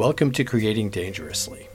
Welcome 0.00 0.32
to 0.32 0.44
Creating 0.44 0.88
Dangerously. 0.88 1.68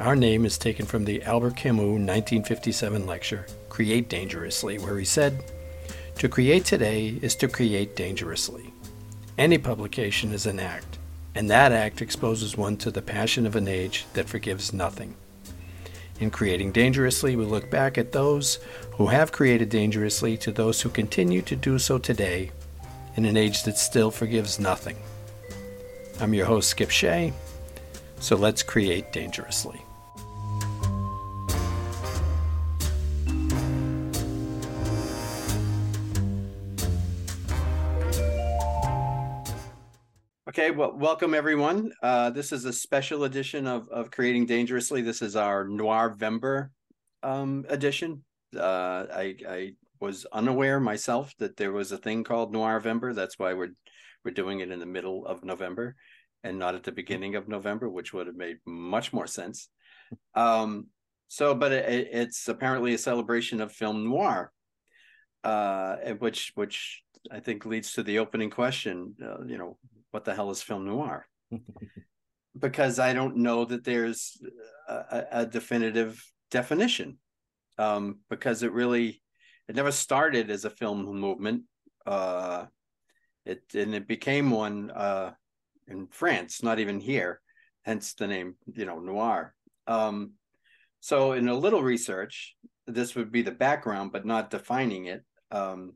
Our 0.00 0.16
name 0.16 0.44
is 0.44 0.58
taken 0.58 0.86
from 0.86 1.04
the 1.04 1.22
Albert 1.22 1.54
Camus 1.54 1.84
1957 1.84 3.06
lecture, 3.06 3.46
Create 3.68 4.08
Dangerously, 4.08 4.80
where 4.80 4.98
he 4.98 5.04
said, 5.04 5.44
To 6.16 6.28
create 6.28 6.64
today 6.64 7.16
is 7.22 7.36
to 7.36 7.46
create 7.46 7.94
dangerously. 7.94 8.74
Any 9.38 9.56
publication 9.58 10.32
is 10.32 10.46
an 10.46 10.58
act, 10.58 10.98
and 11.36 11.48
that 11.48 11.70
act 11.70 12.02
exposes 12.02 12.56
one 12.56 12.76
to 12.78 12.90
the 12.90 13.00
passion 13.00 13.46
of 13.46 13.54
an 13.54 13.68
age 13.68 14.04
that 14.14 14.28
forgives 14.28 14.72
nothing. 14.72 15.14
In 16.18 16.32
Creating 16.32 16.72
Dangerously, 16.72 17.36
we 17.36 17.44
look 17.44 17.70
back 17.70 17.96
at 17.96 18.10
those 18.10 18.58
who 18.96 19.06
have 19.06 19.30
created 19.30 19.68
dangerously 19.68 20.36
to 20.38 20.50
those 20.50 20.80
who 20.80 20.88
continue 20.88 21.42
to 21.42 21.54
do 21.54 21.78
so 21.78 21.98
today 21.98 22.50
in 23.14 23.24
an 23.24 23.36
age 23.36 23.62
that 23.62 23.78
still 23.78 24.10
forgives 24.10 24.58
nothing. 24.58 24.96
I'm 26.20 26.32
your 26.32 26.46
host, 26.46 26.70
Skip 26.70 26.90
Shea, 26.90 27.32
so 28.24 28.36
let's 28.36 28.62
create 28.62 29.12
dangerously. 29.12 29.82
Okay, 40.48 40.70
well, 40.70 40.96
welcome 40.96 41.34
everyone. 41.34 41.92
Uh, 42.02 42.30
this 42.30 42.50
is 42.50 42.64
a 42.64 42.72
special 42.72 43.24
edition 43.24 43.66
of, 43.66 43.90
of 43.90 44.10
Creating 44.10 44.46
Dangerously. 44.46 45.02
This 45.02 45.20
is 45.20 45.36
our 45.36 45.66
Noirvember 45.66 46.70
um, 47.22 47.66
edition. 47.68 48.24
Uh, 48.56 49.04
I, 49.12 49.36
I 49.46 49.72
was 50.00 50.24
unaware 50.32 50.80
myself 50.80 51.34
that 51.40 51.58
there 51.58 51.72
was 51.72 51.92
a 51.92 51.98
thing 51.98 52.24
called 52.24 52.54
Noirvember. 52.54 53.14
That's 53.14 53.38
why 53.38 53.52
we're 53.52 53.74
we're 54.24 54.30
doing 54.30 54.60
it 54.60 54.70
in 54.70 54.80
the 54.80 54.86
middle 54.86 55.26
of 55.26 55.44
November 55.44 55.94
and 56.44 56.58
not 56.58 56.74
at 56.74 56.84
the 56.84 56.92
beginning 56.92 57.34
of 57.34 57.48
November, 57.48 57.88
which 57.88 58.12
would 58.12 58.28
have 58.28 58.36
made 58.36 58.58
much 58.66 59.12
more 59.12 59.26
sense. 59.26 59.68
Um, 60.36 60.88
so, 61.28 61.54
but 61.54 61.72
it, 61.72 62.08
it's 62.12 62.46
apparently 62.46 62.94
a 62.94 62.98
celebration 62.98 63.60
of 63.60 63.72
film 63.72 64.08
noir, 64.08 64.52
uh, 65.42 65.96
which 66.18 66.52
which 66.54 67.02
I 67.32 67.40
think 67.40 67.64
leads 67.64 67.94
to 67.94 68.02
the 68.04 68.18
opening 68.20 68.50
question. 68.50 69.14
Uh, 69.20 69.44
you 69.44 69.58
know, 69.58 69.78
what 70.12 70.24
the 70.24 70.34
hell 70.34 70.50
is 70.50 70.62
film 70.62 70.84
noir? 70.84 71.26
because 72.58 72.98
I 72.98 73.14
don't 73.14 73.38
know 73.38 73.64
that 73.64 73.82
there's 73.82 74.40
a, 74.88 75.24
a 75.32 75.46
definitive 75.46 76.22
definition. 76.50 77.18
Um, 77.78 78.20
because 78.30 78.62
it 78.62 78.72
really, 78.72 79.20
it 79.68 79.74
never 79.74 79.90
started 79.90 80.50
as 80.50 80.64
a 80.64 80.70
film 80.70 81.04
movement. 81.18 81.62
Uh, 82.06 82.66
it 83.44 83.62
and 83.74 83.94
it 83.94 84.06
became 84.06 84.50
one 84.50 84.90
uh, 84.90 85.32
in 85.88 86.06
France, 86.08 86.62
not 86.62 86.78
even 86.78 87.00
here. 87.00 87.40
Hence 87.82 88.14
the 88.14 88.26
name, 88.26 88.54
you 88.72 88.86
know, 88.86 88.98
noir. 88.98 89.54
Um, 89.86 90.32
so 91.00 91.32
in 91.32 91.48
a 91.48 91.54
little 91.54 91.82
research, 91.82 92.56
this 92.86 93.14
would 93.14 93.30
be 93.30 93.42
the 93.42 93.50
background, 93.50 94.12
but 94.12 94.24
not 94.24 94.50
defining 94.50 95.06
it. 95.06 95.22
Um, 95.50 95.92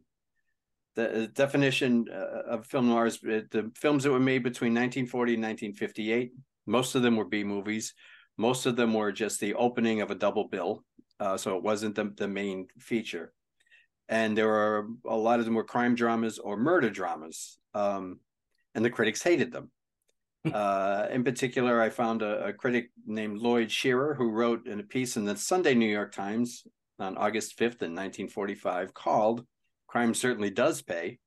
the 0.95 1.31
definition 1.33 2.07
uh, 2.13 2.55
of 2.55 2.67
film 2.67 2.89
noir 2.89 3.07
is 3.07 3.17
uh, 3.25 3.43
the 3.51 3.71
films 3.77 4.03
that 4.03 4.11
were 4.11 4.19
made 4.19 4.43
between 4.43 4.73
1940 4.73 5.35
and 5.35 5.43
1958. 5.43 6.33
Most 6.67 6.95
of 6.95 7.03
them 7.03 7.17
were 7.17 7.25
B 7.25 7.45
movies. 7.45 7.95
Most 8.37 8.67
of 8.67 8.77
them 8.77 8.95
were 8.95 9.13
just 9.13 9.41
the 9.41 9.55
opening 9.55 10.01
of 10.01 10.11
a 10.11 10.15
double 10.15 10.49
bill, 10.49 10.85
uh, 11.21 11.37
so 11.37 11.57
it 11.57 11.63
wasn't 11.63 11.95
the, 11.95 12.13
the 12.17 12.29
main 12.29 12.67
feature. 12.79 13.33
And 14.09 14.37
there 14.37 14.49
were 14.49 14.89
a 15.07 15.17
lot 15.17 15.39
of 15.39 15.45
them 15.45 15.55
were 15.55 15.65
crime 15.65 15.95
dramas 15.95 16.39
or 16.39 16.57
murder 16.57 16.91
dramas, 16.91 17.59
um, 17.75 18.21
and 18.75 18.85
the 18.85 18.91
critics 18.91 19.23
hated 19.23 19.53
them. 19.53 19.71
Uh, 20.53 21.07
in 21.11 21.25
particular, 21.25 21.81
I 21.81 21.91
found 21.91 22.23
a, 22.23 22.47
a, 22.47 22.53
critic 22.53 22.91
named 23.07 23.39
Lloyd 23.39 23.71
Shearer 23.71 24.15
who 24.15 24.31
wrote 24.31 24.67
in 24.67 24.81
a 24.81 24.85
piece 24.85 25.17
in 25.17 25.25
the 25.25 25.37
Sunday 25.37 25.75
New 25.75 25.89
York 25.89 26.13
Times 26.13 26.65
on 26.99 27.17
August 27.17 27.59
5th 27.59 27.83
in 27.83 27.95
1945 27.95 28.95
called 28.95 29.45
Crime 29.89 30.15
Certainly 30.15 30.51
Does 30.51 30.83
Pay. 30.83 31.19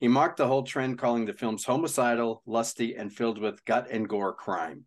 He 0.00 0.08
marked 0.08 0.36
the 0.36 0.46
whole 0.46 0.64
trend, 0.64 0.98
calling 0.98 1.26
the 1.26 1.32
films 1.32 1.64
homicidal, 1.64 2.42
lusty, 2.44 2.96
and 2.96 3.12
filled 3.12 3.38
with 3.38 3.64
gut 3.64 3.88
and 3.90 4.08
gore 4.08 4.34
crime. 4.34 4.84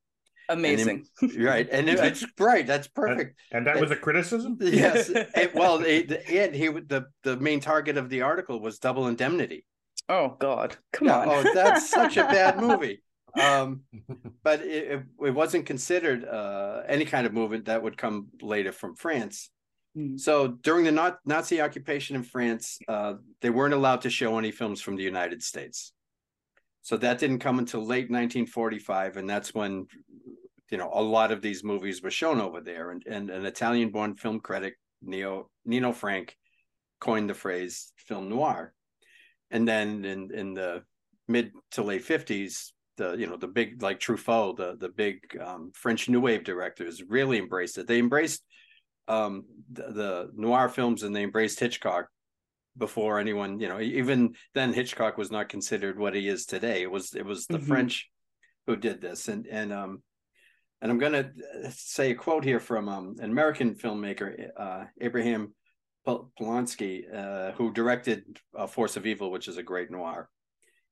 Amazing. 0.49 1.05
And 1.21 1.35
right. 1.43 1.67
And 1.71 1.89
it, 1.89 1.99
it's 1.99 2.25
right. 2.39 2.67
That's 2.67 2.87
perfect. 2.87 3.39
And, 3.51 3.59
and 3.59 3.67
that 3.67 3.81
was 3.81 3.91
a 3.91 3.95
criticism? 3.95 4.57
Yes. 4.61 5.09
it, 5.13 5.55
well, 5.55 5.81
it, 5.83 6.11
and 6.29 6.53
he, 6.53 6.67
the, 6.67 7.05
the 7.23 7.37
main 7.37 7.61
target 7.61 7.97
of 7.97 8.09
the 8.09 8.21
article 8.21 8.59
was 8.59 8.77
double 8.77 9.07
indemnity. 9.07 9.65
Oh, 10.07 10.35
God. 10.39 10.75
Come 10.93 11.07
yeah, 11.07 11.19
on. 11.19 11.29
oh, 11.29 11.51
that's 11.53 11.89
such 11.89 12.17
a 12.17 12.23
bad 12.23 12.59
movie. 12.59 13.01
Um, 13.41 13.81
but 14.43 14.61
it, 14.61 15.03
it, 15.21 15.31
wasn't 15.31 15.65
considered 15.65 16.25
uh, 16.25 16.83
any 16.87 17.05
kind 17.05 17.25
of 17.25 17.33
movement 17.33 17.65
that 17.65 17.83
would 17.83 17.97
come 17.97 18.27
later 18.41 18.71
from 18.71 18.95
France. 18.95 19.49
Mm. 19.97 20.19
So 20.19 20.47
during 20.47 20.85
the 20.85 21.17
Nazi 21.25 21.61
occupation 21.61 22.15
in 22.15 22.23
France, 22.23 22.79
uh, 22.87 23.15
they 23.41 23.49
weren't 23.49 23.73
allowed 23.73 24.01
to 24.01 24.09
show 24.09 24.37
any 24.37 24.51
films 24.51 24.81
from 24.81 24.95
the 24.95 25.03
United 25.03 25.41
States. 25.43 25.93
So 26.81 26.97
that 26.97 27.17
didn't 27.17 27.39
come 27.39 27.59
until 27.59 27.81
late 27.81 28.11
1945, 28.11 29.17
and 29.17 29.27
that's 29.27 29.55
when 29.55 29.87
you 30.69 30.77
know 30.77 30.91
a 30.93 31.01
lot 31.01 31.31
of 31.31 31.41
these 31.41 31.63
movies 31.63 32.03
were 32.03 32.11
shown 32.11 32.39
over 32.39 32.61
there. 32.61 32.91
And, 32.91 33.03
and 33.07 33.29
an 33.31 33.45
Italian-born 33.45 34.15
film 34.15 34.39
critic, 34.39 34.75
Neo, 35.01 35.49
Nino 35.65 35.91
Frank, 35.91 36.37
coined 36.99 37.29
the 37.29 37.33
phrase 37.33 37.91
"film 37.97 38.29
noir." 38.29 38.73
And 39.49 39.67
then 39.67 40.05
in 40.05 40.31
in 40.31 40.53
the 40.53 40.83
mid 41.27 41.53
to 41.71 41.81
late 41.81 42.05
50s, 42.05 42.71
the 42.97 43.15
you 43.15 43.27
know 43.27 43.37
the 43.37 43.47
big 43.47 43.81
like 43.81 43.99
Truffaut, 43.99 44.57
the 44.57 44.77
the 44.79 44.89
big 44.89 45.37
um, 45.43 45.71
French 45.73 46.09
New 46.09 46.21
Wave 46.21 46.43
directors 46.43 47.03
really 47.07 47.37
embraced 47.37 47.77
it. 47.77 47.87
They 47.87 47.99
embraced 47.99 48.43
um, 49.07 49.45
the, 49.71 49.83
the, 49.83 50.31
noir 50.35 50.67
films 50.67 51.03
and 51.03 51.15
they 51.15 51.23
embraced 51.23 51.59
Hitchcock 51.59 52.07
before 52.77 53.19
anyone 53.19 53.59
you 53.59 53.69
know 53.69 53.79
even 53.79 54.33
then 54.53 54.73
Hitchcock 54.73 55.17
was 55.17 55.31
not 55.31 55.47
considered 55.47 55.97
what 55.97 56.15
he 56.15 56.27
is 56.27 56.45
today. 56.45 56.81
It 56.81 56.91
was 56.91 57.13
it 57.13 57.25
was 57.25 57.45
the 57.47 57.57
mm-hmm. 57.57 57.67
French 57.67 58.09
who 58.67 58.75
did 58.75 59.01
this 59.01 59.27
and 59.27 59.45
and 59.47 59.71
um 59.71 60.01
and 60.81 60.91
I'm 60.91 60.97
gonna 60.97 61.31
say 61.69 62.11
a 62.11 62.15
quote 62.15 62.43
here 62.43 62.59
from 62.59 62.89
um, 62.89 63.15
an 63.19 63.31
American 63.31 63.75
filmmaker 63.75 64.49
uh, 64.57 64.83
Abraham 65.01 65.53
Polonsky 66.05 67.03
uh, 67.13 67.53
who 67.53 67.71
directed 67.71 68.39
uh, 68.55 68.67
Force 68.67 68.95
of 68.95 69.05
Evil, 69.05 69.31
which 69.31 69.47
is 69.47 69.57
a 69.57 69.63
great 69.63 69.89
noir. 69.89 70.29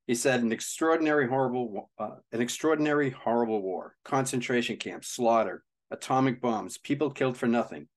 He 0.07 0.15
said, 0.15 0.41
"An 0.41 0.51
extraordinary, 0.51 1.27
horrible, 1.27 1.89
uh, 1.97 2.15
an 2.31 2.41
extraordinary, 2.41 3.09
horrible 3.09 3.61
war, 3.61 3.95
concentration 4.03 4.77
camps, 4.77 5.07
slaughter, 5.07 5.63
atomic 5.91 6.41
bombs, 6.41 6.77
people 6.77 7.11
killed 7.11 7.37
for 7.37 7.47
nothing. 7.47 7.87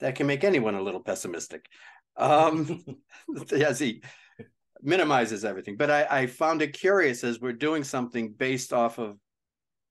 That 0.00 0.14
can 0.14 0.28
make 0.28 0.44
anyone 0.44 0.74
a 0.74 0.82
little 0.82 1.02
pessimistic." 1.02 1.66
Um, 2.16 2.84
as 3.52 3.78
he 3.78 4.02
minimizes 4.82 5.44
everything, 5.44 5.76
but 5.76 5.90
I, 5.90 6.06
I 6.08 6.26
found 6.26 6.62
it 6.62 6.72
curious 6.72 7.24
as 7.24 7.40
we're 7.40 7.52
doing 7.52 7.82
something 7.82 8.32
based 8.32 8.72
off 8.72 8.98
of 8.98 9.18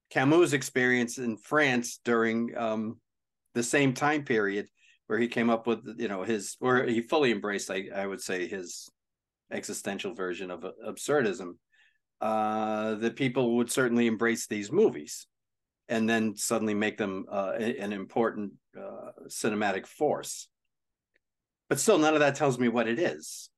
Camus' 0.09 0.53
experience 0.53 1.17
in 1.17 1.37
France 1.37 1.99
during 2.03 2.55
um, 2.57 2.99
the 3.53 3.63
same 3.63 3.93
time 3.93 4.23
period, 4.23 4.67
where 5.07 5.19
he 5.19 5.27
came 5.27 5.49
up 5.49 5.67
with 5.67 5.79
you 5.97 6.07
know 6.07 6.23
his, 6.23 6.55
or 6.61 6.83
he 6.83 7.01
fully 7.01 7.31
embraced, 7.31 7.69
I, 7.69 7.89
I 7.93 8.05
would 8.05 8.21
say, 8.21 8.47
his 8.47 8.89
existential 9.51 10.13
version 10.13 10.51
of 10.51 10.65
absurdism, 10.85 11.53
uh, 12.21 12.95
that 12.95 13.15
people 13.15 13.57
would 13.57 13.71
certainly 13.71 14.07
embrace 14.07 14.47
these 14.47 14.71
movies 14.71 15.27
and 15.89 16.09
then 16.09 16.35
suddenly 16.35 16.73
make 16.73 16.97
them 16.97 17.25
uh, 17.31 17.53
an 17.57 17.93
important 17.93 18.53
uh, 18.77 19.11
cinematic 19.27 19.87
force. 19.87 20.49
But 21.69 21.79
still, 21.79 21.97
none 21.97 22.13
of 22.13 22.19
that 22.21 22.35
tells 22.35 22.59
me 22.59 22.67
what 22.67 22.87
it 22.87 22.99
is. 22.99 23.49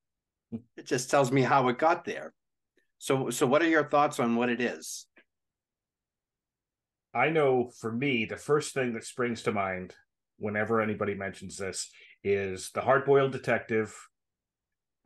It 0.76 0.86
just 0.86 1.10
tells 1.10 1.30
me 1.30 1.42
how 1.42 1.68
it 1.68 1.78
got 1.78 2.04
there. 2.04 2.32
So, 2.98 3.30
so 3.30 3.46
what 3.46 3.62
are 3.62 3.68
your 3.68 3.88
thoughts 3.88 4.20
on 4.20 4.36
what 4.36 4.48
it 4.48 4.60
is? 4.60 5.06
I 7.14 7.30
know 7.30 7.70
for 7.80 7.90
me, 7.90 8.24
the 8.24 8.36
first 8.36 8.74
thing 8.74 8.94
that 8.94 9.04
springs 9.04 9.42
to 9.42 9.52
mind 9.52 9.94
whenever 10.38 10.80
anybody 10.80 11.14
mentions 11.14 11.56
this 11.56 11.90
is 12.22 12.70
the 12.74 12.80
hard-boiled 12.80 13.32
detective 13.32 13.96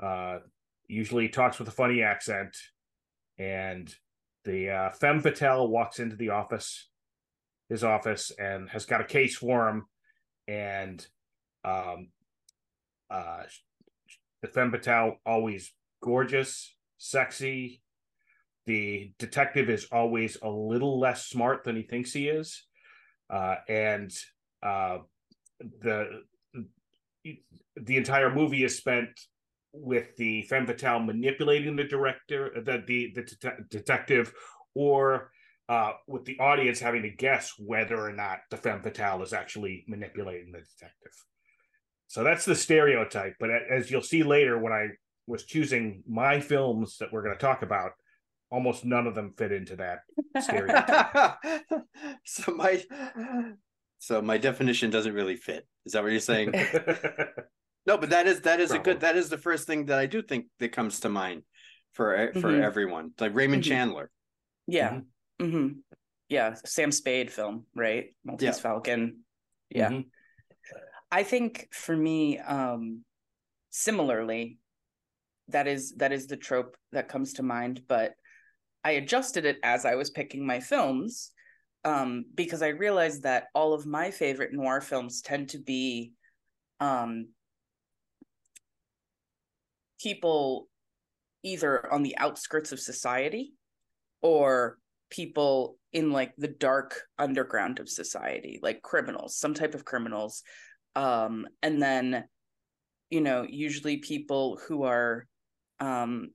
uh, 0.03 0.39
usually 0.87 1.29
talks 1.29 1.59
with 1.59 1.69
a 1.69 1.73
funny 1.73 2.03
accent, 2.03 2.57
and 3.39 3.95
the 4.45 4.71
uh, 4.71 4.91
femme 4.91 5.21
fatale 5.21 5.69
walks 5.69 5.99
into 5.99 6.17
the 6.17 6.31
office, 6.31 6.89
his 7.69 7.83
office, 7.83 8.31
and 8.39 8.69
has 8.71 8.85
got 8.85 9.01
a 9.01 9.05
case 9.05 9.37
for 9.37 9.69
him, 9.69 9.87
and 10.47 11.07
um, 11.65 12.09
uh, 13.11 13.43
the 14.43 14.49
femme 14.49 14.71
fatale 14.71 15.17
always 15.25 15.73
gorgeous, 16.03 16.77
sexy. 16.99 17.83
The 18.67 19.13
detective 19.19 19.69
is 19.69 19.87
always 19.93 20.39
a 20.43 20.49
little 20.49 20.99
less 20.99 21.27
smart 21.27 21.65
than 21.65 21.77
he 21.77 21.83
thinks 21.83 22.13
he 22.13 22.29
is, 22.29 22.65
uh, 23.31 23.57
and 23.69 24.11
uh, 24.63 24.99
the 25.81 26.23
the 27.77 27.97
entire 27.97 28.33
movie 28.33 28.65
is 28.65 28.77
spent 28.77 29.09
with 29.75 30.17
the 30.17 30.43
femme 30.43 30.67
fatale 30.67 31.01
manipulating 31.01 31.77
the 31.77 31.85
director, 31.85 32.51
the 32.55 32.83
the, 32.87 33.13
the 33.15 33.67
detective, 33.69 34.33
or 34.75 35.31
uh, 35.69 35.93
with 36.07 36.25
the 36.25 36.39
audience 36.39 36.79
having 36.81 37.03
to 37.03 37.11
guess 37.11 37.53
whether 37.59 37.99
or 37.99 38.13
not 38.13 38.39
the 38.51 38.57
femme 38.57 38.83
fatale 38.83 39.23
is 39.23 39.33
actually 39.33 39.85
manipulating 39.89 40.53
the 40.53 40.59
detective. 40.59 41.13
So 42.07 42.23
that's 42.23 42.45
the 42.45 42.55
stereotype. 42.55 43.35
But 43.41 43.51
as 43.51 43.91
you'll 43.91 44.03
see 44.03 44.23
later, 44.23 44.59
when 44.59 44.73
I 44.73 44.89
was 45.27 45.45
choosing 45.45 46.03
my 46.09 46.41
films 46.41 46.99
that 46.99 47.13
we're 47.13 47.23
going 47.23 47.35
to 47.35 47.41
talk 47.41 47.63
about, 47.63 47.93
almost 48.51 48.85
none 48.85 49.07
of 49.07 49.15
them 49.15 49.33
fit 49.37 49.53
into 49.53 49.77
that 49.77 50.01
stereotype. 50.41 51.37
so 52.25 52.55
my 52.55 52.83
so 53.99 54.21
my 54.21 54.37
definition 54.37 54.91
doesn't 54.91 55.15
really 55.15 55.37
fit. 55.37 55.67
Is 55.87 55.95
that 55.95 56.03
what 56.03 56.13
you're 56.13 56.21
saying? 56.21 56.53
no, 57.87 57.99
but 57.99 58.11
that 58.11 58.27
is 58.27 58.41
that 58.43 58.61
is 58.61 58.71
Probably. 58.71 58.93
a 58.93 58.95
good 58.95 59.01
that 59.03 59.17
is 59.17 59.29
the 59.29 59.39
first 59.39 59.67
thing 59.67 59.87
that 59.87 59.99
I 59.99 60.07
do 60.07 60.23
think 60.23 60.47
that 60.59 60.73
comes 60.73 61.01
to 61.01 61.09
mind 61.09 61.43
for 61.93 62.33
for 62.35 62.53
mm-hmm. 62.53 62.63
everyone. 62.63 63.13
Like 63.21 63.35
Raymond 63.35 63.63
mm-hmm. 63.63 63.71
Chandler. 63.71 64.11
Yeah. 64.67 65.01
Mm-hmm. 65.41 65.45
Mm-hmm. 65.45 65.69
Yeah, 66.29 66.55
Sam 66.65 66.91
Spade 66.91 67.31
film, 67.31 67.67
right? 67.75 68.07
Maltese 68.25 68.47
yeah. 68.47 68.53
Falcon. 68.53 69.19
Yeah. 69.71 69.91
Mm-hmm. 69.91 70.01
I 71.13 71.23
think 71.23 71.69
for 71.73 71.97
me, 71.97 72.39
um, 72.39 73.05
similarly, 73.71 74.59
that 75.49 75.67
is 75.67 75.95
that 75.97 76.13
is 76.13 76.27
the 76.27 76.37
trope 76.37 76.77
that 76.93 77.09
comes 77.09 77.35
to 77.35 77.43
mind, 77.43 77.83
but 77.87 78.15
I 78.83 78.93
adjusted 78.93 79.45
it 79.45 79.59
as 79.63 79.85
I 79.85 79.95
was 79.95 80.11
picking 80.11 80.47
my 80.47 80.61
films 80.61 81.31
um, 81.85 82.25
because 82.35 82.63
I 82.63 82.69
realized 82.69 83.23
that 83.23 83.47
all 83.55 83.75
of 83.75 83.87
my 83.87 84.11
favorite 84.11 84.53
noir 84.53 84.81
films 84.81 85.21
tend 85.21 85.51
to 85.51 85.59
be 85.59 86.13
um, 86.81 87.29
people 90.01 90.69
either 91.43 91.93
on 91.93 92.03
the 92.03 92.17
outskirts 92.19 92.73
of 92.73 92.81
society 92.81 93.53
or 94.23 94.79
people 95.11 95.79
in 95.93 96.11
like 96.11 96.33
the 96.37 96.49
dark 96.49 97.03
underground 97.19 97.79
of 97.79 97.89
society 97.89 98.59
like 98.63 98.83
criminals 98.83 99.37
some 99.37 99.55
type 99.55 99.75
of 99.75 99.85
criminals. 99.85 100.43
Um 100.97 101.47
and 101.63 101.83
then 101.83 102.25
you 103.11 103.21
know 103.21 103.47
usually 103.49 103.99
people 103.99 104.59
who 104.67 104.85
are 104.85 105.27
um 105.81 106.31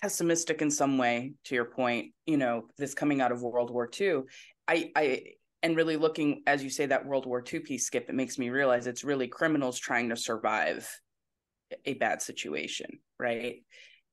pessimistic 0.00 0.62
in 0.62 0.70
some 0.70 0.98
way 0.98 1.34
to 1.44 1.54
your 1.54 1.66
point 1.66 2.12
you 2.26 2.36
know 2.36 2.64
this 2.78 2.94
coming 2.94 3.20
out 3.20 3.32
of 3.32 3.42
world 3.42 3.70
war 3.70 3.88
ii 4.00 4.20
i 4.66 4.90
i 4.96 5.22
and 5.62 5.76
really 5.76 5.96
looking 5.96 6.42
as 6.46 6.64
you 6.64 6.70
say 6.70 6.86
that 6.86 7.04
world 7.04 7.26
war 7.26 7.44
ii 7.52 7.60
piece 7.60 7.86
skip 7.86 8.08
it 8.08 8.14
makes 8.14 8.38
me 8.38 8.48
realize 8.48 8.86
it's 8.86 9.04
really 9.04 9.28
criminals 9.28 9.78
trying 9.78 10.08
to 10.08 10.16
survive 10.16 10.88
a 11.84 11.94
bad 11.94 12.22
situation 12.22 12.98
right? 13.20 13.62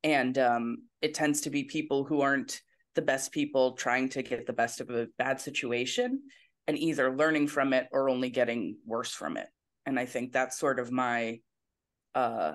And 0.04 0.38
um 0.38 0.78
it 1.02 1.14
tends 1.14 1.42
to 1.42 1.50
be 1.50 1.64
people 1.64 2.04
who 2.04 2.22
aren't 2.22 2.62
the 2.96 3.02
best 3.02 3.32
people 3.32 3.74
trying 3.74 4.10
to 4.10 4.24
get 4.24 4.46
the 4.46 4.54
best 4.54 4.82
of 4.82 4.90
a 4.90 5.08
bad 5.18 5.40
situation 5.40 6.24
and 6.68 6.78
either 6.78 7.16
learning 7.16 7.48
from 7.48 7.74
it 7.74 7.88
or 7.92 8.10
only 8.10 8.30
getting 8.30 8.78
worse 8.86 9.12
from 9.12 9.38
it. 9.38 9.48
And 9.86 10.00
i 10.00 10.06
think 10.06 10.32
that's 10.32 10.60
sort 10.60 10.80
of 10.80 10.92
my 10.92 11.40
uh 12.14 12.54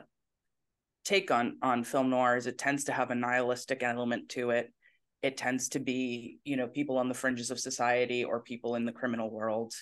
take 1.05 1.31
on 1.31 1.59
on 1.63 1.85
film 1.85 2.11
noir 2.11 2.37
is 2.37 2.47
it 2.47 2.59
tends 2.59 2.85
to 2.85 2.93
have 2.93 3.11
a 3.11 3.15
nihilistic 3.15 3.83
element 3.83 4.29
to 4.31 4.51
it. 4.51 4.73
It 5.23 5.37
tends 5.37 5.71
to 5.71 5.81
be 5.81 6.39
you 6.45 6.57
know 6.57 6.69
people 6.69 6.99
on 6.99 7.09
the 7.09 7.15
fringes 7.15 7.51
of 7.51 7.59
society 7.59 8.25
or 8.25 8.41
people 8.41 8.75
in 8.75 8.85
the 8.85 8.93
criminal 8.93 9.31
world 9.31 9.73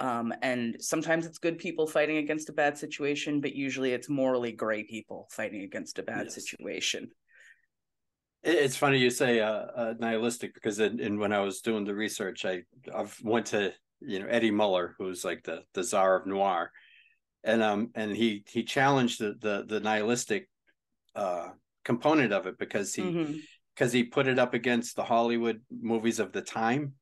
um, 0.00 0.32
and 0.42 0.76
sometimes 0.80 1.24
it's 1.26 1.38
good 1.38 1.58
people 1.58 1.86
fighting 1.86 2.16
against 2.18 2.48
a 2.48 2.52
bad 2.52 2.76
situation 2.76 3.40
but 3.40 3.54
usually 3.54 3.92
it's 3.92 4.08
morally 4.08 4.52
gray 4.52 4.82
people 4.82 5.28
fighting 5.30 5.62
against 5.62 5.98
a 5.98 6.02
bad 6.02 6.24
yes. 6.24 6.34
situation 6.34 7.10
it's 8.44 8.76
funny 8.76 8.98
you 8.98 9.10
say 9.10 9.40
uh, 9.40 9.66
uh, 9.74 9.94
nihilistic 9.98 10.54
because 10.54 10.78
in, 10.78 11.00
in, 11.00 11.18
when 11.18 11.32
I 11.32 11.40
was 11.40 11.60
doing 11.60 11.84
the 11.84 11.94
research, 11.94 12.44
I 12.44 12.62
I 12.94 13.06
went 13.22 13.46
to 13.46 13.72
you 14.00 14.20
know 14.20 14.26
Eddie 14.26 14.50
Muller, 14.50 14.94
who's 14.98 15.24
like 15.24 15.42
the 15.44 15.62
the 15.72 15.82
czar 15.82 16.16
of 16.16 16.26
noir, 16.26 16.70
and 17.42 17.62
um 17.62 17.90
and 17.94 18.14
he 18.14 18.44
he 18.46 18.62
challenged 18.62 19.18
the 19.20 19.34
the, 19.40 19.64
the 19.66 19.80
nihilistic 19.80 20.48
uh, 21.16 21.48
component 21.84 22.32
of 22.32 22.46
it 22.46 22.58
because 22.58 22.94
he 22.94 23.02
because 23.74 23.90
mm-hmm. 23.90 23.96
he 23.96 24.04
put 24.04 24.26
it 24.26 24.38
up 24.38 24.52
against 24.52 24.96
the 24.96 25.04
Hollywood 25.04 25.62
movies 25.70 26.20
of 26.20 26.32
the 26.32 26.42
time, 26.42 26.92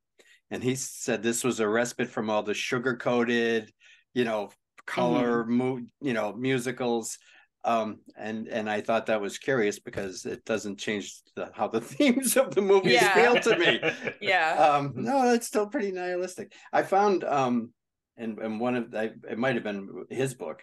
and 0.53 0.63
he 0.63 0.75
said 0.75 1.23
this 1.23 1.43
was 1.43 1.59
a 1.59 1.67
respite 1.67 2.09
from 2.09 2.29
all 2.29 2.43
the 2.43 2.53
sugar 2.53 2.95
coated, 2.95 3.73
you 4.13 4.23
know, 4.23 4.51
color, 4.85 5.45
mo- 5.45 5.81
you 5.99 6.13
know, 6.13 6.31
musicals. 6.33 7.17
Um 7.65 8.01
and 8.17 8.49
and 8.49 8.69
i 8.69 8.81
thought 8.81 9.05
that 9.05 9.21
was 9.21 9.37
curious 9.37 9.79
because 9.79 10.25
it 10.25 10.43
doesn't 10.43 10.79
change 10.79 11.21
the, 11.35 11.49
how 11.53 11.69
the 11.69 11.79
themes 11.93 12.35
of 12.35 12.53
the 12.53 12.61
movies 12.61 12.93
yeah. 13.01 13.13
feel 13.13 13.39
to 13.41 13.57
me. 13.57 13.81
Yeah. 14.21 14.49
Um 14.53 14.93
no 14.95 15.33
it's 15.33 15.47
still 15.47 15.67
pretty 15.67 15.91
nihilistic. 15.91 16.53
I 16.71 16.83
found 16.83 17.23
um 17.23 17.71
and 18.17 18.37
and 18.37 18.59
one 18.59 18.75
of 18.75 18.93
I, 18.93 19.11
it 19.29 19.39
might 19.39 19.55
have 19.55 19.63
been 19.63 20.05
his 20.09 20.33
book 20.35 20.61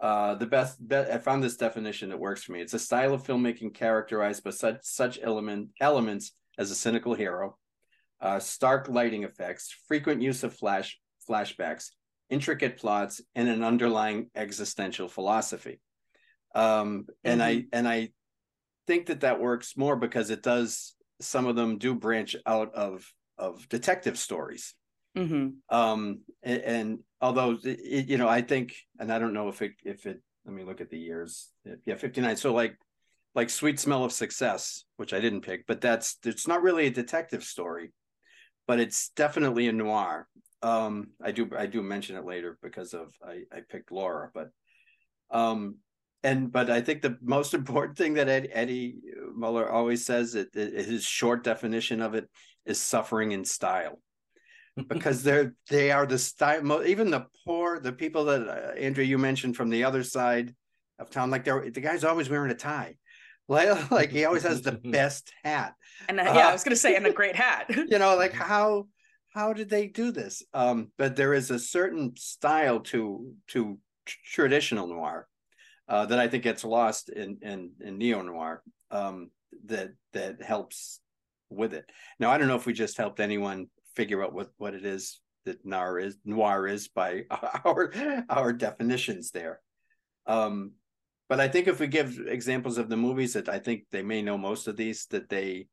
uh 0.00 0.34
the 0.34 0.46
best 0.46 0.86
be, 0.86 0.96
i 0.96 1.16
found 1.18 1.42
this 1.42 1.56
definition 1.56 2.10
that 2.10 2.18
works 2.18 2.42
for 2.42 2.52
me. 2.52 2.60
It's 2.60 2.74
a 2.74 2.78
style 2.78 3.14
of 3.14 3.22
filmmaking 3.22 3.72
characterized 3.72 4.42
by 4.44 4.50
such 4.50 4.80
such 4.82 5.20
element 5.22 5.70
elements 5.80 6.32
as 6.58 6.70
a 6.70 6.74
cynical 6.74 7.14
hero 7.14 7.56
uh 8.22 8.38
stark 8.38 8.88
lighting 8.88 9.24
effects 9.24 9.74
frequent 9.86 10.22
use 10.22 10.42
of 10.42 10.54
flash 10.54 10.98
flashbacks 11.28 11.90
intricate 12.30 12.78
plots 12.78 13.20
and 13.34 13.48
an 13.48 13.62
underlying 13.62 14.30
existential 14.34 15.08
philosophy 15.08 15.80
um, 16.54 17.06
and 17.24 17.40
mm-hmm. 17.40 17.48
I 17.48 17.66
and 17.72 17.88
I 17.88 18.10
think 18.86 19.06
that 19.06 19.20
that 19.20 19.40
works 19.40 19.76
more 19.76 19.96
because 19.96 20.30
it 20.30 20.42
does. 20.42 20.94
Some 21.20 21.46
of 21.46 21.56
them 21.56 21.78
do 21.78 21.94
branch 21.94 22.36
out 22.46 22.74
of 22.74 23.10
of 23.38 23.68
detective 23.68 24.18
stories. 24.18 24.74
Mm-hmm. 25.16 25.74
Um, 25.74 26.20
and, 26.42 26.62
and 26.62 26.98
although 27.20 27.58
it, 27.62 28.08
you 28.08 28.18
know, 28.18 28.28
I 28.28 28.42
think, 28.42 28.74
and 28.98 29.12
I 29.12 29.18
don't 29.18 29.34
know 29.34 29.48
if 29.48 29.62
it 29.62 29.72
if 29.84 30.06
it. 30.06 30.20
Let 30.44 30.54
me 30.54 30.64
look 30.64 30.80
at 30.80 30.90
the 30.90 30.98
years. 30.98 31.50
Yeah, 31.86 31.94
fifty 31.94 32.20
nine. 32.20 32.36
So 32.36 32.52
like 32.52 32.76
like 33.34 33.48
Sweet 33.48 33.78
Smell 33.78 34.04
of 34.04 34.12
Success, 34.12 34.84
which 34.96 35.14
I 35.14 35.20
didn't 35.20 35.42
pick, 35.42 35.66
but 35.66 35.80
that's 35.80 36.18
it's 36.24 36.48
not 36.48 36.62
really 36.62 36.86
a 36.86 36.90
detective 36.90 37.44
story, 37.44 37.92
but 38.66 38.80
it's 38.80 39.10
definitely 39.10 39.68
a 39.68 39.72
noir. 39.72 40.28
Um, 40.62 41.08
I 41.22 41.32
do 41.32 41.50
I 41.56 41.66
do 41.66 41.82
mention 41.82 42.16
it 42.16 42.24
later 42.24 42.58
because 42.62 42.94
of 42.94 43.12
I, 43.26 43.42
I 43.52 43.60
picked 43.68 43.90
Laura, 43.90 44.30
but 44.32 44.50
um, 45.30 45.78
and 46.22 46.52
but 46.52 46.70
I 46.70 46.80
think 46.80 47.02
the 47.02 47.18
most 47.20 47.54
important 47.60 47.98
thing 47.98 48.14
that 48.14 48.28
Ed, 48.28 48.48
Eddie 48.52 48.96
Muller 49.34 49.68
always 49.70 50.04
says 50.04 50.34
it, 50.34 50.48
it, 50.54 50.86
his 50.86 51.04
short 51.04 51.42
definition 51.44 52.00
of 52.00 52.14
it 52.14 52.28
is 52.64 52.80
suffering 52.80 53.32
in 53.32 53.44
style, 53.44 54.00
because 54.88 55.22
they're 55.22 55.54
they 55.68 55.90
are 55.90 56.06
the 56.06 56.18
style. 56.18 56.84
Even 56.84 57.10
the 57.10 57.26
poor, 57.44 57.80
the 57.80 57.92
people 57.92 58.24
that 58.26 58.48
uh, 58.48 58.78
Andrew 58.78 59.04
you 59.04 59.18
mentioned 59.18 59.56
from 59.56 59.70
the 59.70 59.84
other 59.84 60.04
side 60.04 60.54
of 60.98 61.10
town, 61.10 61.30
like 61.30 61.44
they're 61.44 61.70
the 61.70 61.80
guy's 61.80 62.04
always 62.04 62.28
wearing 62.30 62.52
a 62.52 62.54
tie. 62.54 62.96
Like, 63.52 63.90
like 63.90 64.10
he 64.10 64.24
always 64.24 64.42
has 64.42 64.62
the 64.62 64.72
best 64.84 65.32
hat. 65.44 65.74
And 66.08 66.18
uh, 66.18 66.24
yeah, 66.24 66.46
uh, 66.46 66.50
I 66.50 66.52
was 66.52 66.64
going 66.64 66.74
to 66.74 66.80
say, 66.80 66.96
and 66.96 67.06
a 67.06 67.12
great 67.12 67.36
hat. 67.36 67.66
you 67.68 67.98
know, 67.98 68.16
like 68.16 68.32
how 68.32 68.88
how 69.34 69.52
did 69.52 69.68
they 69.70 69.86
do 69.86 70.10
this? 70.10 70.42
Um, 70.52 70.90
but 70.98 71.16
there 71.16 71.34
is 71.34 71.50
a 71.50 71.58
certain 71.58 72.16
style 72.16 72.80
to 72.80 73.32
to 73.48 73.78
traditional 74.06 74.88
noir 74.88 75.28
uh, 75.88 76.06
that 76.06 76.18
I 76.18 76.28
think 76.28 76.42
gets 76.42 76.64
lost 76.64 77.10
in 77.10 77.38
in, 77.42 77.72
in 77.80 77.98
neo 77.98 78.22
noir 78.22 78.62
um, 78.90 79.30
that 79.66 79.90
that 80.12 80.42
helps 80.42 81.00
with 81.50 81.74
it. 81.74 81.84
Now 82.18 82.30
I 82.30 82.38
don't 82.38 82.48
know 82.48 82.56
if 82.56 82.66
we 82.66 82.72
just 82.72 82.96
helped 82.96 83.20
anyone 83.20 83.66
figure 83.94 84.24
out 84.24 84.32
what 84.32 84.48
what 84.56 84.74
it 84.74 84.86
is 84.86 85.20
that 85.44 85.64
noir 85.64 85.98
is 85.98 86.16
noir 86.24 86.66
is 86.66 86.88
by 86.88 87.24
our 87.64 87.92
our 88.28 88.52
definitions 88.52 89.30
there. 89.30 89.60
Um, 90.26 90.72
but 91.32 91.40
I 91.40 91.48
think 91.48 91.66
if 91.66 91.80
we 91.80 91.86
give 91.86 92.20
examples 92.28 92.76
of 92.76 92.90
the 92.90 92.96
movies 92.98 93.32
that 93.32 93.48
I 93.48 93.58
think 93.58 93.84
they 93.90 94.02
may 94.02 94.20
know 94.20 94.36
most 94.36 94.68
of 94.68 94.76
these 94.76 95.06
that 95.06 95.30
they 95.30 95.66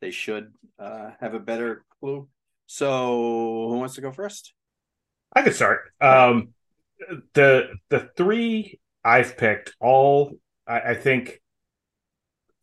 they 0.00 0.10
should 0.10 0.52
uh, 0.80 1.10
have 1.20 1.32
a 1.32 1.38
better 1.38 1.84
clue. 2.00 2.26
So 2.66 3.68
who 3.68 3.78
wants 3.78 3.94
to 3.94 4.00
go 4.00 4.10
first? 4.10 4.52
I 5.32 5.42
could 5.42 5.54
start. 5.54 5.82
Um, 6.00 6.54
the 7.34 7.68
the 7.88 8.10
three 8.16 8.80
I've 9.04 9.36
picked 9.36 9.76
all 9.78 10.40
I, 10.66 10.80
I 10.80 10.94
think 10.94 11.40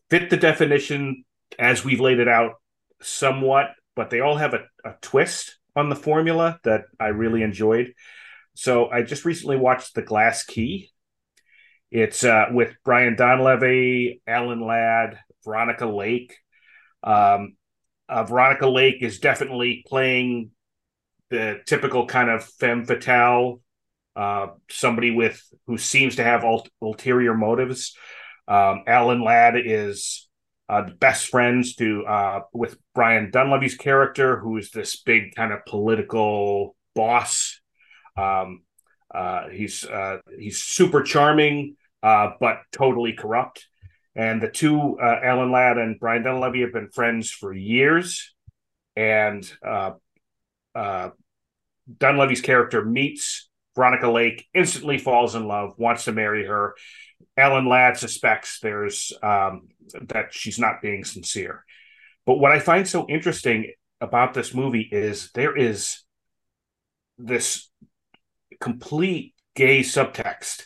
fit 0.10 0.30
the 0.30 0.36
definition 0.36 1.24
as 1.58 1.86
we've 1.86 2.02
laid 2.02 2.20
it 2.20 2.28
out 2.28 2.56
somewhat, 3.02 3.68
but 3.96 4.10
they 4.10 4.20
all 4.20 4.36
have 4.36 4.54
a, 4.54 4.66
a 4.84 4.96
twist 5.02 5.60
on 5.78 5.88
the 5.88 5.96
formula 5.96 6.60
that 6.66 6.82
I 7.00 7.08
really 7.08 7.42
enjoyed. 7.42 7.94
So 8.54 8.90
I 8.90 9.04
just 9.04 9.24
recently 9.24 9.56
watched 9.56 9.96
The 9.96 10.02
Glass 10.02 10.44
Key. 10.44 10.90
It's 11.94 12.24
uh, 12.24 12.48
with 12.52 12.74
Brian 12.84 13.16
Donlevy, 13.16 14.20
Alan 14.26 14.66
Ladd, 14.66 15.20
Veronica 15.46 15.86
Lake. 15.86 16.36
Um, 17.04 17.56
uh, 18.10 18.24
Veronica 18.24 18.68
Lake 18.68 18.98
is 19.02 19.20
definitely 19.20 19.86
playing 19.88 20.50
the 21.30 21.62
typical 21.68 22.08
kind 22.08 22.32
of 22.32 22.44
femme 22.44 22.86
fatale 22.86 23.62
uh, 24.16 24.48
somebody 24.72 25.12
with 25.12 25.40
who 25.68 25.78
seems 25.78 26.16
to 26.16 26.24
have 26.24 26.44
ult- 26.44 26.70
ulterior 26.82 27.36
motives. 27.36 27.96
Um, 28.48 28.84
Alan 28.88 29.24
Ladd 29.24 29.56
is 29.64 30.28
uh, 30.70 30.90
best 31.00 31.28
friends 31.28 31.76
to 31.76 32.08
uh, 32.08 32.40
with 32.54 32.76
Brian 32.96 33.30
Donlevy's 33.30 33.76
character, 33.76 34.40
who 34.40 34.58
is 34.58 34.72
this 34.72 35.00
big 35.00 35.36
kind 35.36 35.54
of 35.54 35.64
political 35.68 36.76
boss. 36.96 37.60
Um, 38.18 38.64
uh, 39.14 39.50
he's 39.50 39.86
uh, 39.86 40.18
he's 40.40 40.64
super 40.64 41.04
charming, 41.04 41.76
uh, 42.04 42.32
but 42.40 42.60
totally 42.72 43.14
corrupt. 43.14 43.68
And 44.16 44.42
the 44.42 44.50
two, 44.50 45.00
uh, 45.00 45.20
Alan 45.24 45.52
Ladd 45.52 45.78
and 45.78 46.00
Brian 46.00 46.24
Donlevy, 46.24 46.62
have 46.62 46.74
been 46.74 46.90
friends 46.90 47.32
for 47.32 47.52
years. 47.54 48.36
And 48.96 49.44
Donlevy's 50.76 52.42
character 52.42 52.86
meets 52.86 53.50
Veronica 53.76 54.10
Lake, 54.10 54.48
instantly 54.54 54.98
falls 54.98 55.36
in 55.36 55.48
love, 55.48 55.74
wants 55.78 56.06
to 56.06 56.12
marry 56.12 56.46
her. 56.46 56.76
Alan 57.36 57.68
Ladd 57.68 57.98
suspects 57.98 58.60
there's 58.62 59.12
um, 59.24 59.70
that 60.10 60.34
she's 60.34 60.60
not 60.60 60.82
being 60.82 61.04
sincere. 61.04 61.66
But 62.26 62.36
what 62.36 62.52
I 62.52 62.60
find 62.60 62.88
so 62.88 63.08
interesting 63.10 63.74
about 64.00 64.34
this 64.34 64.54
movie 64.54 64.88
is 64.92 65.32
there 65.34 65.58
is 65.58 66.04
this 67.18 67.70
complete 68.60 69.34
gay 69.56 69.82
subtext 69.82 70.64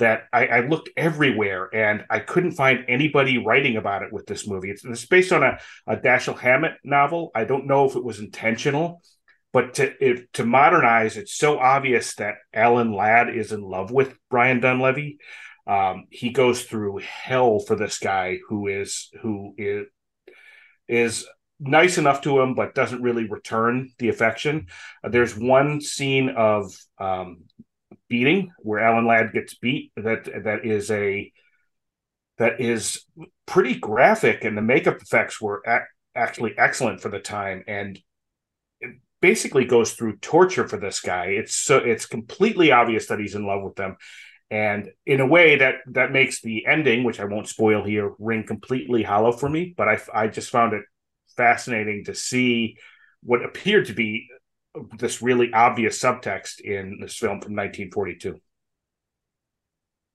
that 0.00 0.24
I, 0.32 0.46
I, 0.46 0.60
looked 0.60 0.90
everywhere 0.96 1.74
and 1.74 2.04
I 2.10 2.18
couldn't 2.18 2.52
find 2.52 2.84
anybody 2.88 3.38
writing 3.38 3.76
about 3.76 4.02
it 4.02 4.12
with 4.12 4.26
this 4.26 4.46
movie. 4.46 4.70
It's, 4.70 4.84
it's 4.84 5.06
based 5.06 5.32
on 5.32 5.42
a, 5.42 5.58
a 5.86 5.96
Dashiell 5.96 6.38
Hammett 6.38 6.74
novel. 6.84 7.30
I 7.34 7.44
don't 7.44 7.66
know 7.66 7.88
if 7.88 7.96
it 7.96 8.04
was 8.04 8.18
intentional, 8.18 9.02
but 9.52 9.74
to 9.74 9.92
it, 10.04 10.32
to 10.34 10.44
modernize, 10.44 11.16
it's 11.16 11.34
so 11.34 11.58
obvious 11.58 12.14
that 12.16 12.34
Alan 12.52 12.92
Ladd 12.92 13.34
is 13.34 13.52
in 13.52 13.62
love 13.62 13.90
with 13.90 14.16
Brian 14.28 14.60
Donlevy. 14.60 15.18
Um, 15.66 16.06
he 16.10 16.30
goes 16.30 16.64
through 16.64 16.98
hell 16.98 17.60
for 17.60 17.76
this 17.76 17.98
guy 17.98 18.38
who 18.48 18.66
is 18.66 19.10
who 19.22 19.54
is 19.56 19.86
is 20.88 21.26
nice 21.60 21.98
enough 21.98 22.22
to 22.22 22.40
him, 22.40 22.54
but 22.54 22.74
doesn't 22.74 23.02
really 23.02 23.28
return 23.28 23.90
the 23.98 24.08
affection. 24.08 24.66
Uh, 25.04 25.10
there's 25.10 25.36
one 25.36 25.80
scene 25.80 26.30
of 26.30 26.74
um, 26.98 27.42
beating 28.10 28.52
where 28.58 28.80
Alan 28.80 29.06
Ladd 29.06 29.32
gets 29.32 29.54
beat. 29.54 29.92
That 29.96 30.24
that 30.44 30.66
is 30.66 30.90
a 30.90 31.32
that 32.38 32.60
is 32.60 33.04
pretty 33.46 33.74
graphic, 33.76 34.44
and 34.44 34.56
the 34.56 34.62
makeup 34.62 35.00
effects 35.00 35.40
were 35.40 35.62
ac- 35.66 35.84
actually 36.14 36.54
excellent 36.58 37.00
for 37.00 37.08
the 37.08 37.20
time. 37.20 37.64
And 37.66 37.98
it 38.80 38.96
basically 39.22 39.64
goes 39.64 39.92
through 39.92 40.18
torture 40.18 40.68
for 40.68 40.76
this 40.78 41.00
guy. 41.00 41.26
It's 41.26 41.54
so 41.54 41.78
it's 41.78 42.06
completely 42.06 42.72
obvious 42.72 43.06
that 43.08 43.20
he's 43.20 43.34
in 43.34 43.46
love 43.46 43.62
with 43.62 43.76
them 43.76 43.96
and 44.50 44.90
in 45.06 45.20
a 45.20 45.26
way 45.26 45.56
that 45.56 45.76
that 45.86 46.12
makes 46.12 46.40
the 46.40 46.66
ending 46.66 47.04
which 47.04 47.20
i 47.20 47.24
won't 47.24 47.48
spoil 47.48 47.84
here 47.84 48.12
ring 48.18 48.44
completely 48.44 49.02
hollow 49.02 49.32
for 49.32 49.48
me 49.48 49.74
but 49.76 49.88
i 49.88 49.98
i 50.14 50.26
just 50.26 50.50
found 50.50 50.72
it 50.72 50.82
fascinating 51.36 52.04
to 52.04 52.14
see 52.14 52.76
what 53.22 53.44
appeared 53.44 53.86
to 53.86 53.92
be 53.92 54.28
this 54.98 55.20
really 55.20 55.52
obvious 55.52 55.98
subtext 55.98 56.60
in 56.60 56.98
this 57.00 57.16
film 57.16 57.40
from 57.40 57.54
1942 57.54 58.36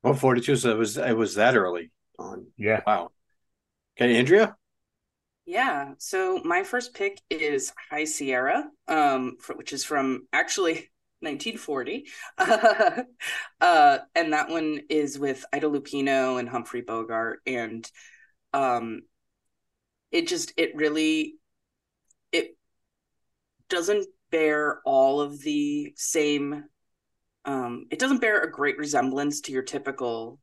well 0.04 0.14
42 0.14 0.56
so 0.56 0.72
it 0.72 0.78
was 0.78 0.98
it 0.98 1.18
was 1.18 1.36
that 1.36 1.56
early 1.56 1.92
on 2.18 2.48
yeah 2.58 2.82
wow 2.88 3.10
okay 3.98 4.18
andrea 4.18 4.56
yeah 5.46 5.92
so 5.98 6.42
my 6.44 6.64
first 6.64 6.94
pick 6.94 7.22
is 7.30 7.74
high 7.90 8.06
sierra 8.06 8.66
um 8.88 9.36
for, 9.40 9.56
which 9.56 9.74
is 9.74 9.84
from 9.84 10.28
actually 10.32 10.90
1940. 11.26 12.06
uh, 13.62 13.98
and 14.14 14.34
that 14.34 14.50
one 14.50 14.82
is 14.90 15.18
with 15.18 15.46
Ida 15.52 15.68
Lupino 15.68 16.40
and 16.40 16.48
Humphrey 16.48 16.82
Bogart. 16.82 17.40
And 17.46 17.90
um, 18.54 19.02
it 20.12 20.28
just, 20.28 20.54
it 20.58 20.76
really, 20.76 21.36
it 22.32 22.56
doesn't 23.70 24.08
bear 24.36 24.82
all 24.84 25.22
of 25.22 25.40
the 25.40 25.94
same, 25.96 26.66
um, 27.46 27.86
it 27.90 28.00
doesn't 28.00 28.20
bear 28.20 28.42
a 28.42 28.52
great 28.52 28.78
resemblance 28.78 29.40
to 29.40 29.54
your 29.54 29.64
typical 29.64 30.40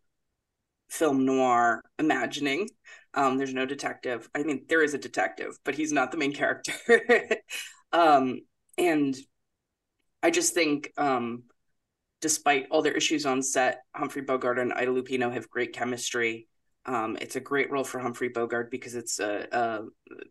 film 0.89 1.27
noir 1.27 1.83
imagining. 1.99 2.71
Um, 3.13 3.37
there's 3.37 3.53
no 3.53 3.67
detective. 3.67 4.31
I 4.35 4.45
mean, 4.45 4.65
there 4.67 4.83
is 4.83 4.95
a 4.95 4.99
detective, 4.99 5.59
but 5.63 5.75
he's 5.75 5.93
not 5.93 6.11
the 6.11 6.17
main 6.17 6.33
character. 6.33 6.73
um, 7.93 8.41
and 8.79 9.15
I 10.23 10.31
just 10.31 10.55
think, 10.55 10.91
um, 10.97 11.43
despite 12.23 12.69
all 12.71 12.81
their 12.81 12.97
issues 12.97 13.27
on 13.27 13.43
set, 13.43 13.83
Humphrey 13.95 14.23
Bogart 14.23 14.59
and 14.59 14.73
Ida 14.73 14.91
Lupino 14.91 15.31
have 15.31 15.51
great 15.51 15.75
chemistry. 15.75 16.49
Um, 16.85 17.17
it's 17.21 17.37
a 17.37 17.41
great 17.41 17.71
role 17.71 17.85
for 17.85 18.01
Humphrey 18.01 18.29
Bogart 18.29 18.71
because 18.71 18.95
it's 18.97 19.21
a, 19.21 19.47
a, 19.53 19.81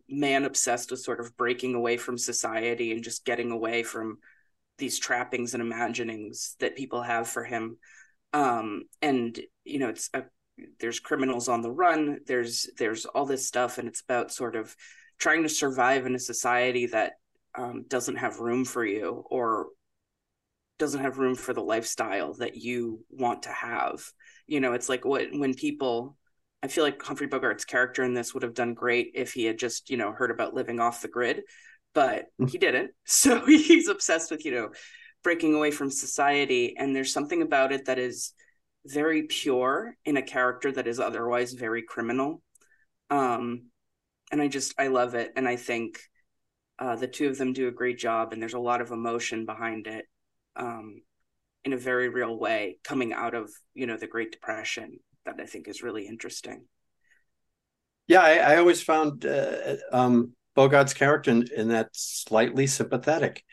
man 0.08 0.44
obsessed 0.44 0.90
with 0.90 1.00
sort 1.00 1.20
of 1.20 1.34
breaking 1.36 1.74
away 1.74 1.96
from 1.96 2.18
society 2.18 2.92
and 2.92 3.02
just 3.02 3.24
getting 3.24 3.50
away 3.50 3.82
from 3.82 4.18
these 4.76 4.98
trappings 4.98 5.54
and 5.54 5.62
imaginings 5.62 6.56
that 6.60 6.76
people 6.76 7.00
have 7.00 7.26
for 7.26 7.44
him. 7.44 7.78
Um, 8.34 8.82
and 9.00 9.38
you 9.64 9.78
know, 9.78 9.88
it's 9.88 10.10
a, 10.12 10.24
there's 10.78 11.00
criminals 11.00 11.48
on 11.48 11.62
the 11.62 11.70
run. 11.70 12.20
There's 12.26 12.68
there's 12.76 13.06
all 13.06 13.26
this 13.26 13.46
stuff, 13.46 13.78
and 13.78 13.88
it's 13.88 14.02
about 14.02 14.32
sort 14.32 14.56
of 14.56 14.74
trying 15.18 15.42
to 15.44 15.48
survive 15.48 16.04
in 16.04 16.14
a 16.14 16.18
society 16.18 16.86
that 16.86 17.12
um, 17.54 17.84
doesn't 17.88 18.16
have 18.16 18.40
room 18.40 18.64
for 18.64 18.84
you 18.84 19.24
or 19.30 19.68
doesn't 20.78 21.02
have 21.02 21.18
room 21.18 21.34
for 21.34 21.54
the 21.54 21.62
lifestyle 21.62 22.34
that 22.34 22.56
you 22.56 23.04
want 23.08 23.44
to 23.44 23.52
have. 23.52 24.02
You 24.46 24.60
know, 24.60 24.72
it's 24.72 24.88
like 24.88 25.04
what 25.04 25.28
when 25.32 25.54
people 25.54 26.16
I 26.62 26.68
feel 26.68 26.84
like 26.84 27.02
Humphrey 27.02 27.28
Bogart's 27.28 27.64
character 27.64 28.04
in 28.04 28.14
this 28.14 28.34
would 28.34 28.42
have 28.42 28.54
done 28.54 28.74
great 28.74 29.12
if 29.14 29.32
he 29.32 29.44
had 29.44 29.58
just, 29.58 29.90
you 29.90 29.96
know, 29.96 30.12
heard 30.12 30.30
about 30.30 30.54
living 30.54 30.78
off 30.78 31.02
the 31.02 31.08
grid, 31.08 31.42
but 31.92 32.26
mm. 32.40 32.48
he 32.48 32.58
didn't. 32.58 32.92
So 33.04 33.44
he's 33.44 33.88
obsessed 33.88 34.30
with, 34.30 34.44
you 34.44 34.52
know, 34.52 34.70
breaking 35.24 35.54
away 35.54 35.70
from 35.70 35.90
society 35.90 36.76
and 36.76 36.94
there's 36.94 37.12
something 37.12 37.42
about 37.42 37.72
it 37.72 37.86
that 37.86 37.98
is 37.98 38.32
very 38.86 39.24
pure 39.24 39.96
in 40.04 40.16
a 40.16 40.22
character 40.22 40.72
that 40.72 40.88
is 40.88 40.98
otherwise 40.98 41.52
very 41.52 41.82
criminal. 41.82 42.42
Um 43.10 43.70
and 44.32 44.40
I 44.40 44.48
just 44.48 44.74
I 44.78 44.88
love 44.88 45.14
it 45.14 45.32
and 45.36 45.46
I 45.46 45.56
think 45.56 46.00
uh, 46.78 46.96
the 46.96 47.06
two 47.06 47.28
of 47.28 47.38
them 47.38 47.52
do 47.52 47.68
a 47.68 47.72
great 47.72 47.98
job 47.98 48.32
and 48.32 48.42
there's 48.42 48.54
a 48.54 48.58
lot 48.58 48.80
of 48.80 48.90
emotion 48.90 49.46
behind 49.46 49.86
it 49.86 50.06
um, 50.56 51.02
in 51.64 51.72
a 51.72 51.76
very 51.76 52.08
real 52.08 52.36
way 52.36 52.78
coming 52.82 53.12
out 53.12 53.34
of 53.34 53.50
you 53.74 53.86
know 53.86 53.96
the 53.96 54.06
Great 54.06 54.32
Depression 54.32 54.98
that 55.24 55.36
I 55.40 55.46
think 55.46 55.68
is 55.68 55.82
really 55.82 56.06
interesting. 56.06 56.64
Yeah, 58.08 58.20
I, 58.20 58.34
I 58.36 58.56
always 58.56 58.82
found 58.82 59.24
uh, 59.24 59.76
um, 59.92 60.32
Bogart's 60.56 60.94
character 60.94 61.30
in, 61.30 61.46
in, 61.56 61.68
that 61.68 61.90
slightly 61.92 62.66
sympathetic. 62.66 63.44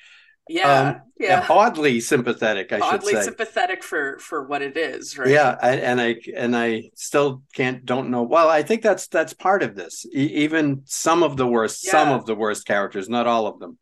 Yeah, 0.48 0.90
um, 0.90 1.02
yeah, 1.20 1.46
oddly 1.48 2.00
sympathetic. 2.00 2.74
I 2.74 2.80
oddly 2.80 3.14
should 3.14 3.20
say 3.20 3.26
sympathetic 3.26 3.84
for 3.84 4.18
for 4.18 4.48
what 4.48 4.64
it 4.64 4.76
is, 4.76 5.16
right? 5.16 5.30
Yeah, 5.30 5.56
I, 5.62 5.76
and 5.76 6.02
I 6.02 6.16
and 6.36 6.58
I 6.58 6.90
still 6.96 7.44
can't 7.54 7.86
don't 7.86 8.10
know. 8.10 8.24
Well, 8.24 8.50
I 8.50 8.64
think 8.64 8.82
that's 8.82 9.08
that's 9.08 9.34
part 9.34 9.62
of 9.62 9.76
this. 9.76 10.08
E- 10.08 10.44
even 10.44 10.82
some 10.86 11.22
of 11.22 11.38
the 11.38 11.46
worst, 11.46 11.86
yeah. 11.86 11.92
some 11.92 12.10
of 12.10 12.26
the 12.26 12.34
worst 12.34 12.66
characters, 12.66 13.08
not 13.08 13.28
all 13.28 13.46
of 13.46 13.60
them, 13.60 13.78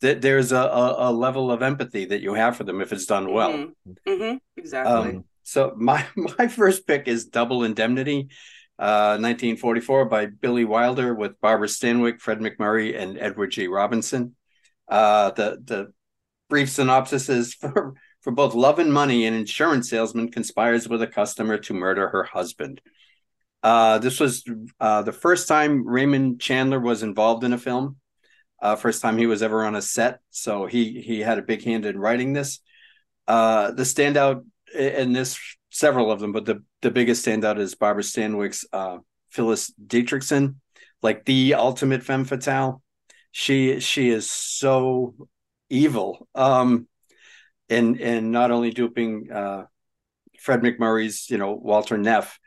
that 0.00 0.20
there's 0.20 0.50
a, 0.50 0.56
a, 0.56 1.10
a, 1.10 1.12
level 1.12 1.52
of 1.52 1.62
empathy 1.62 2.06
that 2.06 2.20
you 2.20 2.34
have 2.34 2.56
for 2.56 2.64
them 2.64 2.80
if 2.80 2.92
it's 2.92 3.06
done 3.06 3.32
well. 3.32 3.52
Mm-hmm. 3.52 4.10
Mm-hmm. 4.10 4.36
Exactly. 4.56 5.16
Um, 5.16 5.24
so 5.48 5.72
my 5.76 6.04
my 6.38 6.46
first 6.48 6.86
pick 6.86 7.08
is 7.08 7.24
Double 7.26 7.64
Indemnity, 7.64 8.28
uh, 8.78 9.16
1944 9.18 10.04
by 10.04 10.26
Billy 10.26 10.66
Wilder 10.66 11.14
with 11.14 11.40
Barbara 11.40 11.68
Stanwyck, 11.68 12.20
Fred 12.20 12.38
MacMurray, 12.38 12.98
and 12.98 13.18
Edward 13.18 13.52
G. 13.52 13.66
Robinson. 13.66 14.36
Uh, 14.86 15.30
the 15.30 15.58
the 15.64 15.92
brief 16.50 16.68
synopsis 16.68 17.30
is 17.30 17.54
for 17.60 17.94
for 18.20 18.30
both 18.30 18.54
love 18.54 18.78
and 18.78 18.92
money, 18.92 19.24
an 19.24 19.32
insurance 19.32 19.88
salesman 19.88 20.30
conspires 20.30 20.86
with 20.86 21.00
a 21.00 21.06
customer 21.06 21.56
to 21.56 21.72
murder 21.72 22.08
her 22.08 22.24
husband. 22.24 22.82
Uh, 23.62 23.98
this 23.98 24.20
was 24.20 24.44
uh, 24.80 25.02
the 25.02 25.12
first 25.12 25.48
time 25.48 25.86
Raymond 25.86 26.40
Chandler 26.40 26.78
was 26.78 27.02
involved 27.02 27.42
in 27.42 27.54
a 27.54 27.58
film. 27.58 27.96
Uh, 28.60 28.76
first 28.76 29.00
time 29.00 29.16
he 29.16 29.26
was 29.26 29.42
ever 29.42 29.64
on 29.64 29.76
a 29.76 29.82
set, 29.82 30.20
so 30.30 30.66
he 30.66 31.00
he 31.00 31.20
had 31.20 31.38
a 31.38 31.42
big 31.42 31.64
hand 31.64 31.86
in 31.86 31.98
writing 31.98 32.34
this. 32.34 32.60
Uh, 33.26 33.70
the 33.70 33.82
standout 33.84 34.44
in 34.74 35.12
this, 35.12 35.38
several 35.70 36.10
of 36.10 36.20
them, 36.20 36.32
but 36.32 36.44
the 36.44 36.62
the 36.82 36.90
biggest 36.90 37.24
standout 37.24 37.58
is 37.58 37.74
Barbara 37.74 38.02
Stanwyck's 38.02 38.66
uh, 38.72 38.98
Phyllis 39.30 39.72
Dietrichson, 39.84 40.56
like 41.02 41.24
the 41.24 41.54
ultimate 41.54 42.02
femme 42.02 42.24
fatale. 42.24 42.82
She 43.32 43.80
she 43.80 44.08
is 44.08 44.30
so 44.30 45.14
evil, 45.68 46.28
um, 46.34 46.88
in 47.68 47.96
in 47.96 48.30
not 48.30 48.50
only 48.50 48.70
duping 48.70 49.30
uh, 49.30 49.64
Fred 50.38 50.60
MacMurray's 50.60 51.28
you 51.30 51.38
know 51.38 51.52
Walter 51.52 51.98
Neff, 51.98 52.38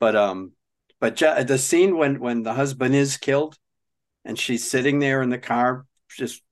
but 0.00 0.16
um, 0.16 0.52
but 1.00 1.16
the 1.16 1.58
scene 1.58 1.96
when 1.96 2.20
when 2.20 2.42
the 2.42 2.54
husband 2.54 2.94
is 2.94 3.16
killed 3.16 3.56
and 4.24 4.38
she's 4.38 4.68
sitting 4.68 4.98
there 4.98 5.22
in 5.22 5.30
the 5.30 5.38
car 5.38 5.84
just 6.08 6.42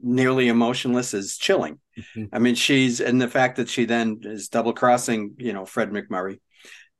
nearly 0.00 0.48
emotionless 0.48 1.14
is 1.14 1.36
chilling. 1.36 1.78
Mm-hmm. 1.98 2.24
I 2.32 2.38
mean, 2.38 2.54
she's 2.54 3.00
and 3.00 3.20
the 3.20 3.28
fact 3.28 3.56
that 3.56 3.68
she 3.68 3.84
then 3.84 4.20
is 4.22 4.48
double 4.48 4.72
crossing, 4.72 5.34
you 5.38 5.52
know, 5.52 5.64
Fred 5.64 5.90
MacMurray, 5.90 6.40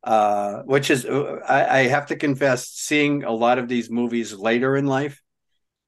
uh, 0.04 0.62
which 0.62 0.90
is 0.90 1.04
uh, 1.04 1.40
I, 1.46 1.80
I, 1.80 1.82
have 1.88 2.06
to 2.06 2.16
confess, 2.16 2.68
seeing 2.68 3.24
a 3.24 3.32
lot 3.32 3.58
of 3.58 3.68
these 3.68 3.90
movies 3.90 4.32
later 4.32 4.76
in 4.76 4.86
life. 4.86 5.20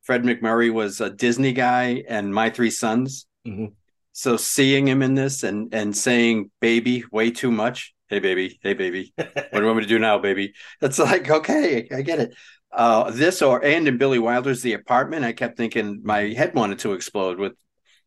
Fred 0.02 0.24
MacMurray 0.24 0.72
was 0.72 1.00
a 1.00 1.10
Disney 1.10 1.52
guy, 1.52 2.02
and 2.08 2.34
My 2.34 2.50
Three 2.50 2.70
Sons. 2.70 3.26
Mm-hmm. 3.46 3.66
So 4.12 4.36
seeing 4.36 4.88
him 4.88 5.02
in 5.02 5.14
this 5.14 5.42
and 5.42 5.72
and 5.72 5.96
saying 5.96 6.50
"baby" 6.60 7.04
way 7.12 7.30
too 7.30 7.50
much. 7.50 7.94
Hey 8.08 8.18
baby, 8.18 8.58
hey 8.62 8.74
baby, 8.74 9.12
what 9.16 9.52
do 9.52 9.60
you 9.60 9.66
want 9.66 9.76
me 9.76 9.82
to 9.84 9.88
do 9.88 9.98
now, 9.98 10.18
baby? 10.18 10.54
That's 10.80 10.98
like 10.98 11.30
okay, 11.30 11.88
I 11.94 12.02
get 12.02 12.18
it. 12.18 12.34
Uh, 12.70 13.10
this 13.10 13.40
or 13.40 13.64
and 13.64 13.88
in 13.88 13.96
Billy 13.96 14.18
Wilder's 14.18 14.62
The 14.62 14.74
Apartment, 14.74 15.24
I 15.24 15.32
kept 15.32 15.56
thinking 15.56 16.00
my 16.02 16.20
head 16.20 16.54
wanted 16.54 16.80
to 16.80 16.92
explode 16.92 17.38
with 17.38 17.54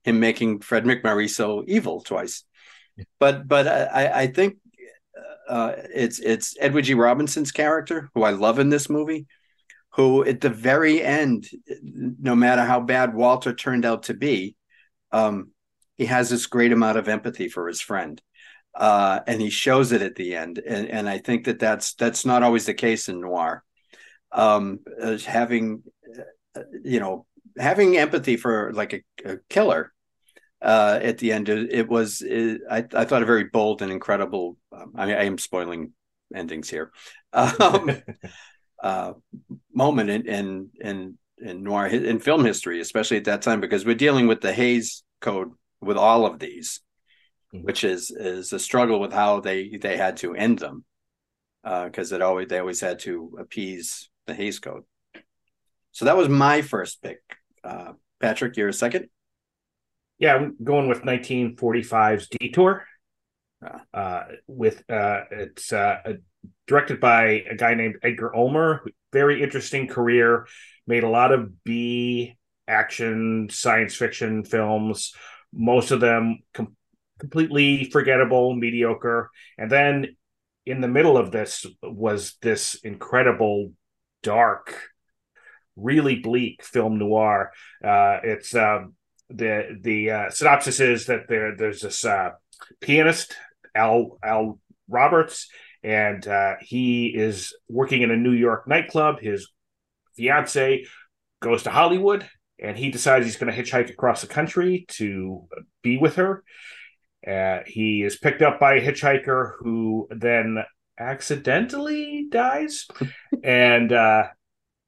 him 0.04 0.20
making 0.20 0.62
Fred 0.62 0.86
MacMurray 0.86 1.30
so 1.30 1.64
evil 1.68 2.02
twice. 2.02 2.44
But 3.20 3.48
but 3.48 3.68
I 3.68 4.22
I 4.24 4.28
think 4.28 4.58
uh, 5.48 5.74
it's 5.94 6.20
it's 6.20 6.56
Edward 6.60 6.84
G. 6.84 6.94
Robinson's 6.94 7.52
character, 7.52 8.10
who 8.14 8.24
I 8.24 8.32
love 8.32 8.60
in 8.60 8.70
this 8.70 8.90
movie, 8.90 9.28
who 9.94 10.24
at 10.26 10.42
the 10.42 10.50
very 10.50 11.02
end, 11.02 11.48
no 11.82 12.36
matter 12.36 12.64
how 12.64 12.80
bad 12.80 13.14
Walter 13.14 13.54
turned 13.54 13.86
out 13.86 14.04
to 14.04 14.14
be, 14.14 14.56
um, 15.12 15.52
he 15.98 16.06
has 16.06 16.30
this 16.30 16.46
great 16.46 16.72
amount 16.72 16.98
of 16.98 17.08
empathy 17.08 17.50
for 17.50 17.68
his 17.68 17.82
friend, 17.82 18.22
uh, 18.76 19.20
and 19.28 19.42
he 19.42 19.50
shows 19.50 19.92
it 19.92 20.02
at 20.02 20.16
the 20.16 20.36
end. 20.36 20.60
And 20.66 20.88
and 20.88 21.10
I 21.10 21.18
think 21.18 21.46
that 21.46 21.60
that's 21.60 21.94
that's 21.96 22.26
not 22.26 22.44
always 22.44 22.66
the 22.66 22.74
case 22.74 23.10
in 23.10 23.22
noir. 23.22 23.64
Um, 24.32 24.80
having, 25.26 25.84
uh, 26.56 26.62
you 26.84 27.02
know, 27.02 27.26
having 27.58 27.98
empathy 27.98 28.38
for 28.38 28.72
like 28.74 28.94
a, 28.94 29.02
a 29.34 29.38
killer 29.50 29.92
uh, 30.62 31.00
at 31.02 31.18
the 31.18 31.32
end. 31.32 31.50
It, 31.50 31.88
was 31.88 32.22
it, 32.22 32.62
I, 32.70 32.86
I 32.94 33.06
thought 33.06 33.24
a 33.24 33.26
very 33.26 33.46
bold 33.46 33.82
and 33.82 33.92
incredible. 33.92 34.58
Um, 34.72 34.94
I 34.96 35.06
mean, 35.06 35.16
I 35.16 35.24
am 35.24 35.38
spoiling 35.38 35.94
endings 36.34 36.70
here. 36.70 36.92
Um, 37.34 37.90
uh, 38.84 39.14
moment 39.74 40.10
in, 40.10 40.28
in 40.28 40.70
in 40.82 41.18
in 41.38 41.64
noir 41.64 41.88
in 41.88 42.20
film 42.20 42.44
history, 42.44 42.82
especially 42.82 43.16
at 43.16 43.24
that 43.24 43.42
time, 43.42 43.62
because 43.62 43.86
we're 43.86 43.96
dealing 43.96 44.28
with 44.28 44.42
the 44.42 44.52
Hays 44.52 45.04
Code 45.22 45.52
with 45.80 45.96
all 45.96 46.26
of 46.26 46.40
these, 46.40 46.82
mm-hmm. 47.54 47.66
which 47.66 47.86
is 47.86 48.12
is 48.12 48.52
a 48.52 48.60
struggle 48.60 49.00
with 49.00 49.14
how 49.14 49.40
they 49.40 49.78
they 49.78 49.96
had 49.96 50.18
to 50.18 50.36
end 50.36 50.60
them, 50.60 50.84
because 51.64 52.12
uh, 52.12 52.16
it 52.16 52.22
always 52.22 52.50
they 52.50 52.60
always 52.60 52.82
had 52.82 53.00
to 53.00 53.34
appease 53.40 54.10
the 54.28 54.34
Hays 54.34 54.60
Code. 54.60 54.84
So 55.94 56.04
that 56.04 56.18
was 56.18 56.28
my 56.28 56.62
first 56.62 57.02
pick. 57.02 57.22
Uh, 57.64 57.94
Patrick, 58.20 58.58
you're 58.58 58.70
a 58.70 58.74
second 58.74 59.10
yeah, 60.22 60.36
I'm 60.36 60.56
going 60.64 60.88
with 60.88 61.02
1945's 61.02 62.30
Detour. 62.30 62.86
Uh, 63.94 64.24
with 64.48 64.84
uh, 64.90 65.22
it's 65.32 65.74
uh, 65.74 65.98
directed 66.68 67.00
by 67.00 67.44
a 67.50 67.56
guy 67.56 67.74
named 67.74 67.96
Edgar 68.04 68.36
Ulmer. 68.36 68.86
Very 69.12 69.42
interesting 69.42 69.88
career. 69.88 70.48
Made 70.86 71.04
a 71.04 71.10
lot 71.10 71.32
of 71.32 71.64
B 71.64 72.38
action 72.68 73.50
science 73.52 73.96
fiction 73.96 74.44
films. 74.44 75.14
Most 75.52 75.90
of 75.90 76.00
them 76.00 76.40
com- 76.54 76.76
completely 77.20 77.86
forgettable, 77.86 78.56
mediocre. 78.56 79.32
And 79.58 79.72
then 79.72 80.16
in 80.68 80.82
the 80.82 80.88
middle 80.88 81.18
of 81.18 81.32
this 81.32 81.66
was 81.82 82.38
this 82.44 82.76
incredible, 82.76 83.74
dark, 84.22 84.76
really 85.76 86.16
bleak 86.16 86.64
film 86.64 86.98
noir. 86.98 87.52
Uh, 87.84 88.20
it's 88.24 88.54
um, 88.56 88.96
the 89.30 89.78
the 89.82 90.12
uh, 90.12 90.30
synopsis 90.30 90.80
is 90.80 91.06
that 91.08 91.28
there 91.28 91.56
there's 91.56 91.82
this 91.82 92.06
uh, 92.06 92.32
pianist 92.82 93.36
Al 93.76 94.18
Al 94.24 94.60
Roberts, 94.88 95.50
and 95.84 96.26
uh, 96.28 96.56
he 96.62 97.08
is 97.08 97.56
working 97.70 98.02
in 98.02 98.12
a 98.12 98.18
New 98.18 98.34
York 98.34 98.68
nightclub. 98.68 99.20
His 99.20 99.50
fiance 100.16 100.86
goes 101.42 101.64
to 101.64 101.70
Hollywood, 101.70 102.30
and 102.60 102.78
he 102.78 102.92
decides 102.92 103.26
he's 103.26 103.38
going 103.38 103.52
to 103.54 103.64
hitchhike 103.64 103.90
across 103.90 104.22
the 104.22 104.28
country 104.28 104.86
to 104.90 105.48
be 105.82 105.98
with 105.98 106.16
her. 106.16 106.44
Uh, 107.26 107.60
he 107.66 108.04
is 108.04 108.18
picked 108.18 108.42
up 108.42 108.60
by 108.60 108.76
a 108.76 108.86
hitchhiker 108.86 109.54
who 109.60 110.08
then 110.10 110.58
accidentally 111.00 112.28
dies, 112.30 112.88
and 113.44 113.92
uh, 113.92 114.24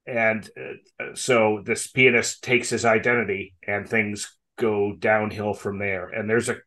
and 0.05 0.49
uh, 0.59 1.15
so 1.15 1.61
this 1.65 1.87
pianist 1.87 2.43
takes 2.43 2.69
his 2.69 2.85
identity 2.85 3.55
and 3.65 3.87
things 3.87 4.35
go 4.57 4.93
downhill 4.97 5.53
from 5.53 5.79
there 5.79 6.09
and 6.09 6.29
there's 6.29 6.49
a, 6.49 6.57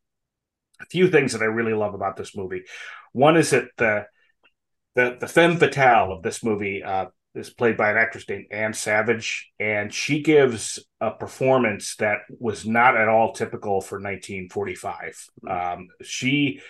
few 0.90 1.08
things 1.08 1.32
that 1.32 1.40
i 1.40 1.46
really 1.46 1.72
love 1.72 1.94
about 1.94 2.16
this 2.16 2.36
movie 2.36 2.62
one 3.12 3.38
is 3.38 3.50
that 3.50 3.64
the 3.78 4.04
the 4.94 5.16
the 5.18 5.26
femme 5.26 5.56
fatale 5.56 6.12
of 6.12 6.22
this 6.22 6.44
movie 6.44 6.82
uh, 6.82 7.06
is 7.36 7.50
played 7.50 7.76
by 7.76 7.90
an 7.90 7.96
actress 7.96 8.28
named 8.28 8.46
Ann 8.50 8.72
Savage, 8.72 9.52
and 9.60 9.92
she 9.92 10.22
gives 10.22 10.84
a 11.00 11.10
performance 11.10 11.96
that 11.96 12.20
was 12.40 12.66
not 12.66 12.96
at 12.96 13.08
all 13.08 13.32
typical 13.32 13.80
for 13.80 13.96
1945. 13.96 15.26
Um, 15.48 15.88
she, 16.02 16.60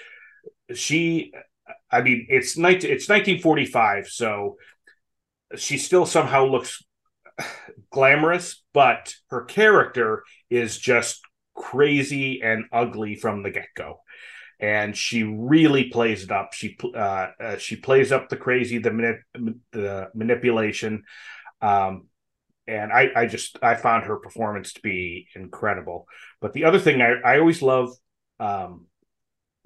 she, 0.74 1.32
I 1.90 2.02
mean, 2.02 2.26
it's 2.28 2.58
19, 2.58 2.90
it's 2.90 3.08
1945, 3.08 4.08
so 4.08 4.56
she 5.54 5.78
still 5.78 6.06
somehow 6.06 6.46
looks 6.46 6.82
glamorous, 7.90 8.62
but 8.72 9.14
her 9.30 9.44
character 9.44 10.24
is 10.50 10.78
just 10.78 11.20
crazy 11.54 12.42
and 12.42 12.64
ugly 12.72 13.14
from 13.14 13.42
the 13.42 13.50
get 13.50 13.68
go. 13.76 14.00
And 14.58 14.96
she 14.96 15.22
really 15.22 15.90
plays 15.90 16.24
it 16.24 16.30
up. 16.30 16.54
She 16.54 16.78
uh, 16.82 17.28
uh, 17.38 17.56
she 17.58 17.76
plays 17.76 18.10
up 18.10 18.28
the 18.28 18.38
crazy, 18.38 18.78
the 18.78 19.18
the 19.72 20.08
manipulation, 20.14 21.02
um, 21.60 22.08
and 22.66 22.90
I 22.90 23.10
I 23.14 23.26
just 23.26 23.58
I 23.62 23.74
found 23.74 24.06
her 24.06 24.16
performance 24.16 24.72
to 24.72 24.80
be 24.80 25.28
incredible. 25.34 26.06
But 26.40 26.54
the 26.54 26.64
other 26.64 26.78
thing 26.78 27.02
I 27.02 27.16
I 27.22 27.38
always 27.38 27.60
love 27.60 27.90
um, 28.40 28.86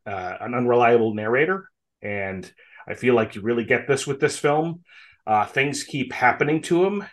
uh, 0.05 0.37
an 0.40 0.55
unreliable 0.55 1.14
narrator, 1.14 1.71
and 2.03 2.51
I 2.88 2.95
feel 2.95 3.14
like 3.14 3.37
you 3.37 3.43
really 3.43 3.64
get 3.64 3.87
this 3.87 4.09
with 4.09 4.19
this 4.19 4.40
film 4.40 4.83
uh, 5.26 5.46
things 5.46 5.85
keep 5.85 6.12
happening 6.12 6.62
to 6.62 6.85
him, 6.85 7.04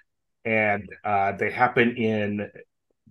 and 0.45 0.89
uh, 1.03 1.33
they 1.33 1.51
happen 1.51 1.97
in 1.97 2.49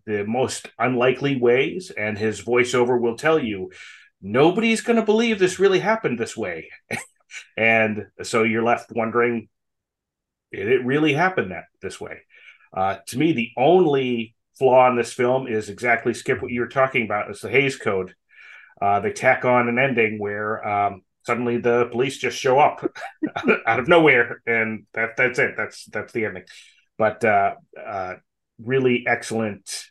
the 0.06 0.24
most 0.24 0.68
unlikely 0.78 1.36
ways. 1.36 1.90
And 1.90 2.16
his 2.16 2.42
voiceover 2.42 3.00
will 3.00 3.16
tell 3.16 3.38
you, 3.38 3.70
nobody's 4.22 4.80
going 4.80 4.96
to 4.96 5.02
believe 5.02 5.38
this 5.38 5.58
really 5.58 5.80
happened 5.80 6.18
this 6.18 6.36
way. 6.36 6.70
and 7.56 8.06
so 8.22 8.42
you're 8.42 8.62
left 8.62 8.92
wondering, 8.92 9.48
did 10.52 10.68
it 10.68 10.84
really 10.84 11.12
happen 11.12 11.50
that 11.50 11.64
this 11.82 12.00
way? 12.00 12.22
Uh, 12.74 12.96
to 13.08 13.18
me, 13.18 13.32
the 13.32 13.50
only 13.56 14.34
flaw 14.58 14.88
in 14.88 14.96
this 14.96 15.12
film 15.12 15.46
is 15.46 15.68
exactly 15.68 16.14
skip 16.14 16.40
what 16.40 16.50
you 16.50 16.60
were 16.60 16.68
talking 16.68 17.04
about. 17.04 17.30
It's 17.30 17.40
the 17.40 17.50
Hays 17.50 17.76
Code. 17.76 18.14
Uh, 18.80 19.00
they 19.00 19.12
tack 19.12 19.44
on 19.44 19.68
an 19.68 19.78
ending 19.78 20.18
where 20.18 20.66
um, 20.66 21.02
suddenly 21.26 21.58
the 21.58 21.88
police 21.90 22.18
just 22.18 22.38
show 22.38 22.58
up 22.58 22.88
out 23.66 23.80
of 23.80 23.88
nowhere, 23.88 24.42
and 24.46 24.86
that 24.94 25.16
that's 25.16 25.38
it. 25.38 25.54
That's 25.56 25.84
that's 25.86 26.12
the 26.12 26.24
ending. 26.26 26.44
But 26.98 27.24
uh, 27.24 27.54
uh, 27.84 28.14
really 28.62 29.04
excellent, 29.06 29.84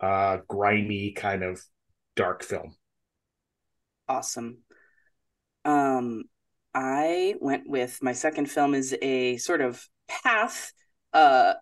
uh, 0.00 0.38
grimy 0.48 1.12
kind 1.12 1.42
of 1.42 1.62
dark 2.16 2.42
film. 2.42 2.74
Awesome. 4.08 4.58
Um, 5.64 6.24
I 6.74 7.34
went 7.40 7.68
with 7.68 7.98
my 8.02 8.12
second 8.12 8.50
film 8.50 8.74
is 8.74 8.96
a 9.02 9.36
sort 9.36 9.60
of 9.60 9.86
path 10.08 10.72
uh 11.12 11.54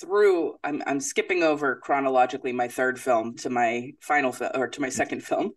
through 0.00 0.56
I'm 0.64 0.82
I'm 0.86 1.00
skipping 1.00 1.42
over 1.42 1.76
chronologically 1.76 2.52
my 2.52 2.68
third 2.68 2.98
film 3.00 3.36
to 3.38 3.50
my 3.50 3.92
final 4.00 4.32
film 4.32 4.50
or 4.54 4.68
to 4.68 4.80
my 4.80 4.88
second 4.88 5.22
film 5.22 5.52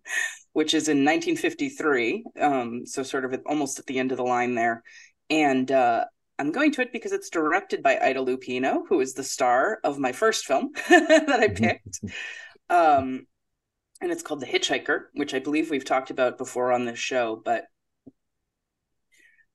which 0.53 0.73
is 0.73 0.89
in 0.89 1.05
1953. 1.05 2.23
Um, 2.39 2.85
so 2.85 3.03
sort 3.03 3.25
of 3.25 3.39
almost 3.45 3.79
at 3.79 3.85
the 3.85 3.99
end 3.99 4.11
of 4.11 4.17
the 4.17 4.23
line 4.23 4.55
there. 4.55 4.83
And 5.29 5.71
uh, 5.71 6.05
I'm 6.37 6.51
going 6.51 6.71
to 6.73 6.81
it 6.81 6.91
because 6.91 7.11
it's 7.11 7.29
directed 7.29 7.83
by 7.83 7.99
Ida 7.99 8.19
Lupino, 8.19 8.81
who 8.87 8.99
is 8.99 9.13
the 9.13 9.23
star 9.23 9.79
of 9.83 9.99
my 9.99 10.11
first 10.11 10.45
film 10.45 10.71
that 10.89 11.39
I 11.39 11.47
picked. 11.49 11.99
um, 12.69 13.25
and 14.01 14.11
it's 14.11 14.23
called 14.23 14.39
The 14.39 14.47
Hitchhiker, 14.47 15.03
which 15.13 15.33
I 15.33 15.39
believe 15.39 15.69
we've 15.69 15.85
talked 15.85 16.09
about 16.09 16.37
before 16.37 16.71
on 16.71 16.85
this 16.85 16.99
show. 16.99 17.41
But 17.43 17.65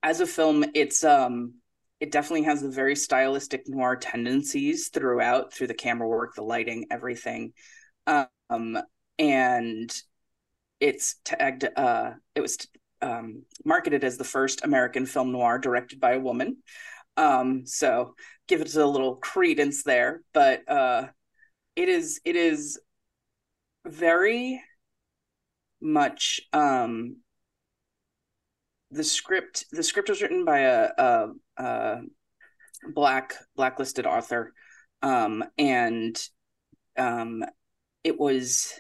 as 0.03 0.21
a 0.21 0.27
film, 0.27 0.65
it's 0.75 1.03
um, 1.03 1.55
it 2.05 2.13
definitely 2.13 2.43
has 2.43 2.61
the 2.61 2.69
very 2.69 2.95
stylistic 2.95 3.67
noir 3.67 3.97
tendencies 3.97 4.89
throughout, 4.89 5.55
through 5.55 5.69
the 5.69 5.73
camera 5.73 6.07
work, 6.07 6.35
the 6.35 6.43
lighting, 6.43 6.85
everything. 6.91 7.55
Um, 8.07 8.79
and 9.19 10.03
it's 10.81 11.15
tagged 11.25 11.67
uh 11.77 12.11
it 12.35 12.43
was 12.43 12.59
um, 13.01 13.45
marketed 13.65 14.05
as 14.05 14.19
the 14.19 14.25
first 14.25 14.65
American 14.67 15.07
film 15.07 15.33
noir 15.33 15.59
directed 15.59 15.99
by 15.99 16.13
a 16.13 16.21
woman. 16.21 16.59
Um, 17.17 17.65
so 17.65 18.15
give 18.49 18.61
it 18.61 18.75
a 18.75 18.87
little 18.87 19.17
credence 19.17 19.83
there, 19.83 20.21
but 20.35 20.69
uh, 20.69 21.07
it 21.75 21.89
is 21.89 22.21
it 22.27 22.37
is 22.37 22.79
very 23.87 24.63
much 25.81 26.43
um, 26.53 27.17
the 28.91 29.05
script 29.05 29.65
the 29.73 29.83
script 29.83 30.11
was 30.11 30.21
written 30.21 30.45
by 30.45 30.61
a, 30.61 30.91
a, 30.99 31.29
a 31.57 32.01
black 32.95 33.35
blacklisted 33.57 34.07
author. 34.07 34.53
Um, 35.03 35.45
and 35.59 36.21
um, 36.97 37.45
it 38.03 38.19
was 38.19 38.73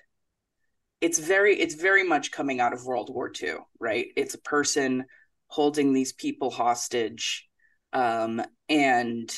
it's 1.00 1.18
very 1.18 1.60
it's 1.60 1.74
very 1.74 2.02
much 2.02 2.32
coming 2.32 2.60
out 2.60 2.72
of 2.72 2.86
world 2.86 3.10
war 3.12 3.30
ii 3.42 3.54
right? 3.78 4.06
It's 4.16 4.34
a 4.34 4.40
person 4.40 5.04
holding 5.48 5.92
these 5.92 6.12
people 6.12 6.50
hostage 6.50 7.48
um, 7.92 8.42
and 8.68 9.30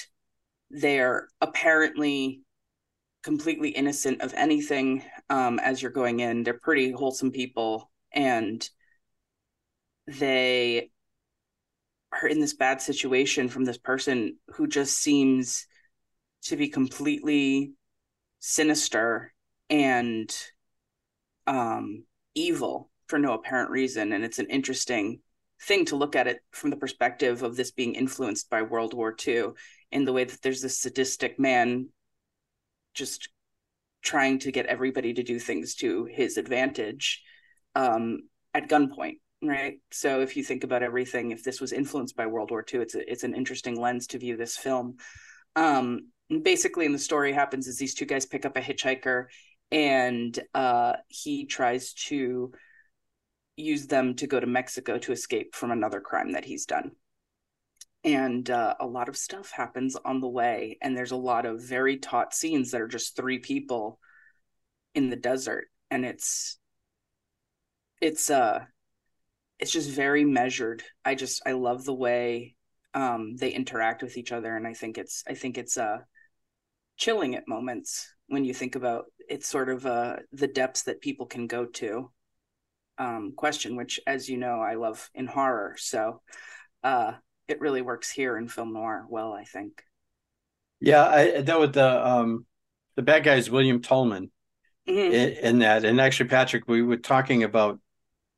they're 0.70 1.28
apparently 1.40 2.42
completely 3.22 3.70
innocent 3.70 4.22
of 4.22 4.32
anything 4.34 5.02
um, 5.30 5.58
as 5.58 5.82
you're 5.82 5.90
going 5.90 6.20
in. 6.20 6.42
They're 6.42 6.54
pretty 6.54 6.92
wholesome 6.92 7.32
people 7.32 7.90
and 8.12 8.68
they 10.06 10.90
are 12.22 12.28
in 12.28 12.40
this 12.40 12.54
bad 12.54 12.80
situation 12.80 13.48
from 13.48 13.64
this 13.64 13.78
person 13.78 14.36
who 14.48 14.66
just 14.66 14.98
seems 14.98 15.66
to 16.42 16.56
be 16.56 16.68
completely 16.68 17.72
sinister 18.38 19.32
and 19.68 20.36
um 21.46 22.04
evil 22.34 22.90
for 23.06 23.18
no 23.18 23.32
apparent 23.32 23.70
reason. 23.70 24.12
And 24.12 24.24
it's 24.24 24.38
an 24.38 24.46
interesting 24.46 25.20
thing 25.62 25.84
to 25.86 25.96
look 25.96 26.14
at 26.16 26.26
it 26.26 26.40
from 26.50 26.70
the 26.70 26.76
perspective 26.76 27.42
of 27.42 27.56
this 27.56 27.70
being 27.70 27.94
influenced 27.94 28.50
by 28.50 28.62
World 28.62 28.94
War 28.94 29.14
II 29.26 29.48
in 29.90 30.04
the 30.04 30.12
way 30.12 30.24
that 30.24 30.42
there's 30.42 30.60
this 30.60 30.78
sadistic 30.78 31.38
man 31.38 31.88
just 32.94 33.28
trying 34.02 34.38
to 34.40 34.52
get 34.52 34.66
everybody 34.66 35.14
to 35.14 35.22
do 35.22 35.38
things 35.38 35.74
to 35.76 36.04
his 36.04 36.36
advantage 36.36 37.22
um, 37.74 38.20
at 38.54 38.68
gunpoint 38.68 39.18
right. 39.42 39.78
So 39.90 40.20
if 40.20 40.36
you 40.36 40.42
think 40.42 40.64
about 40.64 40.82
everything 40.82 41.30
if 41.30 41.42
this 41.42 41.60
was 41.60 41.72
influenced 41.72 42.16
by 42.16 42.26
world 42.26 42.50
war 42.50 42.64
ii 42.72 42.80
it's 42.80 42.94
a, 42.94 43.10
it's 43.10 43.24
an 43.24 43.34
interesting 43.34 43.80
lens 43.80 44.06
to 44.08 44.18
view 44.18 44.36
this 44.36 44.56
film. 44.56 44.96
Um 45.54 46.08
basically 46.42 46.86
in 46.86 46.92
the 46.92 46.98
story 46.98 47.32
happens 47.32 47.68
is 47.68 47.78
these 47.78 47.94
two 47.94 48.06
guys 48.06 48.26
pick 48.26 48.44
up 48.44 48.56
a 48.56 48.60
hitchhiker 48.60 49.26
and 49.70 50.38
uh 50.54 50.94
he 51.08 51.46
tries 51.46 51.92
to 51.92 52.52
use 53.56 53.86
them 53.86 54.14
to 54.14 54.26
go 54.26 54.38
to 54.40 54.46
mexico 54.46 54.98
to 54.98 55.12
escape 55.12 55.54
from 55.54 55.70
another 55.70 56.00
crime 56.00 56.32
that 56.32 56.44
he's 56.44 56.66
done. 56.66 56.92
And 58.04 58.48
uh, 58.50 58.74
a 58.78 58.86
lot 58.86 59.08
of 59.08 59.16
stuff 59.16 59.50
happens 59.50 59.96
on 59.96 60.20
the 60.20 60.28
way 60.28 60.78
and 60.80 60.96
there's 60.96 61.10
a 61.10 61.16
lot 61.16 61.44
of 61.44 61.60
very 61.62 61.96
taut 61.98 62.32
scenes 62.34 62.70
that 62.70 62.80
are 62.80 62.88
just 62.88 63.16
three 63.16 63.38
people 63.38 63.98
in 64.94 65.10
the 65.10 65.16
desert. 65.16 65.68
And 65.90 66.04
it's 66.04 66.58
it's 68.00 68.30
uh 68.30 68.64
it's 69.58 69.72
just 69.72 69.90
very 69.90 70.24
measured. 70.24 70.82
I 71.04 71.14
just 71.14 71.42
I 71.46 71.52
love 71.52 71.84
the 71.84 71.94
way 71.94 72.54
um, 72.94 73.36
they 73.36 73.50
interact 73.50 74.02
with 74.02 74.16
each 74.16 74.32
other, 74.32 74.56
and 74.56 74.66
I 74.66 74.74
think 74.74 74.98
it's 74.98 75.22
I 75.28 75.34
think 75.34 75.58
it's 75.58 75.76
uh, 75.76 75.98
chilling 76.96 77.34
at 77.34 77.48
moments 77.48 78.12
when 78.28 78.44
you 78.44 78.54
think 78.54 78.74
about 78.74 79.06
it's 79.28 79.48
sort 79.48 79.68
of 79.68 79.86
uh, 79.86 80.16
the 80.32 80.46
depths 80.46 80.84
that 80.84 81.00
people 81.00 81.26
can 81.26 81.46
go 81.46 81.66
to. 81.66 82.10
Um, 82.98 83.34
question, 83.36 83.76
which, 83.76 84.00
as 84.06 84.26
you 84.26 84.38
know, 84.38 84.60
I 84.60 84.76
love 84.76 85.10
in 85.14 85.26
horror, 85.26 85.74
so 85.78 86.22
uh, 86.82 87.12
it 87.46 87.60
really 87.60 87.82
works 87.82 88.10
here 88.10 88.38
in 88.38 88.48
film 88.48 88.72
noir 88.72 89.04
well. 89.08 89.34
I 89.34 89.44
think. 89.44 89.82
Yeah, 90.80 91.04
I 91.04 91.40
that 91.42 91.60
with 91.60 91.74
the 91.74 92.06
um, 92.06 92.46
the 92.96 93.02
bad 93.02 93.24
guy 93.24 93.34
is 93.34 93.50
William 93.50 93.82
Talman 93.82 94.30
mm-hmm. 94.88 95.12
in, 95.12 95.32
in 95.32 95.58
that, 95.58 95.84
and 95.84 96.00
actually, 96.00 96.30
Patrick, 96.30 96.64
we 96.66 96.80
were 96.82 96.96
talking 96.96 97.42
about 97.42 97.78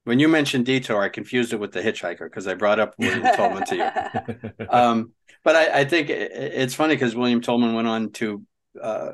when 0.08 0.18
you 0.18 0.26
mentioned 0.26 0.64
detour, 0.64 1.02
I 1.02 1.10
confused 1.10 1.52
it 1.52 1.60
with 1.60 1.72
the 1.72 1.82
hitchhiker 1.82 2.24
because 2.24 2.48
I 2.48 2.54
brought 2.54 2.80
up 2.80 2.94
William 2.98 3.22
Talman 3.22 3.64
to 3.66 3.76
you. 3.76 4.66
Um, 4.70 5.12
but 5.44 5.54
I, 5.54 5.80
I, 5.80 5.84
think 5.84 6.08
it's 6.08 6.74
funny 6.74 6.94
because 6.94 7.14
William 7.14 7.42
Talman 7.42 7.74
went 7.74 7.88
on 7.88 8.10
to 8.12 8.42
uh, 8.82 9.12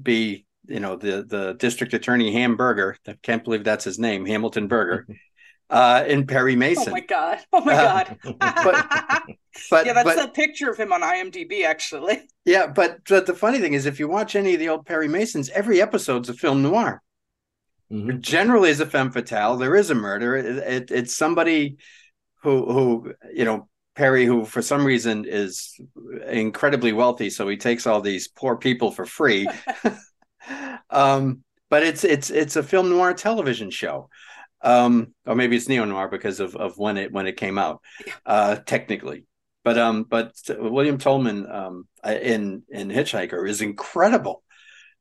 be, 0.00 0.44
you 0.66 0.80
know, 0.80 0.96
the 0.96 1.24
the 1.24 1.54
district 1.54 1.94
attorney 1.94 2.32
Hamburger. 2.32 2.96
I 3.08 3.16
can't 3.22 3.42
believe 3.42 3.64
that's 3.64 3.84
his 3.84 3.98
name, 3.98 4.26
Hamilton 4.26 4.68
Burger, 4.68 5.06
Uh, 5.70 6.04
in 6.06 6.26
Perry 6.26 6.56
Mason. 6.56 6.90
Oh 6.90 6.92
my 6.92 7.00
god! 7.00 7.38
Oh 7.52 7.64
my 7.64 7.74
uh, 7.74 8.04
god! 8.04 8.18
but, 8.38 8.88
but 9.70 9.86
yeah, 9.86 9.94
that's 9.94 10.04
but, 10.04 10.28
a 10.28 10.28
picture 10.28 10.70
of 10.70 10.76
him 10.76 10.92
on 10.92 11.00
IMDb, 11.00 11.64
actually. 11.64 12.28
Yeah, 12.44 12.66
but 12.66 12.98
but 13.08 13.24
the 13.24 13.34
funny 13.34 13.60
thing 13.60 13.72
is, 13.72 13.86
if 13.86 13.98
you 13.98 14.06
watch 14.06 14.36
any 14.36 14.54
of 14.54 14.60
the 14.60 14.68
old 14.68 14.84
Perry 14.84 15.08
Masons, 15.08 15.48
every 15.50 15.80
episode's 15.80 16.28
a 16.28 16.34
film 16.34 16.62
noir. 16.62 17.02
Mm-hmm. 17.94 18.20
Generally, 18.20 18.70
is 18.70 18.80
a 18.80 18.86
femme 18.86 19.12
fatale. 19.12 19.56
There 19.56 19.76
is 19.76 19.90
a 19.90 19.94
murder. 19.94 20.36
It, 20.36 20.46
it, 20.46 20.90
it's 20.90 21.16
somebody 21.16 21.76
who 22.42 22.72
who 22.72 23.14
you 23.32 23.44
know 23.44 23.68
Perry, 23.94 24.24
who 24.24 24.44
for 24.44 24.62
some 24.62 24.84
reason 24.84 25.24
is 25.26 25.78
incredibly 26.28 26.92
wealthy, 26.92 27.30
so 27.30 27.46
he 27.46 27.56
takes 27.56 27.86
all 27.86 28.00
these 28.00 28.26
poor 28.28 28.56
people 28.56 28.90
for 28.90 29.06
free. 29.06 29.48
um, 30.90 31.44
but 31.70 31.82
it's 31.82 32.04
it's 32.04 32.30
it's 32.30 32.56
a 32.56 32.62
film 32.62 32.90
noir 32.90 33.14
television 33.14 33.70
show, 33.70 34.08
um, 34.62 35.14
or 35.26 35.34
maybe 35.34 35.56
it's 35.56 35.68
neo 35.68 35.84
noir 35.84 36.08
because 36.08 36.40
of 36.40 36.56
of 36.56 36.76
when 36.78 36.96
it 36.96 37.12
when 37.12 37.26
it 37.26 37.36
came 37.36 37.58
out, 37.58 37.80
uh, 38.26 38.56
technically. 38.56 39.24
But 39.62 39.78
um, 39.78 40.04
but 40.04 40.32
William 40.58 40.98
Talman 40.98 41.50
um, 41.50 41.88
in 42.04 42.64
in 42.68 42.88
Hitchhiker 42.90 43.48
is 43.48 43.62
incredible. 43.62 44.42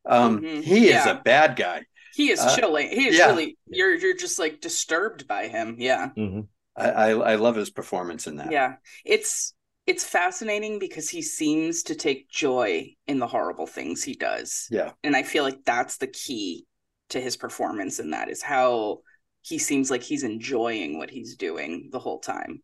Um, 0.05 0.41
mm-hmm. 0.41 0.61
He 0.61 0.85
is 0.85 1.05
yeah. 1.05 1.17
a 1.17 1.21
bad 1.21 1.55
guy. 1.55 1.85
He 2.13 2.29
is 2.31 2.39
uh, 2.39 2.55
chilling. 2.55 2.89
He 2.89 3.07
is 3.07 3.17
yeah. 3.17 3.27
really 3.27 3.57
you're 3.67 3.95
you're 3.95 4.17
just 4.17 4.39
like 4.39 4.61
disturbed 4.61 5.27
by 5.27 5.47
him. 5.47 5.75
Yeah. 5.79 6.09
Mm-hmm. 6.17 6.41
I, 6.75 6.89
I 6.89 7.09
I 7.09 7.35
love 7.35 7.55
his 7.55 7.69
performance 7.69 8.27
in 8.27 8.37
that. 8.37 8.51
Yeah. 8.51 8.75
It's 9.03 9.53
it's 9.85 10.03
fascinating 10.03 10.79
because 10.79 11.09
he 11.09 11.21
seems 11.21 11.83
to 11.83 11.95
take 11.95 12.29
joy 12.29 12.95
in 13.07 13.19
the 13.19 13.27
horrible 13.27 13.67
things 13.67 14.03
he 14.03 14.13
does. 14.13 14.67
Yeah. 14.71 14.91
And 15.03 15.15
I 15.15 15.23
feel 15.23 15.43
like 15.43 15.63
that's 15.65 15.97
the 15.97 16.07
key 16.07 16.65
to 17.09 17.19
his 17.19 17.35
performance 17.35 17.99
in 17.99 18.11
that 18.11 18.29
is 18.29 18.41
how 18.41 18.99
he 19.41 19.57
seems 19.57 19.91
like 19.91 20.03
he's 20.03 20.23
enjoying 20.23 20.97
what 20.97 21.09
he's 21.09 21.35
doing 21.35 21.89
the 21.91 21.99
whole 21.99 22.19
time. 22.19 22.63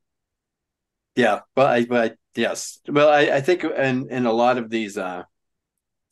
Yeah, 1.15 1.41
but 1.55 1.69
I 1.69 1.85
but 1.85 2.15
yes. 2.35 2.79
Well, 2.88 3.09
I, 3.09 3.38
I 3.38 3.41
think 3.41 3.63
in 3.63 4.09
in 4.09 4.25
a 4.25 4.31
lot 4.31 4.57
of 4.57 4.69
these 4.69 4.97
uh 4.97 5.23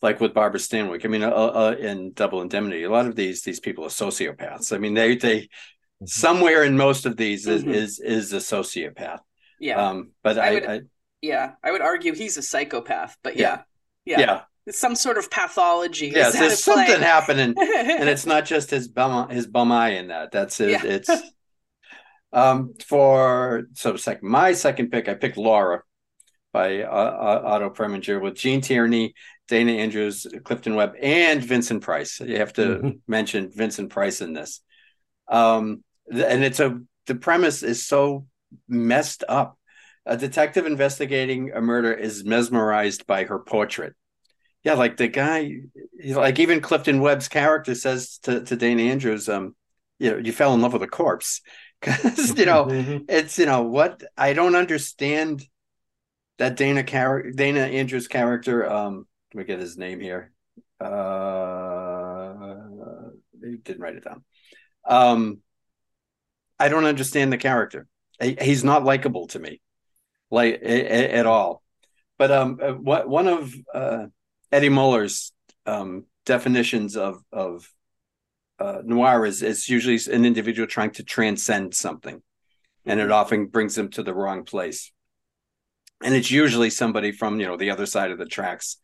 like 0.02 0.20
with 0.20 0.34
Barbara 0.34 0.60
Stanwyck. 0.60 1.06
I 1.06 1.08
mean, 1.08 1.24
uh, 1.24 1.30
uh, 1.30 1.76
in 1.80 2.14
Double 2.14 2.42
Indemnity, 2.42 2.84
a 2.84 2.90
lot 2.90 3.08
of 3.08 3.16
these 3.16 3.42
these 3.42 3.60
people 3.60 3.86
are 3.86 3.90
sociopaths. 3.90 4.74
I 4.74 4.78
mean, 4.78 4.94
they 4.94 5.16
they 5.16 5.42
mm-hmm. 5.42 6.06
somewhere 6.06 6.64
in 6.64 6.78
most 6.78 7.06
of 7.06 7.18
these 7.18 7.48
is 7.48 7.64
mm-hmm. 7.64 7.74
is, 7.74 8.00
is 8.00 8.34
a 8.34 8.38
sociopath. 8.38 9.20
Yeah. 9.60 9.88
Um, 9.88 10.12
but 10.24 10.38
I, 10.38 10.48
I, 10.48 10.54
would, 10.54 10.70
I, 10.70 10.82
yeah, 11.22 11.52
I 11.64 11.72
would 11.72 11.82
argue 11.82 12.14
he's 12.14 12.38
a 12.38 12.44
psychopath. 12.44 13.18
But 13.24 13.38
yeah, 13.38 13.62
yeah, 14.06 14.20
yeah. 14.20 14.42
yeah. 14.66 14.74
some 14.74 14.96
sort 14.96 15.18
of 15.18 15.32
pathology. 15.32 16.12
Yeah, 16.16 16.30
there's 16.30 16.64
something 16.64 17.02
happening, 17.02 17.56
and 17.58 18.10
it's 18.10 18.26
not 18.26 18.46
just 18.46 18.70
his 18.70 18.88
bum 18.88 19.30
his 19.30 19.48
bum 19.48 19.72
eye 19.72 19.92
in 19.98 20.10
that. 20.10 20.32
That's 20.32 20.60
it. 20.60 20.72
Yeah. 20.72 20.84
It's 20.84 21.10
um 22.34 22.76
for 22.86 23.64
so 23.74 23.96
second 23.96 24.30
my 24.30 24.54
second 24.54 24.92
pick. 24.92 25.10
I 25.10 25.16
picked 25.16 25.38
Laura 25.38 25.82
by 26.54 26.84
uh, 26.84 26.88
uh 26.88 27.42
Otto 27.46 27.72
Preminger 27.72 28.22
with 28.22 28.36
Gene 28.36 28.62
Tierney 28.62 29.16
Dana 29.48 29.74
Andrews, 29.74 30.28
Clifton 30.44 30.76
Webb, 30.76 30.94
and 31.02 31.44
Vincent 31.44 31.84
Price. 31.84 32.20
You 32.20 32.38
have 32.38 32.54
to 32.54 32.62
mm-hmm. 32.62 32.90
mention 33.08 33.52
Vincent 33.52 33.90
Price 33.90 34.22
in 34.22 34.34
this. 34.34 34.62
Um, 35.28 35.84
and 36.12 36.44
it's 36.44 36.60
a 36.60 36.80
the 37.06 37.16
premise 37.16 37.64
is 37.64 37.86
so 37.86 38.26
messed 38.68 39.24
up. 39.28 39.58
A 40.06 40.16
detective 40.16 40.66
investigating 40.66 41.52
a 41.54 41.62
murder 41.62 41.94
is 41.94 42.24
mesmerized 42.24 43.08
by 43.08 43.26
her 43.26 43.40
portrait. 43.40 43.94
Yeah, 44.64 44.74
like 44.74 44.98
the 44.98 45.08
guy, 45.08 45.52
like 46.06 46.40
even 46.40 46.62
Clifton 46.62 47.02
Webb's 47.02 47.28
character 47.28 47.76
says 47.76 48.20
to, 48.24 48.44
to 48.44 48.56
Dana 48.56 48.84
Andrews, 48.84 49.30
um, 49.30 49.56
you 50.00 50.12
know, 50.12 50.18
you 50.18 50.32
fell 50.32 50.54
in 50.54 50.62
love 50.62 50.74
with 50.74 50.84
a 50.84 50.88
corpse. 50.88 51.42
Because, 51.80 52.36
you 52.40 52.48
know, 52.48 52.66
mm-hmm. 52.66 53.04
it's, 53.08 53.38
you 53.38 53.46
know, 53.46 53.62
what 53.62 54.02
I 54.18 54.34
don't 54.34 54.56
understand 54.56 55.46
that 56.40 56.56
Dana 56.56 56.84
character, 56.84 57.30
Dana 57.30 57.60
Andrews 57.60 58.08
character, 58.08 58.68
um, 58.68 59.06
let 59.38 59.46
me 59.46 59.54
get 59.54 59.60
his 59.60 59.78
name 59.78 60.00
here. 60.00 60.32
Uh, 60.82 62.34
didn't 63.64 63.80
write 63.80 63.96
it 63.96 64.04
down. 64.04 64.24
Um, 64.84 65.42
I 66.60 66.70
don't 66.70 66.86
understand 66.86 67.32
the 67.32 67.38
character. 67.38 67.86
He's 68.20 68.64
not 68.64 68.84
likable 68.84 69.28
to 69.28 69.40
me, 69.40 69.62
like 70.32 70.64
at 70.64 71.28
all. 71.28 71.62
But 72.18 72.32
um, 72.32 72.60
uh, 72.60 72.72
what 72.72 73.08
one 73.08 73.28
of 73.28 73.54
uh, 73.72 74.08
Eddie 74.52 74.70
Muller's 74.70 75.32
um, 75.68 76.06
definitions 76.26 76.98
of 76.98 77.22
of 77.32 77.72
uh, 78.58 78.82
noir 78.84 79.24
is 79.24 79.44
is 79.44 79.70
usually 79.70 80.00
an 80.12 80.26
individual 80.26 80.68
trying 80.68 80.92
to 80.94 81.04
transcend 81.04 81.76
something, 81.76 82.24
and 82.88 83.00
it 83.00 83.04
mm-hmm. 83.04 83.12
often 83.12 83.46
brings 83.46 83.76
them 83.76 83.90
to 83.92 84.02
the 84.02 84.16
wrong 84.16 84.46
place. 84.46 84.92
And 86.04 86.16
it's 86.16 86.32
usually 86.32 86.72
somebody 86.72 87.12
from 87.12 87.40
you 87.40 87.46
know 87.46 87.58
the 87.58 87.70
other 87.70 87.86
side 87.86 88.10
of 88.10 88.18
the 88.18 88.26
tracks 88.26 88.78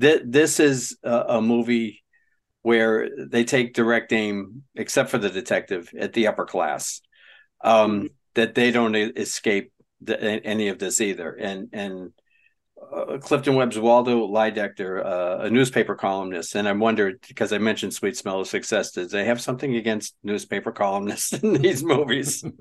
th- 0.00 0.22
this 0.24 0.60
is 0.60 0.96
a, 1.02 1.24
a 1.28 1.42
movie 1.42 2.02
where 2.62 3.08
they 3.28 3.44
take 3.44 3.74
direct 3.74 4.12
aim, 4.12 4.62
except 4.74 5.10
for 5.10 5.18
the 5.18 5.30
detective, 5.30 5.92
at 5.98 6.12
the 6.12 6.26
upper 6.26 6.44
class. 6.44 7.00
Um, 7.62 8.10
that 8.34 8.54
they 8.54 8.70
don't 8.70 8.94
escape 8.94 9.72
the, 10.00 10.18
any 10.22 10.68
of 10.68 10.78
this 10.78 11.00
either. 11.00 11.32
And 11.32 11.68
and 11.72 12.12
uh, 12.80 13.18
Clifton 13.18 13.54
Webb's 13.54 13.78
Waldo 13.78 14.26
Lydecker, 14.26 15.04
uh, 15.04 15.38
a 15.42 15.50
newspaper 15.50 15.94
columnist, 15.94 16.54
and 16.54 16.66
I 16.66 16.72
wondered 16.72 17.20
because 17.28 17.52
I 17.52 17.58
mentioned 17.58 17.92
Sweet 17.92 18.16
Smell 18.16 18.40
of 18.40 18.48
Success. 18.48 18.92
Does 18.92 19.10
they 19.10 19.24
have 19.24 19.40
something 19.40 19.76
against 19.76 20.16
newspaper 20.22 20.72
columnists 20.72 21.32
in 21.42 21.54
these 21.54 21.82
movies? 21.82 22.44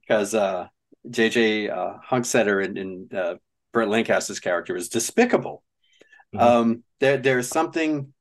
Because 0.00 0.34
uh, 0.34 0.66
J.J. 1.08 1.70
Uh, 1.70 1.92
Hockstetter 2.10 2.62
and, 2.62 2.76
and 2.76 3.14
uh, 3.14 3.36
Burt 3.72 3.88
Lancaster's 3.88 4.40
character 4.40 4.74
is 4.74 4.88
despicable. 4.88 5.62
Mm-hmm. 6.34 6.44
Um, 6.44 6.84
there, 7.00 7.16
there's 7.18 7.48
something, 7.48 8.12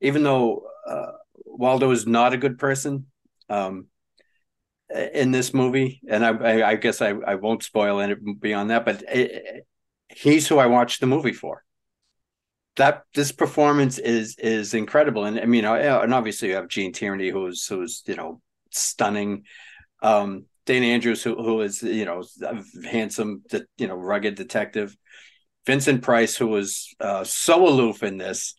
even 0.00 0.22
though 0.22 0.66
uh, 0.86 1.12
Waldo 1.44 1.90
is 1.90 2.06
not 2.06 2.32
a 2.32 2.38
good 2.38 2.58
person 2.58 3.06
um, 3.48 3.86
in 5.14 5.30
this 5.32 5.54
movie, 5.54 6.00
and 6.08 6.24
I, 6.24 6.30
I, 6.30 6.68
I 6.70 6.74
guess 6.76 7.00
I, 7.00 7.10
I 7.10 7.36
won't 7.36 7.62
spoil 7.62 8.00
it 8.00 8.40
beyond 8.40 8.70
that, 8.70 8.84
but 8.84 9.02
it, 9.08 9.66
he's 10.08 10.46
who 10.48 10.58
I 10.58 10.66
watched 10.66 11.00
the 11.00 11.06
movie 11.06 11.32
for. 11.32 11.62
That 12.76 13.04
this 13.14 13.32
performance 13.32 13.98
is 13.98 14.36
is 14.38 14.74
incredible, 14.74 15.24
and 15.24 15.40
I 15.40 15.46
mean, 15.46 15.64
and 15.64 16.12
obviously 16.12 16.48
you 16.48 16.56
have 16.56 16.68
Gene 16.68 16.92
Tierney, 16.92 17.30
who's 17.30 17.66
who's 17.66 18.02
you 18.06 18.16
know 18.16 18.42
stunning. 18.70 19.44
Um, 20.02 20.44
Dana 20.66 20.86
Andrews, 20.86 21.22
who 21.22 21.36
who 21.36 21.62
is 21.62 21.82
you 21.82 22.04
know 22.04 22.22
handsome, 22.84 23.44
you 23.78 23.86
know 23.86 23.94
rugged 23.94 24.34
detective. 24.34 24.94
Vincent 25.66 26.02
Price, 26.02 26.36
who 26.36 26.46
was 26.46 26.94
uh, 27.00 27.24
so 27.24 27.66
aloof 27.66 28.02
in 28.02 28.18
this, 28.18 28.54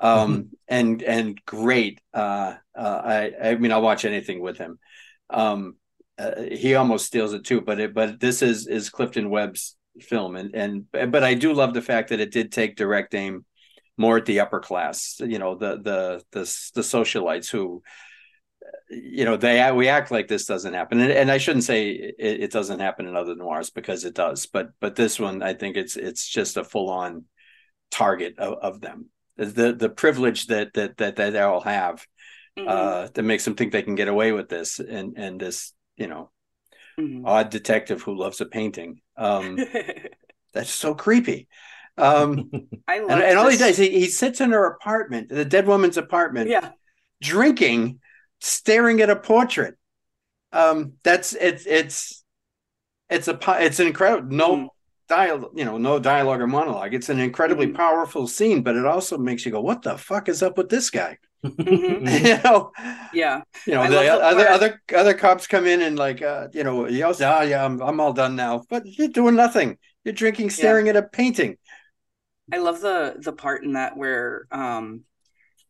um, 0.00 0.32
mm-hmm. 0.32 0.48
and 0.68 1.02
and 1.02 1.44
great. 1.44 2.00
Uh, 2.14 2.54
uh, 2.74 3.02
I 3.04 3.32
I 3.42 3.54
mean, 3.56 3.72
I'll 3.72 3.82
watch 3.82 4.04
anything 4.04 4.40
with 4.40 4.58
him. 4.58 4.78
Um, 5.28 5.76
uh, 6.18 6.42
he 6.42 6.74
almost 6.74 7.06
steals 7.06 7.32
it 7.32 7.44
too, 7.44 7.60
but 7.60 7.80
it, 7.80 7.94
but 7.94 8.20
this 8.20 8.42
is 8.42 8.66
is 8.66 8.90
Clifton 8.90 9.30
Webb's 9.30 9.76
film, 10.00 10.36
and 10.36 10.54
and 10.54 10.86
but 10.90 11.24
I 11.24 11.34
do 11.34 11.52
love 11.52 11.74
the 11.74 11.82
fact 11.82 12.10
that 12.10 12.20
it 12.20 12.30
did 12.30 12.52
take 12.52 12.76
direct 12.76 13.14
aim 13.14 13.44
more 13.96 14.18
at 14.18 14.26
the 14.26 14.40
upper 14.40 14.60
class. 14.60 15.16
You 15.20 15.38
know, 15.38 15.56
the 15.56 15.76
the 15.76 16.22
the 16.30 16.70
the 16.74 16.82
socialites 16.82 17.50
who 17.50 17.82
you 18.90 19.24
know 19.24 19.36
they 19.36 19.70
we 19.72 19.88
act 19.88 20.10
like 20.10 20.28
this 20.28 20.44
doesn't 20.44 20.74
happen. 20.74 21.00
And, 21.00 21.12
and 21.12 21.30
i 21.30 21.38
shouldn't 21.38 21.64
say 21.64 21.90
it, 21.90 22.42
it, 22.42 22.52
doesn't 22.52 22.80
happen 22.80 23.06
in 23.06 23.16
other 23.16 23.34
noirs 23.34 23.70
because 23.70 24.04
it 24.04 24.14
does 24.14 24.46
but 24.46 24.70
but 24.80 24.96
this 24.96 25.18
one 25.18 25.42
i 25.42 25.54
think 25.54 25.76
it's 25.76 25.96
it's 25.96 26.28
just 26.28 26.56
a 26.56 26.64
full-on 26.64 27.24
target 27.92 28.38
of, 28.38 28.54
of 28.54 28.80
them. 28.80 29.10
The 29.36 29.72
the 29.72 29.88
privilege 29.88 30.46
that 30.48 30.74
that 30.74 30.96
that, 30.96 31.16
that 31.16 31.32
they 31.32 31.40
all 31.40 31.60
have 31.60 32.06
mm-hmm. 32.58 32.68
uh 32.68 33.08
that 33.14 33.22
makes 33.22 33.44
them 33.44 33.54
think 33.54 33.72
they 33.72 33.82
can 33.82 33.94
get 33.94 34.08
away 34.08 34.32
with 34.32 34.48
this 34.48 34.78
and 34.78 35.16
and 35.16 35.40
this 35.40 35.72
you 35.96 36.06
know 36.06 36.30
mm-hmm. 36.98 37.24
odd 37.24 37.50
detective 37.50 38.02
who 38.02 38.18
loves 38.18 38.40
a 38.40 38.46
painting. 38.46 39.00
Um 39.16 39.58
that's 40.52 40.70
so 40.70 40.94
creepy. 40.94 41.48
Um 41.96 42.50
I 42.88 43.00
love 43.00 43.10
and, 43.10 43.22
and 43.22 43.38
all 43.38 43.48
he 43.48 43.56
does 43.56 43.78
he, 43.78 43.88
he 43.88 44.06
sits 44.08 44.40
in 44.40 44.52
her 44.52 44.66
apartment 44.66 45.30
the 45.30 45.46
dead 45.46 45.66
woman's 45.66 45.96
apartment 45.96 46.50
yeah. 46.50 46.72
drinking 47.22 48.00
staring 48.42 49.00
at 49.00 49.10
a 49.10 49.16
portrait. 49.16 49.76
Um, 50.52 50.94
that's 51.02 51.32
it's 51.34 51.64
it's 51.66 52.24
it's 53.08 53.28
a 53.28 53.38
it's 53.60 53.80
an 53.80 53.86
incredible 53.86 54.28
no 54.36 54.56
mm. 54.56 54.68
dialogue, 55.08 55.52
you 55.54 55.64
know, 55.64 55.78
no 55.78 55.98
dialogue 55.98 56.40
or 56.40 56.46
monologue. 56.46 56.92
It's 56.92 57.08
an 57.08 57.20
incredibly 57.20 57.66
mm-hmm. 57.66 57.76
powerful 57.76 58.26
scene, 58.26 58.62
but 58.62 58.76
it 58.76 58.84
also 58.84 59.16
makes 59.16 59.46
you 59.46 59.52
go, 59.52 59.60
"What 59.60 59.82
the 59.82 59.96
fuck 59.96 60.28
is 60.28 60.42
up 60.42 60.58
with 60.58 60.68
this 60.68 60.90
guy?" 60.90 61.18
Mm-hmm. 61.42 62.06
you 62.26 62.38
know, 62.44 62.70
yeah. 63.12 63.42
You 63.66 63.74
know, 63.74 63.82
the, 63.82 63.90
the 63.90 64.08
other 64.12 64.48
other 64.48 64.80
other 64.94 65.14
cops 65.14 65.48
come 65.48 65.66
in 65.66 65.82
and 65.82 65.98
like, 65.98 66.22
uh, 66.22 66.46
you 66.52 66.62
know, 66.62 66.86
yells, 66.86 67.20
"Ah, 67.20 67.38
oh, 67.38 67.42
yeah, 67.42 67.64
I'm 67.64 67.82
I'm 67.82 67.98
all 67.98 68.12
done 68.12 68.36
now," 68.36 68.62
but 68.70 68.86
you're 68.86 69.08
doing 69.08 69.34
nothing. 69.34 69.76
You're 70.04 70.14
drinking, 70.14 70.50
staring 70.50 70.86
yeah. 70.86 70.90
at 70.90 70.96
a 70.96 71.02
painting. 71.02 71.56
I 72.52 72.58
love 72.58 72.80
the 72.80 73.16
the 73.18 73.32
part 73.32 73.64
in 73.64 73.72
that 73.72 73.96
where 73.96 74.46
um 74.52 75.02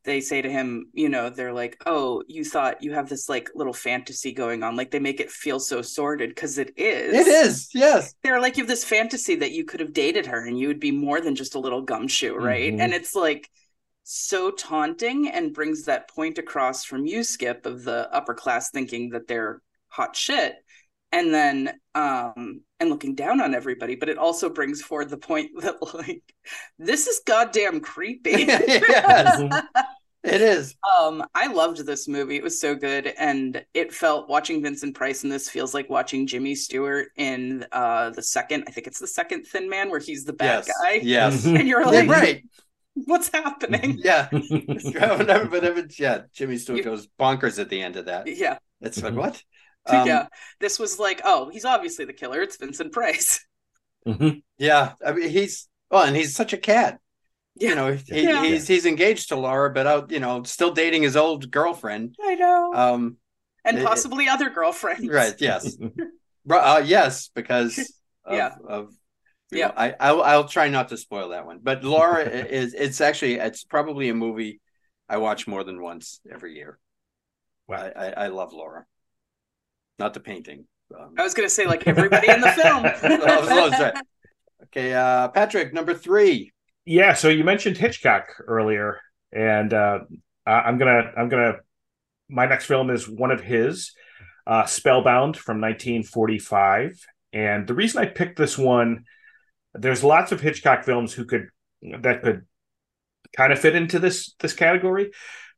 they 0.04 0.20
say 0.20 0.42
to 0.42 0.50
him, 0.50 0.86
you 0.92 1.08
know, 1.08 1.30
they're 1.30 1.52
like, 1.52 1.80
"Oh, 1.86 2.22
you 2.26 2.44
thought 2.44 2.82
you 2.82 2.92
have 2.92 3.08
this 3.08 3.28
like 3.28 3.50
little 3.54 3.72
fantasy 3.72 4.32
going 4.32 4.62
on." 4.62 4.76
Like 4.76 4.90
they 4.90 4.98
make 4.98 5.20
it 5.20 5.30
feel 5.30 5.60
so 5.60 5.82
sordid 5.82 6.30
because 6.30 6.58
it 6.58 6.72
is. 6.76 7.14
It 7.14 7.28
is, 7.28 7.68
yes. 7.74 8.14
They're 8.22 8.40
like, 8.40 8.56
you 8.56 8.62
have 8.62 8.68
this 8.68 8.84
fantasy 8.84 9.36
that 9.36 9.52
you 9.52 9.64
could 9.64 9.80
have 9.80 9.92
dated 9.92 10.26
her 10.26 10.46
and 10.46 10.58
you 10.58 10.68
would 10.68 10.80
be 10.80 10.90
more 10.90 11.20
than 11.20 11.34
just 11.34 11.54
a 11.54 11.60
little 11.60 11.82
gumshoe, 11.82 12.34
right? 12.34 12.72
Mm-hmm. 12.72 12.80
And 12.80 12.92
it's 12.92 13.14
like 13.14 13.48
so 14.04 14.50
taunting 14.50 15.28
and 15.28 15.54
brings 15.54 15.84
that 15.84 16.08
point 16.08 16.38
across 16.38 16.84
from 16.84 17.06
you, 17.06 17.22
Skip, 17.22 17.66
of 17.66 17.84
the 17.84 18.12
upper 18.12 18.34
class 18.34 18.70
thinking 18.70 19.10
that 19.10 19.28
they're 19.28 19.62
hot 19.88 20.16
shit 20.16 20.56
and 21.12 21.32
then 21.32 21.72
um 21.94 22.62
and 22.80 22.90
looking 22.90 23.14
down 23.14 23.40
on 23.40 23.54
everybody 23.54 23.94
but 23.94 24.08
it 24.08 24.18
also 24.18 24.48
brings 24.48 24.82
forward 24.82 25.10
the 25.10 25.16
point 25.16 25.50
that 25.60 25.76
like 25.94 26.22
this 26.78 27.06
is 27.06 27.20
goddamn 27.26 27.80
creepy. 27.80 28.30
Yes. 28.48 29.62
It 30.24 30.40
is. 30.40 30.76
Um 31.00 31.24
i 31.34 31.52
loved 31.52 31.84
this 31.84 32.06
movie. 32.06 32.36
It 32.36 32.44
was 32.44 32.60
so 32.60 32.76
good 32.76 33.08
and 33.18 33.64
it 33.74 33.92
felt 33.92 34.28
watching 34.28 34.62
vincent 34.62 34.94
price 34.94 35.24
in 35.24 35.30
this 35.30 35.48
feels 35.48 35.74
like 35.74 35.90
watching 35.90 36.28
jimmy 36.28 36.54
stewart 36.54 37.08
in 37.16 37.66
uh 37.72 38.10
the 38.10 38.22
second 38.22 38.62
i 38.68 38.70
think 38.70 38.86
it's 38.86 39.00
the 39.00 39.08
second 39.08 39.48
thin 39.48 39.68
man 39.68 39.90
where 39.90 39.98
he's 39.98 40.24
the 40.24 40.32
bad 40.32 40.64
yes. 40.64 40.76
guy. 40.80 40.92
Yes. 41.02 41.44
And 41.44 41.66
you're 41.66 41.84
like 41.84 42.06
yeah, 42.06 42.12
right. 42.12 42.44
what's 42.94 43.32
happening? 43.32 43.98
Yeah. 43.98 44.28
Whenever, 44.30 45.88
yeah 45.98 46.22
jimmy 46.32 46.56
stewart 46.56 46.84
goes 46.84 47.08
bonkers 47.18 47.58
at 47.58 47.68
the 47.68 47.82
end 47.82 47.96
of 47.96 48.04
that. 48.04 48.28
Yeah. 48.28 48.58
It's 48.80 49.02
like 49.02 49.14
what 49.14 49.42
um, 49.86 50.06
yeah, 50.06 50.26
this 50.60 50.78
was 50.78 50.98
like, 50.98 51.20
oh, 51.24 51.48
he's 51.50 51.64
obviously 51.64 52.04
the 52.04 52.12
killer. 52.12 52.42
It's 52.42 52.56
Vincent 52.56 52.92
Price. 52.92 53.44
Mm-hmm. 54.04 54.38
Yeah, 54.58 54.94
I 55.06 55.12
mean, 55.12 55.28
he's 55.28 55.68
well, 55.88 56.02
and 56.02 56.16
he's 56.16 56.34
such 56.34 56.52
a 56.52 56.56
cat. 56.56 56.98
Yeah. 57.54 57.68
You 57.68 57.74
know, 57.76 57.92
he, 57.92 58.22
yeah. 58.24 58.42
he's 58.42 58.66
he's 58.66 58.84
engaged 58.84 59.28
to 59.28 59.36
Laura, 59.36 59.70
but 59.72 59.86
out, 59.86 60.10
you 60.10 60.18
know, 60.18 60.42
still 60.42 60.72
dating 60.72 61.02
his 61.02 61.14
old 61.14 61.52
girlfriend. 61.52 62.16
I 62.20 62.34
know. 62.34 62.72
Um, 62.74 63.16
and 63.64 63.78
it, 63.78 63.84
possibly 63.84 64.28
other 64.28 64.50
girlfriends. 64.50 65.06
Right. 65.06 65.36
Yes. 65.38 65.76
uh, 66.50 66.82
yes, 66.84 67.30
because 67.32 67.78
of, 68.24 68.36
yeah. 68.36 68.54
Of 68.66 68.92
yeah, 69.52 69.68
know, 69.68 69.74
I 69.76 69.94
I'll, 70.00 70.22
I'll 70.22 70.48
try 70.48 70.68
not 70.68 70.88
to 70.88 70.96
spoil 70.96 71.28
that 71.28 71.46
one, 71.46 71.60
but 71.62 71.84
Laura 71.84 72.24
is 72.24 72.74
it's 72.74 73.00
actually 73.00 73.34
it's 73.34 73.62
probably 73.62 74.08
a 74.08 74.14
movie 74.14 74.60
I 75.08 75.18
watch 75.18 75.46
more 75.46 75.62
than 75.62 75.80
once 75.80 76.20
every 76.28 76.56
year. 76.56 76.80
Wow. 77.68 77.92
I, 77.94 78.06
I, 78.06 78.10
I 78.10 78.26
love 78.28 78.52
Laura 78.52 78.84
not 79.98 80.14
the 80.14 80.20
painting. 80.20 80.66
Um, 80.98 81.14
I 81.18 81.22
was 81.22 81.34
going 81.34 81.46
to 81.48 81.54
say 81.54 81.66
like 81.66 81.86
everybody 81.86 82.30
in 82.30 82.40
the 82.40 82.48
film. 82.48 82.84
okay, 84.64 84.94
uh, 84.94 85.28
Patrick, 85.28 85.72
number 85.72 85.94
three. 85.94 86.52
Yeah, 86.84 87.14
so 87.14 87.28
you 87.28 87.44
mentioned 87.44 87.76
Hitchcock 87.76 88.26
earlier, 88.46 88.98
and 89.32 89.72
uh, 89.72 90.00
I'm 90.46 90.78
gonna 90.78 91.12
I'm 91.16 91.28
gonna 91.28 91.54
my 92.28 92.46
next 92.46 92.66
film 92.66 92.90
is 92.90 93.08
one 93.08 93.30
of 93.30 93.40
his, 93.40 93.92
uh, 94.46 94.66
Spellbound 94.66 95.36
from 95.36 95.60
1945, 95.60 96.98
and 97.32 97.66
the 97.66 97.74
reason 97.74 98.02
I 98.02 98.06
picked 98.06 98.36
this 98.36 98.58
one, 98.58 99.04
there's 99.74 100.02
lots 100.02 100.32
of 100.32 100.40
Hitchcock 100.40 100.84
films 100.84 101.12
who 101.12 101.24
could 101.24 101.48
that 102.00 102.22
could 102.22 102.46
kind 103.36 103.52
of 103.52 103.60
fit 103.60 103.76
into 103.76 104.00
this 104.00 104.34
this 104.40 104.52
category, 104.52 105.12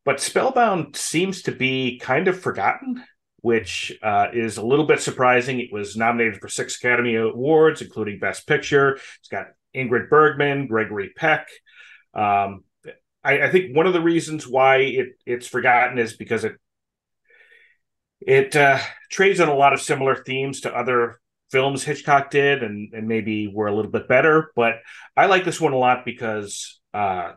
but 0.04 0.20
Spellbound 0.20 0.94
seems 0.94 1.42
to 1.42 1.52
be 1.52 1.98
kind 1.98 2.28
of 2.28 2.38
forgotten 2.38 3.02
which 3.44 3.92
uh, 4.02 4.28
is 4.32 4.56
a 4.56 4.64
little 4.64 4.86
bit 4.86 5.02
surprising. 5.02 5.60
It 5.60 5.70
was 5.70 5.98
nominated 5.98 6.40
for 6.40 6.48
six 6.48 6.78
Academy 6.78 7.16
Awards, 7.16 7.82
including 7.82 8.18
Best 8.18 8.46
Picture. 8.46 8.94
It's 8.94 9.28
got 9.30 9.48
Ingrid 9.76 10.08
Bergman, 10.08 10.66
Gregory 10.66 11.10
Peck. 11.14 11.48
Um, 12.14 12.64
I, 13.22 13.42
I, 13.42 13.50
think 13.50 13.76
one 13.76 13.86
of 13.86 13.92
the 13.92 14.00
reasons 14.00 14.48
why 14.48 14.76
it, 14.78 15.08
it's 15.26 15.46
forgotten 15.46 15.98
is 15.98 16.16
because 16.16 16.44
it 16.44 16.54
it 18.22 18.56
uh, 18.56 18.78
trades 19.10 19.40
on 19.40 19.50
a 19.50 19.54
lot 19.54 19.74
of 19.74 19.82
similar 19.82 20.14
themes 20.24 20.62
to 20.62 20.74
other 20.74 21.20
films 21.50 21.84
Hitchcock 21.84 22.30
did, 22.30 22.62
and 22.62 22.94
and 22.94 23.06
maybe 23.06 23.46
were 23.46 23.66
a 23.66 23.76
little 23.76 23.90
bit 23.90 24.08
better. 24.08 24.52
But 24.56 24.76
I 25.18 25.26
like 25.26 25.44
this 25.44 25.60
one 25.60 25.74
a 25.74 25.78
lot 25.78 26.06
because. 26.06 26.80
Uh, 26.94 27.32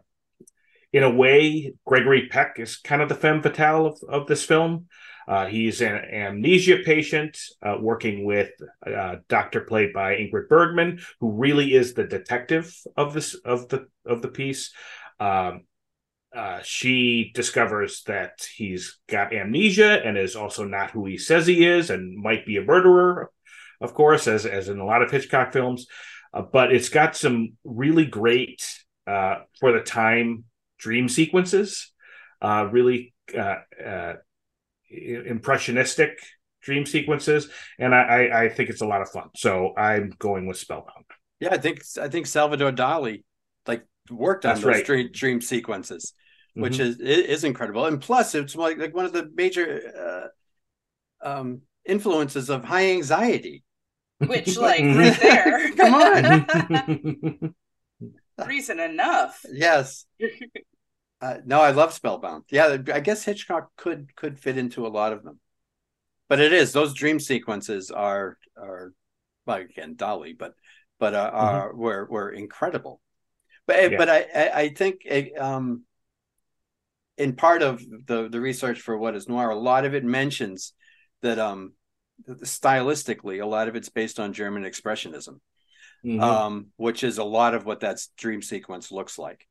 in 0.93 1.04
a 1.04 1.12
way, 1.12 1.74
Gregory 1.86 2.30
Peck 2.30 2.56
is 2.60 2.78
kind 2.78 3.02
of 3.02 3.10
the 3.10 3.13
femme 3.13 3.41
fatale 3.41 3.88
of, 3.88 4.00
of 4.08 4.28
this 4.28 4.46
film. 4.46 4.88
Uh, 5.28 5.46
he's 5.48 5.82
an 5.82 5.96
amnesia 5.96 6.78
patient 6.86 7.38
uh, 7.62 7.76
working 7.80 8.24
with 8.24 8.50
a 8.86 8.94
uh, 8.94 9.16
doctor 9.28 9.62
played 9.62 9.92
by 9.92 10.16
Ingrid 10.16 10.48
Bergman, 10.48 11.00
who 11.20 11.34
really 11.34 11.74
is 11.74 11.94
the 11.94 12.06
detective 12.06 12.74
of 12.96 13.13
this 13.13 13.34
of 13.34 13.68
the 13.68 13.88
of 14.06 14.22
the 14.22 14.30
piece. 14.30 14.72
Um, 15.20 15.66
uh, 16.34 16.60
she 16.63 17.32
discovers 17.34 18.04
that 18.04 18.48
he's 18.56 19.00
got 19.08 19.34
amnesia 19.34 20.02
and 20.06 20.18
is 20.18 20.36
also 20.36 20.63
not 20.63 20.92
who 20.92 21.06
he 21.06 21.18
says 21.18 21.46
he 21.46 21.66
is, 21.66 21.90
and 21.90 22.18
might 22.18 22.46
be 22.46 22.58
a 22.58 22.63
murderer, 22.63 23.30
of 23.82 23.94
course, 23.94 24.28
as 24.28 24.46
as 24.46 24.70
in 24.70 24.80
a 24.80 24.86
lot 24.86 25.02
of 25.02 25.12
Hitchcock 25.12 25.52
films. 25.52 25.88
Uh, 26.34 26.42
but 26.42 26.72
it's 26.72 26.90
got 26.90 27.18
some 27.18 27.58
really 27.66 28.06
great 28.06 28.66
uh, 29.08 29.40
for 29.60 29.74
the 29.74 29.82
time 29.82 30.46
dream 30.78 31.10
sequences. 31.10 31.92
really 32.42 33.13
impressionistic 34.89 36.19
dream 36.62 36.86
sequences, 36.86 37.50
and 37.80 37.93
I, 37.95 38.02
I, 38.02 38.41
I 38.43 38.50
think 38.50 38.69
it's 38.69 38.82
a 38.82 38.86
lot 38.88 39.02
of 39.02 39.10
fun. 39.10 39.30
So 39.36 39.73
I'm 39.78 40.12
going 40.19 40.47
with 40.47 40.58
Spellbound. 40.58 41.06
Yeah, 41.39 41.50
I 41.54 41.58
think 41.58 41.82
I 42.02 42.08
think 42.08 42.26
Salvador 42.28 42.71
Dali 42.71 43.23
like 43.67 43.86
worked 44.10 44.45
on 44.45 44.56
That's 44.56 44.62
those 44.62 44.76
right. 44.76 44.86
dream, 44.86 45.10
dream 45.12 45.41
sequences, 45.41 46.13
which 46.56 46.78
Mhm. 46.78 46.82
is 46.82 47.00
is 47.00 47.26
is 47.28 47.43
incredible. 47.43 47.86
And 47.86 48.02
plus, 48.02 48.34
it's 48.36 48.56
like 48.56 48.78
like 48.78 48.95
one 48.95 49.06
of 49.06 49.13
the 49.13 49.30
major 49.36 50.30
uh, 51.23 51.30
um, 51.30 51.62
influences 51.86 52.50
of 52.50 52.63
high 52.63 52.91
anxiety. 52.91 53.63
Which, 54.19 54.58
like, 54.67 54.82
right 54.82 55.19
there. 55.21 55.71
Come 55.76 55.93
on. 55.93 57.56
Reason 58.47 58.80
enough. 58.80 59.45
Yes. 59.52 60.06
Uh, 61.19 61.38
no, 61.45 61.62
I 61.62 61.71
love 61.71 61.93
Spellbound. 61.93 62.43
Yeah, 62.51 62.77
I 62.93 62.99
guess 62.99 63.23
Hitchcock 63.23 63.69
could 63.75 64.15
could 64.15 64.39
fit 64.39 64.58
into 64.58 64.86
a 64.86 64.89
lot 64.89 65.13
of 65.13 65.23
them, 65.23 65.39
but 66.30 66.39
it 66.39 66.53
is 66.53 66.73
those 66.73 66.93
dream 66.93 67.19
sequences 67.19 67.89
are 67.91 68.38
are 68.56 68.93
well 69.45 69.58
again 69.58 69.95
Dali, 69.95 70.38
but 70.38 70.53
but 70.99 71.15
uh, 71.15 71.32
are 71.34 71.75
were 71.75 72.06
were 72.06 72.30
incredible. 72.30 73.01
But 73.65 73.91
Yeah. 73.91 73.97
but 73.97 74.10
I 74.10 74.25
I, 74.36 74.62
I 74.62 74.69
think 74.69 75.01
it, 75.06 75.38
um 75.39 75.84
in 77.17 77.36
part 77.36 77.63
of 77.63 77.82
the 78.06 78.30
the 78.30 78.39
research 78.39 78.80
for 78.82 78.97
what 78.97 79.15
is 79.15 79.27
noir, 79.27 79.49
a 79.49 79.56
lot 79.56 79.86
of 79.86 79.95
it 79.95 80.03
mentions 80.03 80.73
that 81.21 81.39
um 81.39 81.73
stylistically 82.30 83.41
a 83.41 83.45
lot 83.45 83.67
of 83.67 83.75
it's 83.75 83.89
based 83.89 84.19
on 84.19 84.34
German 84.34 84.63
expressionism, 84.63 85.39
Mhm. 86.03 86.21
um 86.21 86.67
which 86.77 87.03
is 87.03 87.17
a 87.17 87.23
lot 87.23 87.53
of 87.56 87.65
what 87.65 87.80
that 87.82 87.99
dream 88.17 88.41
sequence 88.41 88.91
looks 88.91 89.17
like. 89.17 89.47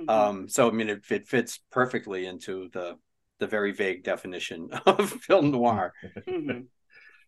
Mhm. 0.00 0.30
Um, 0.30 0.48
so 0.48 0.68
I 0.68 0.72
mean, 0.72 0.88
it, 0.88 1.02
it 1.10 1.28
fits 1.28 1.60
perfectly 1.70 2.26
into 2.26 2.68
the 2.72 2.96
the 3.38 3.46
very 3.46 3.72
vague 3.72 4.04
definition 4.04 4.70
of 4.86 5.10
film 5.10 5.50
noir. 5.52 5.94
Mhm. 6.28 6.66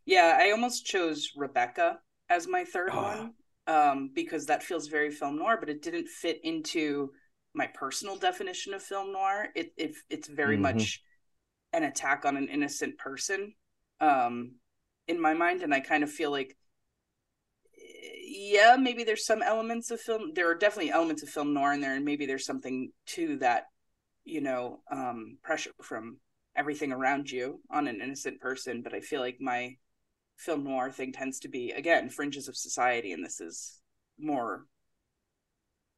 Yeah, 0.06 0.38
I 0.40 0.52
almost 0.52 0.86
chose 0.86 1.32
Rebecca 1.36 2.00
as 2.28 2.48
my 2.48 2.64
third 2.64 2.96
Ah. 2.96 2.98
one 2.98 3.34
um, 3.66 4.10
because 4.14 4.46
that 4.46 4.62
feels 4.62 4.88
very 4.88 5.10
film 5.10 5.36
noir, 5.38 5.58
but 5.60 5.70
it 5.70 5.82
didn't 5.82 6.08
fit 6.08 6.40
into 6.44 7.12
my 7.54 7.68
personal 7.68 8.16
definition 8.16 8.74
of 8.74 8.82
film 8.82 9.12
noir. 9.12 9.48
It, 9.56 9.72
it 9.76 9.96
it's 10.10 10.28
very 10.28 10.56
Mhm. 10.56 10.58
much 10.58 11.02
an 11.72 11.84
attack 11.84 12.24
on 12.24 12.36
an 12.36 12.48
innocent 12.48 12.98
person 12.98 13.54
um, 14.00 14.52
in 15.08 15.20
my 15.20 15.34
mind, 15.34 15.62
and 15.62 15.74
I 15.74 15.80
kind 15.80 16.04
of 16.04 16.12
feel 16.12 16.30
like 16.30 16.56
yeah, 18.02 18.76
maybe 18.78 19.04
there's 19.04 19.26
some 19.26 19.42
elements 19.42 19.90
of 19.90 20.00
film. 20.00 20.32
There 20.34 20.50
are 20.50 20.54
definitely 20.54 20.90
elements 20.90 21.22
of 21.22 21.28
film 21.28 21.54
noir 21.54 21.72
in 21.72 21.80
there, 21.80 21.94
and 21.94 22.04
maybe 22.04 22.26
there's 22.26 22.46
something 22.46 22.90
to 23.08 23.36
that, 23.38 23.66
you 24.24 24.40
know, 24.40 24.80
um, 24.90 25.38
pressure 25.42 25.70
from 25.82 26.18
everything 26.56 26.92
around 26.92 27.30
you 27.30 27.60
on 27.70 27.86
an 27.88 28.00
innocent 28.00 28.40
person. 28.40 28.82
But 28.82 28.94
I 28.94 29.00
feel 29.00 29.20
like 29.20 29.38
my 29.40 29.76
film 30.36 30.64
noir 30.64 30.90
thing 30.90 31.12
tends 31.12 31.38
to 31.40 31.48
be 31.48 31.70
again 31.72 32.08
fringes 32.08 32.48
of 32.48 32.56
society, 32.56 33.12
and 33.12 33.24
this 33.24 33.40
is 33.40 33.80
more 34.18 34.66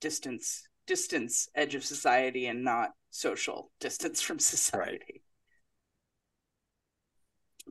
distance, 0.01 0.69
distance 0.87 1.49
edge 1.55 1.75
of 1.75 1.85
society, 1.85 2.47
and 2.47 2.65
not 2.65 2.91
social 3.11 3.71
distance 3.81 4.21
from 4.21 4.39
society. 4.39 5.23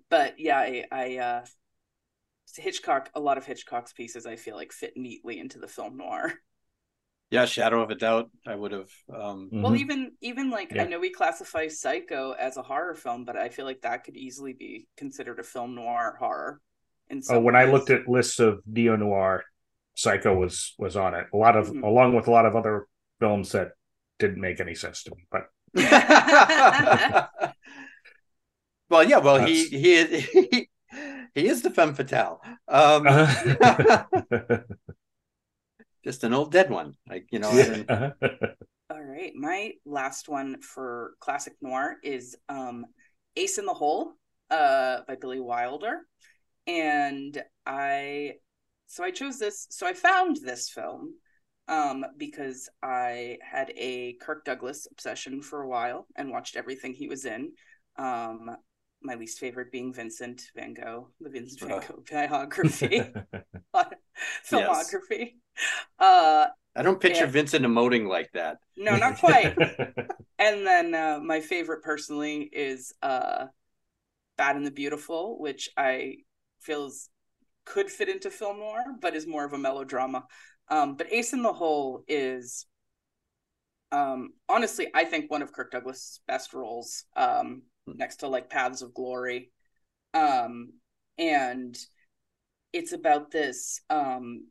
But 0.09 0.39
yeah, 0.39 0.57
I, 0.57 0.85
I 0.91 1.17
uh, 1.17 1.45
Hitchcock, 2.55 3.09
a 3.15 3.19
lot 3.19 3.37
of 3.37 3.45
Hitchcock's 3.45 3.93
pieces, 3.93 4.25
I 4.25 4.35
feel 4.35 4.55
like 4.55 4.71
fit 4.71 4.95
neatly 4.97 5.39
into 5.39 5.59
the 5.59 5.67
film 5.67 5.97
noir. 5.97 6.33
Yeah, 7.31 7.45
Shadow 7.45 7.81
of 7.81 7.89
a 7.89 7.95
Doubt. 7.95 8.29
I 8.45 8.55
would 8.55 8.71
have. 8.71 8.89
Um, 9.13 9.49
Well, 9.59 9.71
Mhm. 9.71 9.75
even 9.75 10.17
even 10.21 10.49
like 10.51 10.71
Yeah. 10.71 10.83
I 10.83 10.85
know 10.85 10.99
we 10.99 11.09
classify 11.09 11.67
Psycho 11.67 12.33
as 12.33 12.57
a 12.57 12.61
horror 12.61 12.95
film, 12.95 13.25
but 13.25 13.35
I 13.37 13.49
feel 13.49 13.65
like 13.65 13.81
that 13.81 14.03
could 14.03 14.17
easily 14.17 14.53
be 14.53 14.87
considered 14.97 15.39
a 15.39 15.43
film 15.43 15.75
noir 15.75 16.15
horror. 16.19 16.61
In 17.09 17.17
Oh, 17.17 17.21
some 17.21 17.39
when 17.39 17.55
I 17.55 17.65
looked 17.65 17.89
at 17.89 18.07
lists 18.07 18.39
of 18.39 18.61
neo 18.65 18.95
noir, 18.95 19.43
Psycho 19.95 20.35
was 20.35 20.75
was 20.77 20.95
on 20.97 21.13
it. 21.15 21.27
A 21.33 21.37
lot 21.37 21.55
of 21.55 21.69
Mhm. 21.69 21.83
along 21.83 22.15
with 22.15 22.27
a 22.27 22.31
lot 22.31 22.45
of 22.45 22.55
other 22.55 22.87
films 23.19 23.51
that 23.53 23.71
didn't 24.19 24.41
make 24.41 24.59
any 24.59 24.75
sense 24.75 25.03
to 25.03 25.15
me. 25.15 25.25
But 25.31 25.49
well, 28.89 29.03
yeah. 29.03 29.17
Well, 29.17 29.39
he 29.39 29.67
he 29.69 30.05
he 30.05 30.69
he 31.35 31.47
is 31.47 31.61
the 31.61 31.69
femme 31.69 31.93
fatale. 31.95 32.41
Um, 32.67 33.03
just 36.03 36.23
an 36.23 36.33
old 36.33 36.51
dead 36.51 36.69
one. 36.69 36.93
Like 37.09 37.27
you 37.31 37.39
know. 37.39 37.49
I 37.49 37.63
don't- 37.63 38.43
All 38.89 39.01
right, 39.01 39.33
my 39.35 39.71
last 39.85 40.29
one 40.29 40.61
for 40.61 41.13
classic 41.19 41.53
noir 41.61 41.95
is 42.03 42.35
um, 42.49 42.85
Ace 43.35 43.57
in 43.57 43.65
the 43.65 43.73
Hole 43.73 44.11
uh, 44.51 44.99
by 45.07 45.15
Billy 45.15 45.39
Wilder, 45.39 46.01
and 46.67 47.41
I 47.65 48.33
so 48.87 49.03
I 49.03 49.11
chose 49.11 49.39
this. 49.39 49.65
So 49.71 49.87
I 49.87 49.93
found 49.93 50.37
this 50.37 50.69
film 50.69 51.15
um, 51.67 52.05
because 52.17 52.69
I 52.83 53.37
had 53.41 53.71
a 53.75 54.13
Kirk 54.21 54.45
Douglas 54.45 54.87
obsession 54.91 55.41
for 55.41 55.63
a 55.63 55.67
while 55.67 56.05
and 56.15 56.29
watched 56.29 56.55
everything 56.57 56.93
he 56.93 57.07
was 57.07 57.25
in. 57.25 57.53
Um, 57.97 58.55
my 59.03 59.15
least 59.15 59.39
favorite 59.39 59.71
being 59.71 59.93
Vincent 59.93 60.51
Van 60.55 60.73
Gogh, 60.73 61.09
the 61.19 61.29
Vincent 61.29 61.61
Van 61.61 61.79
Gogh 61.79 62.03
biography, 62.09 63.01
filmography. 64.49 65.35
Uh, 65.99 66.47
I 66.75 66.81
don't 66.81 66.99
picture 66.99 67.25
Yeah. 67.25 67.31
Vincent 67.31 67.65
emoting 67.65 68.07
like 68.07 68.31
that. 68.33 68.57
no, 68.75 68.95
not 68.97 69.17
quite. 69.19 69.55
and 70.39 70.65
then 70.65 70.95
uh, 70.95 71.19
my 71.23 71.41
favorite 71.41 71.83
personally 71.83 72.49
is 72.51 72.93
uh, 73.01 73.47
Bad 74.37 74.55
and 74.55 74.65
the 74.65 74.71
Beautiful, 74.71 75.39
which 75.39 75.69
I 75.77 76.17
feels 76.61 77.09
could 77.65 77.91
fit 77.91 78.09
into 78.09 78.29
film 78.31 78.59
noir, 78.59 78.83
but 79.01 79.15
is 79.15 79.27
more 79.27 79.45
of 79.45 79.53
a 79.53 79.57
melodrama. 79.57 80.25
Um, 80.69 80.95
but 80.95 81.11
Ace 81.13 81.33
in 81.33 81.43
the 81.43 81.53
Hole 81.53 82.03
is 82.07 82.65
um, 83.91 84.33
honestly, 84.49 84.87
I 84.93 85.05
think 85.05 85.29
one 85.29 85.41
of 85.41 85.53
Kirk 85.53 85.71
Douglas' 85.71 86.19
best 86.27 86.53
roles, 86.53 87.05
um, 87.15 87.63
next 87.87 88.17
to 88.17 88.27
like 88.27 88.49
Paths 88.49 88.81
of 88.81 88.93
Glory. 88.93 89.51
Um, 90.13 90.73
and 91.17 91.77
it's 92.71 92.93
about 92.93 93.31
this 93.31 93.81
um, 93.89 94.47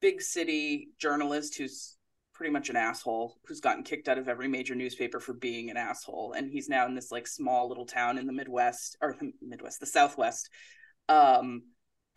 big 0.00 0.20
city 0.20 0.88
journalist 0.98 1.56
who's 1.56 1.96
pretty 2.34 2.52
much 2.52 2.70
an 2.70 2.76
asshole 2.76 3.36
who's 3.46 3.60
gotten 3.60 3.82
kicked 3.84 4.08
out 4.08 4.16
of 4.16 4.26
every 4.26 4.48
major 4.48 4.74
newspaper 4.74 5.20
for 5.20 5.34
being 5.34 5.68
an 5.68 5.76
asshole. 5.76 6.32
And 6.32 6.50
he's 6.50 6.68
now 6.68 6.86
in 6.86 6.94
this 6.94 7.12
like 7.12 7.26
small 7.26 7.68
little 7.68 7.84
town 7.84 8.16
in 8.16 8.26
the 8.26 8.32
midwest 8.32 8.96
or 9.02 9.14
the 9.18 9.32
midwest 9.42 9.78
the 9.78 9.86
southwest. 9.86 10.48
Um 11.08 11.64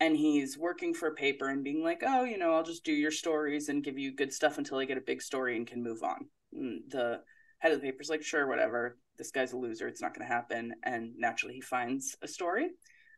and 0.00 0.16
he's 0.16 0.58
working 0.58 0.94
for 0.94 1.08
a 1.08 1.14
paper 1.14 1.48
and 1.48 1.62
being 1.62 1.84
like 1.84 2.02
oh 2.04 2.24
you 2.24 2.36
know 2.36 2.52
i'll 2.52 2.64
just 2.64 2.84
do 2.84 2.92
your 2.92 3.12
stories 3.12 3.68
and 3.68 3.84
give 3.84 3.96
you 3.96 4.12
good 4.12 4.32
stuff 4.32 4.58
until 4.58 4.78
i 4.78 4.84
get 4.84 4.98
a 4.98 5.02
big 5.02 5.22
story 5.22 5.56
and 5.56 5.66
can 5.66 5.82
move 5.82 6.02
on. 6.02 6.26
And 6.52 6.82
the 6.88 7.20
head 7.64 7.72
of 7.72 7.80
the 7.80 7.90
paper's 7.90 8.10
like 8.10 8.22
sure 8.22 8.46
whatever. 8.46 8.98
This 9.16 9.30
guy's 9.30 9.54
a 9.54 9.56
loser. 9.56 9.88
It's 9.88 10.02
not 10.02 10.14
going 10.14 10.28
to 10.28 10.32
happen. 10.32 10.74
And 10.82 11.14
naturally 11.16 11.54
he 11.54 11.60
finds 11.62 12.14
a 12.20 12.28
story 12.28 12.68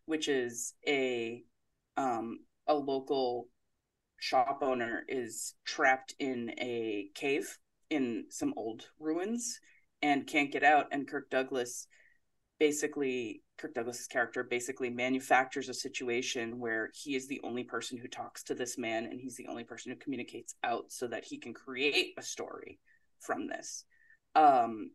which 0.07 0.29
is 0.29 0.75
a 0.87 1.43
um 1.97 2.39
a 2.69 2.75
local 2.75 3.49
shop 4.19 4.61
owner 4.63 5.05
is 5.09 5.55
trapped 5.65 6.15
in 6.21 6.53
a 6.59 7.09
cave 7.15 7.59
in 7.91 8.25
some 8.31 8.55
old 8.57 8.87
ruins 9.01 9.59
and 10.01 10.29
can't 10.29 10.53
get 10.53 10.63
out. 10.63 10.87
And 10.93 11.09
kirk 11.09 11.29
douglas 11.29 11.89
basically 12.61 13.43
kirk 13.59 13.75
douglas's 13.75 14.07
character 14.07 14.45
basically 14.45 14.91
manufactures 14.91 15.69
a 15.69 15.75
situation 15.75 16.61
where 16.61 16.91
he 16.95 17.17
is 17.17 17.27
the 17.27 17.41
only 17.43 17.65
person 17.65 17.99
who 17.99 18.07
talks 18.07 18.45
to 18.45 18.55
this 18.55 18.79
man 18.79 19.07
and 19.07 19.21
he's 19.21 19.37
the 19.37 19.49
only 19.49 19.65
person 19.65 19.91
who 19.91 19.99
communicates 19.99 20.55
out 20.63 20.85
so 20.89 21.09
that 21.09 21.25
he 21.25 21.37
can 21.37 21.53
create 21.53 22.15
a 22.17 22.23
story 22.23 22.79
from 23.19 23.49
this 23.49 23.85
um 24.37 24.91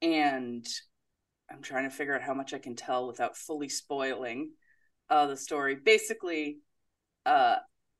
and 0.00 0.66
i'm 1.50 1.60
trying 1.60 1.84
to 1.84 1.94
figure 1.94 2.14
out 2.14 2.22
how 2.22 2.34
much 2.34 2.54
i 2.54 2.58
can 2.58 2.74
tell 2.74 3.06
without 3.06 3.36
fully 3.36 3.68
spoiling 3.68 4.50
uh 5.10 5.26
the 5.26 5.36
story 5.36 5.74
basically 5.74 6.58
uh 7.26 7.56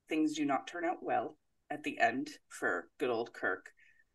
things 0.09 0.35
do 0.35 0.45
not 0.45 0.67
turn 0.67 0.85
out 0.85 1.03
well 1.03 1.37
at 1.73 1.83
the 1.85 1.99
end 1.99 2.29
for 2.49 2.89
good 2.99 3.11
old 3.11 3.33
Kirk. 3.33 3.71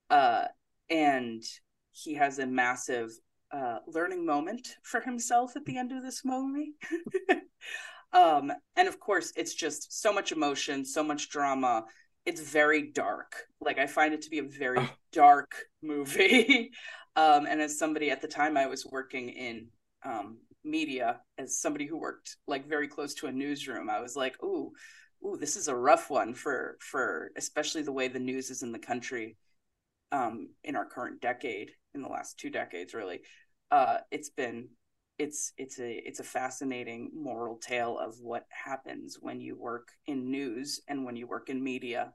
Uh 0.10 0.46
and 0.90 1.44
he 1.92 2.14
has 2.14 2.40
a 2.40 2.46
massive 2.46 3.10
uh 3.52 3.80
learning 3.88 4.26
moment 4.26 4.76
for 4.84 5.02
himself 5.02 5.56
at 5.56 5.66
the 5.66 5.78
end 5.78 5.92
of 5.92 6.04
this 6.04 6.22
movie. 6.24 6.74
um 8.14 8.52
and 8.76 8.88
of 8.88 9.00
course 9.00 9.34
it's 9.36 9.56
just 9.56 10.02
so 10.02 10.14
much 10.14 10.32
emotion, 10.32 10.86
so 10.86 11.04
much 11.04 11.30
drama. 11.30 11.84
It's 12.28 12.42
very 12.42 12.92
dark. 12.92 13.46
Like 13.62 13.80
I 13.80 13.88
find 13.88 14.14
it 14.14 14.22
to 14.24 14.30
be 14.30 14.40
a 14.40 14.44
very 14.44 14.80
Oh. 14.80 14.90
dark 15.14 15.56
movie. 15.82 16.72
um 17.16 17.48
and 17.48 17.62
as 17.62 17.80
somebody 17.80 18.12
at 18.12 18.22
the 18.22 18.28
time 18.28 18.58
I 18.58 18.68
was 18.68 18.86
working 18.86 19.30
in 19.30 19.68
um 20.04 20.38
media 20.64 21.22
as 21.38 21.58
somebody 21.60 21.86
who 21.88 21.98
worked 21.98 22.36
like 22.46 22.68
very 22.68 22.88
close 22.90 23.14
to 23.16 23.28
a 23.28 23.32
newsroom, 23.32 23.90
I 23.90 24.02
was 24.02 24.16
like, 24.18 24.36
"Ooh, 24.44 24.74
ooh, 25.26 25.38
this 25.38 25.56
is 25.56 25.70
a 25.70 25.76
rough 25.76 26.10
one 26.10 26.34
for 26.34 26.78
for 26.82 27.32
especially 27.38 27.82
the 27.84 27.94
way 27.94 28.10
the 28.10 28.20
news 28.20 28.50
is 28.52 28.62
in 28.62 28.74
the 28.74 28.80
country 28.92 29.38
um 30.12 30.50
in 30.66 30.76
our 30.76 30.86
current 30.86 31.22
decade, 31.22 31.72
in 31.96 32.02
the 32.02 32.10
last 32.10 32.38
two 32.40 32.50
decades 32.50 32.94
really. 32.94 33.22
Uh 33.72 34.00
it's 34.12 34.30
been 34.32 34.70
it's 35.20 35.52
it's 35.58 35.80
a 35.80 35.92
it's 36.08 36.20
a 36.20 36.24
fascinating 36.24 37.10
moral 37.16 37.58
tale 37.58 37.98
of 37.98 38.16
what 38.22 38.46
happens 38.50 39.18
when 39.20 39.42
you 39.42 39.56
work 39.58 39.90
in 40.06 40.30
news 40.32 40.82
and 40.88 41.04
when 41.06 41.16
you 41.16 41.28
work 41.28 41.50
in 41.50 41.64
media 41.64 42.14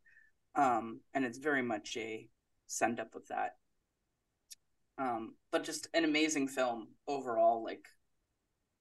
um 0.55 1.00
and 1.14 1.24
it's 1.24 1.38
very 1.38 1.62
much 1.62 1.96
a 1.96 2.28
send 2.66 3.00
up 3.00 3.14
of 3.14 3.26
that 3.28 3.57
um 4.98 5.34
but 5.50 5.64
just 5.64 5.88
an 5.94 6.05
amazing 6.05 6.46
film 6.46 6.88
overall 7.09 7.64
like 7.64 7.86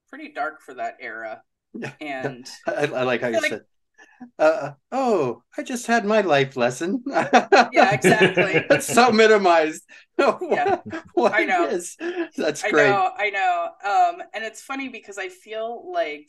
pretty 0.09 0.31
dark 0.31 0.61
for 0.61 0.73
that 0.75 0.97
era 0.99 1.41
Yeah. 1.73 1.93
and 2.01 2.47
I, 2.67 2.85
I 2.87 3.03
like 3.03 3.21
how 3.21 3.29
you 3.29 3.41
like- 3.41 3.49
said. 3.49 3.61
Uh, 4.37 4.71
oh, 4.91 5.41
I 5.57 5.63
just 5.63 5.87
had 5.87 6.05
my 6.05 6.21
life 6.21 6.55
lesson. 6.57 7.03
Yeah, 7.73 7.91
exactly. 7.93 8.53
it's 8.69 8.87
so 8.87 9.11
minimized. 9.11 9.83
Yeah. 10.41 10.79
what 11.13 11.33
I 11.33 11.45
know. 11.45 11.65
is. 11.67 11.97
That's 12.37 12.63
I 12.63 12.71
know, 12.71 13.11
I 13.17 13.29
know. 13.31 13.69
Um, 13.83 14.21
and 14.33 14.43
it's 14.43 14.61
funny 14.61 14.89
because 14.89 15.17
I 15.17 15.29
feel 15.29 15.91
like 15.91 16.27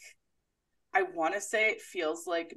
I 0.95 1.03
want 1.03 1.35
to 1.35 1.41
say 1.41 1.71
it 1.71 1.81
feels 1.83 2.27
like 2.27 2.57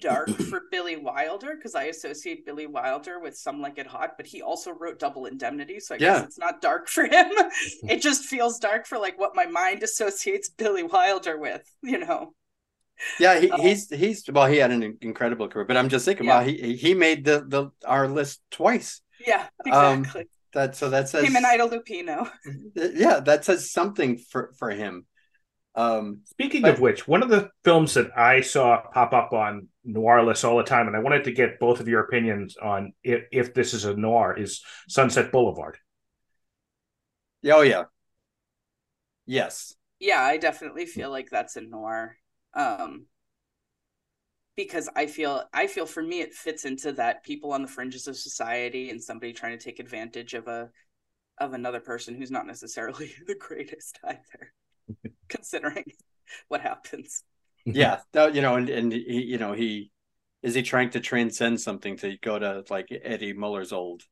dark 0.00 0.28
for 0.50 0.62
Billy 0.70 0.96
Wilder 0.96 1.54
because 1.56 1.74
I 1.74 1.84
associate 1.84 2.44
Billy 2.46 2.66
Wilder 2.66 3.18
with 3.20 3.36
Some 3.36 3.60
Like 3.60 3.78
It 3.78 3.86
Hot, 3.86 4.12
but 4.16 4.26
he 4.26 4.42
also 4.42 4.70
wrote 4.70 4.98
Double 4.98 5.26
Indemnity, 5.26 5.80
so 5.80 5.94
I 5.94 5.98
Yeah. 5.98 6.20
guess 6.20 6.24
it's 6.24 6.38
not 6.38 6.60
dark 6.60 6.88
for 6.88 7.04
him. 7.04 7.30
it 7.88 8.02
just 8.02 8.24
feels 8.24 8.58
dark 8.58 8.86
for 8.86 8.98
like 8.98 9.18
what 9.18 9.34
my 9.34 9.46
mind 9.46 9.82
associates 9.82 10.48
Billy 10.50 10.82
Wilder 10.82 11.38
with, 11.38 11.62
you 11.82 11.98
know. 11.98 12.34
Yeah, 13.20 13.38
he, 13.40 13.50
Oh. 13.50 13.62
he's 13.62 13.88
he's 13.90 14.24
well, 14.30 14.46
he 14.46 14.56
had 14.58 14.70
an 14.70 14.98
incredible 15.00 15.48
career, 15.48 15.64
but 15.66 15.76
I'm 15.76 15.88
just 15.88 16.04
thinking, 16.04 16.26
Yeah. 16.26 16.38
wow, 16.40 16.44
he 16.44 16.76
he 16.76 16.94
made 16.94 17.24
the 17.24 17.44
the 17.46 17.70
our 17.86 18.08
list 18.08 18.40
twice. 18.50 19.00
Yeah, 19.26 19.46
Um, 19.72 20.00
exactly. 20.00 20.28
That 20.54 20.76
so 20.76 20.90
that 20.90 21.08
says 21.08 21.24
him 21.24 21.36
and 21.36 21.44
Ida 21.46 21.68
Lupino. 21.68 22.30
yeah, 22.74 23.20
that 23.20 23.44
says 23.44 23.70
something 23.70 24.18
for 24.18 24.52
for 24.58 24.70
him. 24.70 25.06
Um, 25.74 26.22
Speaking 26.24 26.62
But- 26.62 26.74
of 26.74 26.80
which, 26.80 27.06
one 27.06 27.22
of 27.22 27.28
the 27.28 27.50
films 27.64 27.94
that 27.94 28.10
I 28.18 28.40
saw 28.40 28.82
pop 28.92 29.12
up 29.12 29.32
on 29.32 29.68
noir 29.84 30.24
lists 30.24 30.42
all 30.44 30.56
the 30.56 30.64
time, 30.64 30.86
and 30.88 30.96
I 30.96 31.00
wanted 31.00 31.24
to 31.24 31.32
get 31.32 31.60
both 31.60 31.78
of 31.80 31.86
your 31.86 32.00
opinions 32.00 32.56
on 32.56 32.94
if, 33.04 33.24
if 33.30 33.54
this 33.54 33.74
is 33.74 33.84
a 33.84 33.94
noir, 33.96 34.36
is 34.36 34.64
Sunset 34.88 35.30
Boulevard. 35.30 35.78
oh 37.46 37.60
yeah, 37.62 37.84
yes, 39.26 39.74
yeah 40.00 40.20
i 40.22 40.36
definitely 40.38 40.86
feel 40.86 41.10
like 41.10 41.28
that's 41.30 41.56
a 41.56 41.60
noir 41.60 42.16
um 42.58 43.06
because 44.56 44.88
i 44.94 45.06
feel 45.06 45.44
i 45.54 45.66
feel 45.66 45.86
for 45.86 46.02
me 46.02 46.20
it 46.20 46.34
fits 46.34 46.66
into 46.66 46.92
that 46.92 47.24
people 47.24 47.52
on 47.52 47.62
the 47.62 47.68
fringes 47.68 48.06
of 48.06 48.16
society 48.16 48.90
and 48.90 49.02
somebody 49.02 49.32
trying 49.32 49.56
to 49.56 49.64
take 49.64 49.78
advantage 49.78 50.34
of 50.34 50.46
a 50.48 50.68
of 51.38 51.54
another 51.54 51.80
person 51.80 52.14
who's 52.14 52.30
not 52.30 52.46
necessarily 52.46 53.14
the 53.26 53.34
greatest 53.34 53.98
either 54.04 54.52
considering 55.28 55.84
what 56.48 56.60
happens 56.60 57.22
yeah, 57.74 58.00
that, 58.12 58.34
you 58.34 58.42
know, 58.42 58.56
and 58.56 58.68
and 58.68 58.92
he, 58.92 59.22
you 59.22 59.38
know, 59.38 59.52
he 59.52 59.90
is 60.42 60.54
he 60.54 60.62
trying 60.62 60.90
to 60.90 61.00
transcend 61.00 61.60
something 61.60 61.96
to 61.98 62.16
go 62.18 62.38
to 62.38 62.64
like 62.70 62.88
Eddie 62.90 63.32
Muller's 63.32 63.72
old 63.72 64.02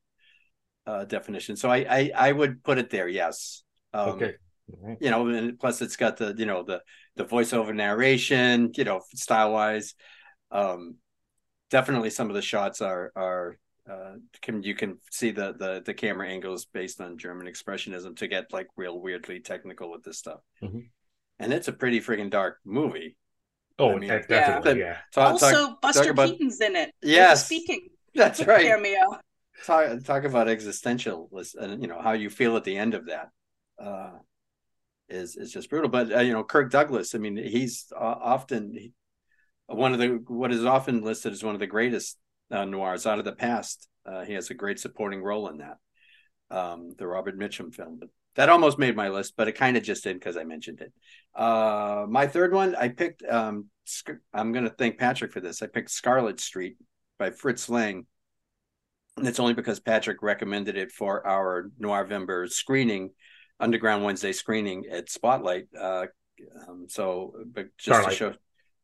uh 0.86 1.04
definition. 1.04 1.56
So 1.56 1.70
I 1.70 1.86
I, 1.88 2.10
I 2.14 2.32
would 2.32 2.62
put 2.62 2.78
it 2.78 2.90
there. 2.90 3.08
Yes. 3.08 3.62
Um, 3.92 4.10
okay. 4.10 4.34
All 4.72 4.88
right. 4.88 4.98
you 5.00 5.10
know 5.10 5.28
and 5.28 5.58
plus 5.58 5.80
it's 5.80 5.96
got 5.96 6.16
the 6.16 6.34
you 6.36 6.44
know 6.44 6.64
the 6.64 6.82
the 7.16 7.24
voiceover 7.24 7.74
narration 7.74 8.70
you 8.76 8.84
know 8.84 9.00
style 9.14 9.52
wise 9.52 9.94
um 10.50 10.96
definitely 11.70 12.10
some 12.10 12.28
of 12.28 12.34
the 12.34 12.42
shots 12.42 12.80
are 12.80 13.10
are 13.16 13.58
uh 13.90 14.14
can 14.42 14.62
you 14.62 14.74
can 14.74 14.98
see 15.10 15.30
the 15.30 15.54
the 15.58 15.82
the 15.84 15.94
camera 15.94 16.28
angles 16.28 16.64
based 16.66 17.00
on 17.00 17.18
german 17.18 17.46
expressionism 17.46 18.16
to 18.16 18.26
get 18.28 18.52
like 18.52 18.66
real 18.76 19.00
weirdly 19.00 19.40
technical 19.40 19.90
with 19.90 20.02
this 20.04 20.18
stuff. 20.18 20.40
Mhm. 20.62 20.88
and 21.38 21.52
it's 21.52 21.68
a 21.68 21.72
pretty 21.72 22.00
freaking 22.00 22.30
dark 22.30 22.58
movie. 22.64 23.16
Oh, 23.78 23.92
I 23.92 23.98
mean- 23.98 24.08
de- 24.08 24.26
definitely, 24.26 24.80
yeah. 24.80 24.98
talk, 25.12 25.32
also 25.32 25.50
talk, 25.50 25.80
buster 25.82 26.10
about- 26.10 26.28
keaton's 26.30 26.60
in 26.60 26.74
it. 26.76 26.92
With 27.02 27.10
Yes. 27.12 27.44
speaking 27.46 27.88
that's 28.14 28.42
right. 28.46 28.64
cameo. 28.66 29.20
Talk, 29.64 30.02
talk 30.04 30.24
about 30.24 30.48
existential 30.48 31.28
and 31.60 31.80
you 31.82 31.88
know 31.88 32.00
how 32.00 32.12
you 32.12 32.30
feel 32.30 32.56
at 32.56 32.64
the 32.64 32.76
end 32.76 32.94
of 32.94 33.06
that. 33.06 33.28
Uh 33.78 34.12
is 35.08 35.36
is 35.36 35.52
just 35.52 35.70
brutal. 35.70 35.90
But 35.90 36.12
uh, 36.12 36.20
you 36.20 36.32
know 36.32 36.44
kirk 36.44 36.70
douglas 36.70 37.14
i 37.14 37.18
mean 37.18 37.36
he's 37.36 37.92
uh, 37.94 38.14
often 38.20 38.92
one 39.66 39.92
of 39.92 39.98
the 39.98 40.22
what 40.26 40.52
is 40.52 40.64
often 40.64 41.02
listed 41.02 41.32
as 41.32 41.44
one 41.44 41.54
of 41.54 41.60
the 41.60 41.66
greatest 41.66 42.18
uh, 42.50 42.64
noirs 42.64 43.06
out 43.06 43.18
of 43.18 43.24
the 43.24 43.32
past 43.32 43.88
uh, 44.06 44.24
he 44.24 44.34
has 44.34 44.50
a 44.50 44.54
great 44.54 44.78
supporting 44.78 45.22
role 45.22 45.48
in 45.48 45.58
that 45.58 45.76
um 46.50 46.94
the 46.98 47.06
robert 47.06 47.38
mitchum 47.38 47.74
film. 47.74 47.98
But 47.98 48.08
that 48.36 48.48
almost 48.48 48.78
made 48.78 48.96
my 48.96 49.08
list 49.08 49.34
but 49.36 49.48
it 49.48 49.52
kind 49.52 49.76
of 49.76 49.82
just 49.82 50.04
did 50.04 50.18
because 50.18 50.36
i 50.36 50.44
mentioned 50.44 50.80
it. 50.80 50.92
Uh 51.34 52.06
my 52.08 52.26
third 52.26 52.52
one 52.52 52.74
i 52.76 52.88
picked 52.88 53.22
um 53.24 53.66
i'm 54.32 54.52
gonna 54.52 54.70
thank 54.70 54.98
patrick 54.98 55.32
for 55.32 55.40
this. 55.40 55.62
I 55.62 55.66
picked 55.66 55.90
scarlet 55.90 56.40
street 56.40 56.76
by 57.18 57.30
fritz 57.30 57.68
lang. 57.68 58.06
And 59.16 59.26
it's 59.26 59.40
only 59.40 59.54
because 59.54 59.80
Patrick 59.80 60.22
recommended 60.22 60.76
it 60.76 60.92
for 60.92 61.26
our 61.26 61.70
Noirvember 61.80 62.50
screening, 62.50 63.12
Underground 63.58 64.04
Wednesday 64.04 64.32
screening 64.32 64.84
at 64.90 65.10
Spotlight. 65.10 65.68
Uh, 65.78 66.06
um, 66.68 66.86
so, 66.88 67.32
but 67.46 67.66
just 67.78 68.00
Starlight. 68.00 68.10
to 68.10 68.16
show 68.16 68.34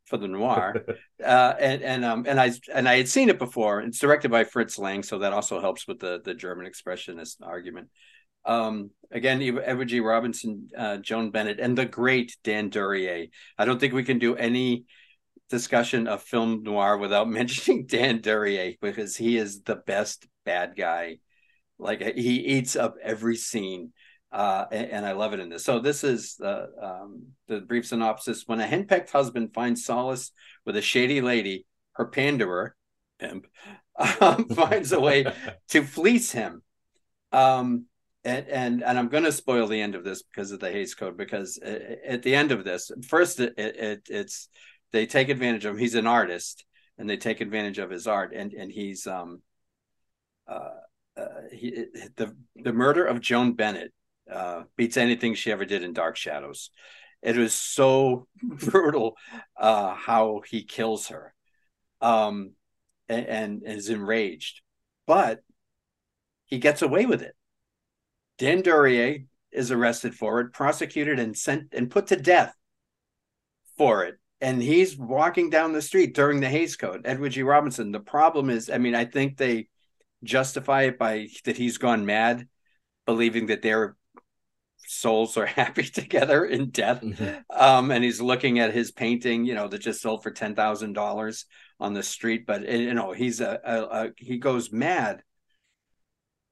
for 0.07 0.17
the 0.17 0.29
noir, 0.29 0.85
uh, 1.25 1.55
and 1.59 1.83
and 1.83 2.05
um 2.05 2.25
and 2.27 2.41
I 2.41 2.53
and 2.73 2.89
I 2.89 2.97
had 2.97 3.09
seen 3.09 3.29
it 3.29 3.39
before. 3.39 3.81
It's 3.81 3.99
directed 3.99 4.31
by 4.31 4.45
Fritz 4.45 4.79
Lang, 4.79 5.03
so 5.03 5.19
that 5.19 5.33
also 5.33 5.61
helps 5.61 5.87
with 5.87 5.99
the 5.99 6.21
the 6.25 6.35
German 6.35 6.67
expressionist 6.67 7.37
argument. 7.43 7.89
Um, 8.45 8.91
again, 9.11 9.41
Edward 9.41 9.89
G. 9.89 10.01
Robinson, 10.01 10.69
uh, 10.77 10.97
Joan 10.97 11.31
Bennett, 11.31 11.61
and 11.61 11.79
the 11.79 11.87
great 11.87 12.37
Dan 12.43 12.71
Duryea. 12.71 13.29
I 13.57 13.65
don't 13.65 13.79
think 13.79 13.95
we 13.95 14.05
can 14.05 14.19
do 14.19 14.35
any 14.35 14.85
discussion 15.49 16.09
of 16.09 16.23
film 16.23 16.63
noir 16.63 16.97
without 16.97 17.29
mentioning 17.41 17.87
Dan 17.87 18.21
Duryea 18.21 18.79
because 18.81 19.17
he 19.17 19.37
is 19.37 19.63
the 19.63 19.77
best 19.77 20.27
bad 20.45 20.75
guy. 20.77 21.19
Like 21.79 22.01
he 22.01 22.37
eats 22.41 22.77
up 22.77 22.95
every 23.03 23.37
scene, 23.37 23.93
uh, 24.33 24.65
and, 24.73 24.91
and 24.91 25.07
I 25.07 25.13
love 25.13 25.35
it 25.35 25.41
in 25.41 25.51
this. 25.51 25.65
So 25.65 25.79
this 25.79 26.05
is 26.05 26.37
the 26.37 26.71
um, 26.81 27.27
the 27.49 27.61
brief 27.61 27.87
synopsis: 27.87 28.45
When 28.47 28.61
a 28.61 28.67
henpecked 28.67 29.11
husband 29.11 29.53
finds 29.53 29.85
solace 29.85 30.33
with 30.65 30.77
a 30.77 30.83
shady 30.83 31.21
lady, 31.21 31.67
her 31.93 32.07
panderer, 32.07 32.75
pimp, 33.19 33.47
um, 34.21 34.49
finds 34.55 34.93
a 34.93 35.01
way 35.01 35.27
to 35.69 35.83
fleece 35.83 36.33
him. 36.33 36.63
Um, 37.31 37.87
and 38.25 38.49
and 38.49 38.83
and 38.83 38.99
I'm 38.99 39.09
going 39.09 39.25
to 39.25 39.33
spoil 39.33 39.67
the 39.67 39.81
end 39.81 39.95
of 39.95 40.05
this 40.05 40.23
because 40.23 40.51
of 40.51 40.61
the 40.61 40.71
Hays 40.71 40.95
Code. 40.95 41.17
Because 41.19 41.59
at 41.59 42.23
the 42.23 42.35
end 42.35 42.53
of 42.53 42.65
this, 42.65 42.91
first 43.07 43.39
it, 43.39 43.53
it 43.59 44.03
it's 44.09 44.49
they 44.93 45.05
take 45.07 45.29
advantage 45.29 45.67
of 45.67 45.75
him. 45.75 45.79
He's 45.79 45.95
an 45.95 46.07
artist, 46.07 46.65
and 46.97 47.09
they 47.09 47.19
take 47.19 47.43
advantage 47.43 47.79
of 47.79 47.91
his 47.91 48.07
art, 48.07 48.33
and 48.35 48.55
and 48.55 48.73
he's 48.73 49.07
um 49.07 49.43
uh, 50.49 50.71
uh 51.19 51.27
he 51.53 51.85
the 52.17 52.35
the 52.57 52.73
murder 52.73 53.05
of 53.05 53.21
Joan 53.21 53.53
Bennett 53.55 53.93
uh 54.33 54.65
beats 54.77 54.97
anything 54.97 55.35
she 55.35 55.53
ever 55.53 55.65
did 55.65 55.83
in 55.83 55.93
Dark 55.93 56.17
Shadows. 56.17 56.71
It 57.23 57.37
was 57.37 57.55
so 57.55 58.27
brutal 58.43 59.17
uh 59.57 59.95
how 59.95 60.43
he 60.49 60.65
kills 60.65 61.09
her, 61.09 61.35
um, 62.01 62.53
and, 63.09 63.27
and 63.27 63.63
is 63.65 63.89
enraged, 63.89 64.61
but 65.07 65.41
he 66.47 66.59
gets 66.59 66.83
away 66.83 67.07
with 67.07 67.23
it. 67.23 67.35
Dan 68.39 68.63
Duryea 68.63 69.25
is 69.53 69.71
arrested 69.71 70.15
for 70.15 70.41
it, 70.41 70.53
prosecuted, 70.53 71.19
and 71.19 71.37
sent 71.37 71.73
and 71.73 71.91
put 71.91 72.09
to 72.09 72.17
death 72.17 72.55
for 73.77 74.05
it. 74.05 74.17
And 74.41 74.61
he's 74.61 74.99
walking 74.99 75.51
down 75.51 75.73
the 75.73 75.83
street 75.83 76.15
during 76.15 76.41
the 76.41 76.49
Hays 76.49 76.77
Code. 76.77 77.03
Edward 77.05 77.31
G. 77.31 77.43
Robinson. 77.43 77.93
The 77.93 78.01
problem 78.01 78.51
is, 78.51 78.69
I 78.69 78.79
mean, 78.79 78.95
I 78.95 79.05
think 79.05 79.37
they 79.37 79.69
justify 80.25 80.83
it 80.83 80.99
by 80.99 81.29
that 81.45 81.57
he's 81.57 81.79
gone 81.79 82.05
mad, 82.05 82.49
believing 83.07 83.47
that 83.47 83.63
their 83.63 83.97
souls 84.93 85.37
are 85.37 85.47
happy 85.63 85.85
together 85.85 86.45
in 86.45 86.71
death. 86.71 87.01
Mhm. 87.01 87.45
Um, 87.51 87.91
and 87.91 88.05
he's 88.05 88.21
looking 88.21 88.59
at 88.59 88.75
his 88.75 88.91
painting, 88.91 89.45
you 89.45 89.55
know, 89.55 89.69
that 89.69 89.79
just 89.79 90.03
sold 90.03 90.23
for 90.23 90.31
ten 90.31 90.55
thousand 90.55 90.93
dollars 90.95 91.47
on 91.81 91.95
the 91.95 92.03
street. 92.03 92.47
But 92.47 92.65
eh, 92.67 92.77
you 92.77 92.95
know, 92.95 93.13
he's 93.13 93.41
a, 93.41 93.61
a, 93.65 93.83
a 93.83 94.11
he 94.17 94.39
goes 94.39 94.73
mad 94.73 95.23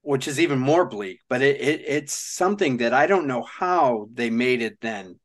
which 0.02 0.26
is 0.26 0.40
even 0.40 0.58
more 0.58 0.86
bleak. 0.86 1.20
But 1.28 1.42
it, 1.42 1.60
it 1.60 1.82
it's 1.86 2.14
something 2.14 2.78
that 2.78 2.94
I 2.94 3.06
don't 3.06 3.26
know 3.26 3.42
how 3.42 4.08
they 4.12 4.30
made 4.30 4.62
it 4.62 4.80
then 4.80 5.18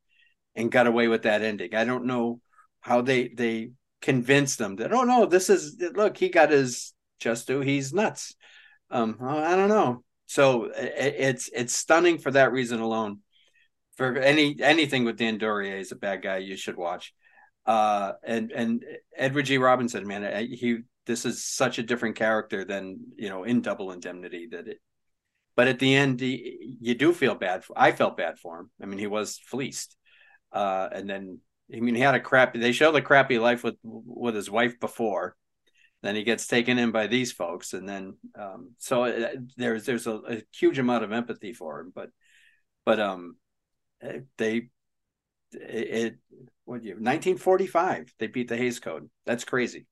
and 0.55 0.71
got 0.71 0.87
away 0.87 1.07
with 1.07 1.23
that 1.23 1.41
ending. 1.41 1.75
I 1.75 1.85
don't 1.85 2.05
know 2.05 2.39
how 2.81 3.01
they 3.01 3.29
they 3.29 3.71
convinced 4.01 4.59
them 4.59 4.75
that 4.77 4.93
oh 4.93 5.03
no, 5.03 5.25
this 5.25 5.49
is 5.49 5.81
look 5.95 6.17
he 6.17 6.29
got 6.29 6.51
his 6.51 6.93
just 7.19 7.47
do 7.47 7.61
he's 7.61 7.93
nuts. 7.93 8.35
Um, 8.89 9.17
I 9.21 9.55
don't 9.55 9.69
know. 9.69 10.03
So 10.25 10.65
it, 10.65 11.15
it's 11.17 11.49
it's 11.53 11.73
stunning 11.73 12.17
for 12.17 12.31
that 12.31 12.51
reason 12.51 12.79
alone. 12.79 13.19
For 13.97 14.17
any 14.17 14.57
anything 14.61 15.05
with 15.05 15.17
Dan 15.17 15.37
Duryea 15.37 15.79
is 15.79 15.91
a 15.91 15.95
bad 15.95 16.21
guy 16.21 16.37
you 16.37 16.57
should 16.57 16.77
watch. 16.77 17.13
Uh, 17.65 18.13
and 18.23 18.51
and 18.51 18.83
Edward 19.15 19.45
G. 19.45 19.57
Robinson, 19.57 20.07
man, 20.07 20.47
he 20.51 20.79
this 21.05 21.25
is 21.25 21.45
such 21.45 21.79
a 21.79 21.83
different 21.83 22.15
character 22.15 22.65
than 22.65 22.99
you 23.17 23.29
know 23.29 23.43
in 23.43 23.61
Double 23.61 23.91
Indemnity 23.91 24.47
that 24.51 24.67
it 24.67 24.79
but 25.55 25.67
at 25.67 25.79
the 25.79 25.95
end, 25.95 26.19
he, 26.19 26.77
you 26.81 26.95
do 26.95 27.13
feel 27.13 27.35
bad. 27.35 27.63
For, 27.63 27.73
I 27.77 27.91
felt 27.93 28.17
bad 28.17 28.37
for 28.39 28.59
him. 28.59 28.69
I 28.81 28.85
mean, 28.85 28.99
he 28.99 29.07
was 29.07 29.39
fleeced, 29.39 29.95
uh, 30.51 30.89
and 30.91 31.09
then 31.09 31.39
I 31.73 31.79
mean, 31.79 31.95
he 31.95 32.01
had 32.01 32.15
a 32.15 32.19
crappy. 32.19 32.59
They 32.59 32.73
show 32.73 32.91
the 32.91 33.01
crappy 33.01 33.39
life 33.39 33.63
with 33.63 33.75
with 33.83 34.35
his 34.35 34.49
wife 34.49 34.79
before. 34.79 35.35
Then 36.05 36.15
he 36.15 36.21
gets 36.21 36.45
taken 36.45 36.77
in 36.77 36.91
by 36.91 37.07
these 37.07 37.31
folks, 37.31 37.73
and 37.73 37.89
then 37.89 38.15
um, 38.39 38.75
so 38.77 39.05
uh, 39.05 39.29
there's 39.57 39.87
there's 39.87 40.05
a, 40.05 40.17
a, 40.29 40.41
huge 40.53 40.77
amount 40.77 41.03
of 41.03 41.11
empathy 41.11 41.51
for 41.51 41.79
him. 41.79 41.91
But 41.95 42.11
but 42.85 42.99
um, 42.99 43.37
eh, 44.03 44.19
they 44.37 44.69
it, 45.51 45.59
it 45.59 46.17
what 46.63 46.83
year 46.83 46.93
1945 46.93 48.13
they 48.19 48.27
beat 48.27 48.49
the 48.49 48.55
Hays 48.55 48.79
Code. 48.79 49.09
That's 49.25 49.45
crazy. 49.45 49.87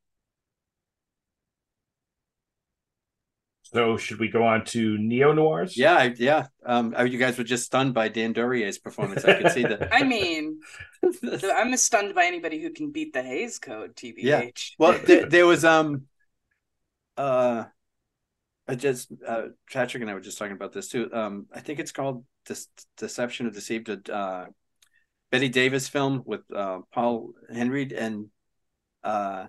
So 3.63 3.97
should 3.97 4.19
we 4.19 4.27
go 4.27 4.43
on 4.43 4.65
to 4.65 4.99
neo 4.99 5.33
noirs? 5.33 5.75
Yeah, 5.75 6.11
yeah. 6.15 6.45
Um, 6.63 6.93
you 7.07 7.17
guys 7.17 7.39
were 7.39 7.43
just 7.43 7.65
stunned 7.65 7.95
by 7.95 8.09
Dan 8.09 8.35
Duryea's 8.35 8.77
performance. 8.77 9.25
I 9.25 9.41
could 9.41 9.51
see 9.51 9.63
that. 9.63 9.89
I 9.91 10.03
mean, 10.03 10.59
I'm 11.43 11.75
stunned 11.77 12.15
by 12.15 12.25
anybody 12.25 12.61
who 12.61 12.71
can 12.71 12.91
beat 12.91 13.13
the 13.13 13.23
Hays 13.23 13.59
Code. 13.59 13.95
TBH. 13.95 14.15
Yeah. 14.17 14.49
Well, 14.77 14.99
there, 15.05 15.25
there 15.27 15.47
was 15.47 15.65
um, 15.65 16.03
uh, 17.17 17.65
I 18.67 18.75
just 18.75 19.11
uh, 19.27 19.47
Patrick 19.71 20.01
and 20.01 20.09
I 20.09 20.13
were 20.13 20.21
just 20.21 20.37
talking 20.37 20.55
about 20.55 20.73
this 20.73 20.87
too. 20.87 21.09
Um, 21.13 21.47
I 21.53 21.59
think 21.59 21.79
it's 21.79 21.91
called 21.91 22.25
Dis- 22.45 22.69
Deception 22.97 23.47
or 23.47 23.51
Deceived. 23.51 24.09
Uh, 24.09 24.45
Bette 25.31 25.49
Davis 25.49 25.87
film 25.87 26.21
with 26.25 26.41
uh, 26.55 26.81
Paul 26.93 27.33
Henreid 27.51 27.91
and 27.97 28.27
uh 29.03 29.47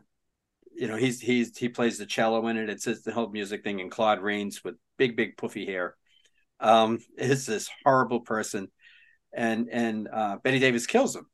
you 0.74 0.88
know 0.88 0.96
he's 0.96 1.20
he's 1.20 1.56
he 1.56 1.68
plays 1.68 1.98
the 1.98 2.06
cello 2.06 2.46
in 2.48 2.56
it. 2.56 2.68
It's 2.68 3.02
the 3.02 3.12
whole 3.12 3.30
music 3.30 3.62
thing, 3.62 3.80
and 3.80 3.90
Claude 3.90 4.20
Rains 4.20 4.62
with 4.64 4.74
big 4.96 5.16
big 5.16 5.36
puffy 5.36 5.64
hair, 5.66 5.96
um, 6.60 6.98
is 7.16 7.46
this 7.46 7.70
horrible 7.84 8.20
person, 8.20 8.68
and 9.32 9.68
and 9.70 10.08
uh, 10.12 10.36
Bette 10.42 10.58
Davis 10.58 10.86
kills 10.86 11.14
him, 11.14 11.26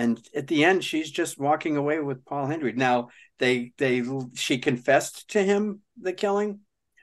and 0.00 0.26
at 0.34 0.46
the 0.46 0.64
end 0.64 0.82
she's 0.82 1.10
just 1.10 1.38
walking 1.38 1.76
away 1.76 2.00
with 2.00 2.24
Paul 2.24 2.46
Henreid. 2.46 2.76
Now 2.76 3.10
they 3.38 3.72
they 3.76 4.02
she 4.34 4.56
confessed 4.56 5.28
to 5.30 5.42
him 5.42 5.80
the 6.00 6.14
killing. 6.14 6.60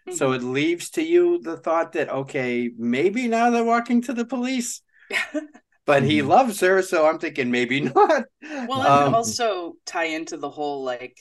Mm-hmm. 0.08 0.16
So 0.16 0.32
it 0.32 0.41
leaves 0.41 0.89
to 0.91 1.04
you 1.04 1.39
the 1.39 1.58
thought 1.58 1.93
that 1.93 2.10
okay, 2.10 2.72
maybe 2.76 3.28
now 3.28 3.52
they're 3.52 3.64
walking 3.64 4.02
to 4.04 4.14
the 4.14 4.26
police. 4.26 4.82
but 5.86 6.02
he 6.02 6.20
mm-hmm. 6.20 6.30
loves 6.30 6.60
her, 6.62 6.82
so 6.82 7.08
I'm 7.08 7.20
thinking 7.20 7.52
maybe 7.52 7.82
not. 7.95 8.26
Well, 8.41 8.82
and 8.82 8.88
um, 8.88 9.16
also 9.16 9.74
tie 9.86 10.06
into 10.06 10.38
the 10.38 10.50
whole 10.50 10.84
like 10.84 11.18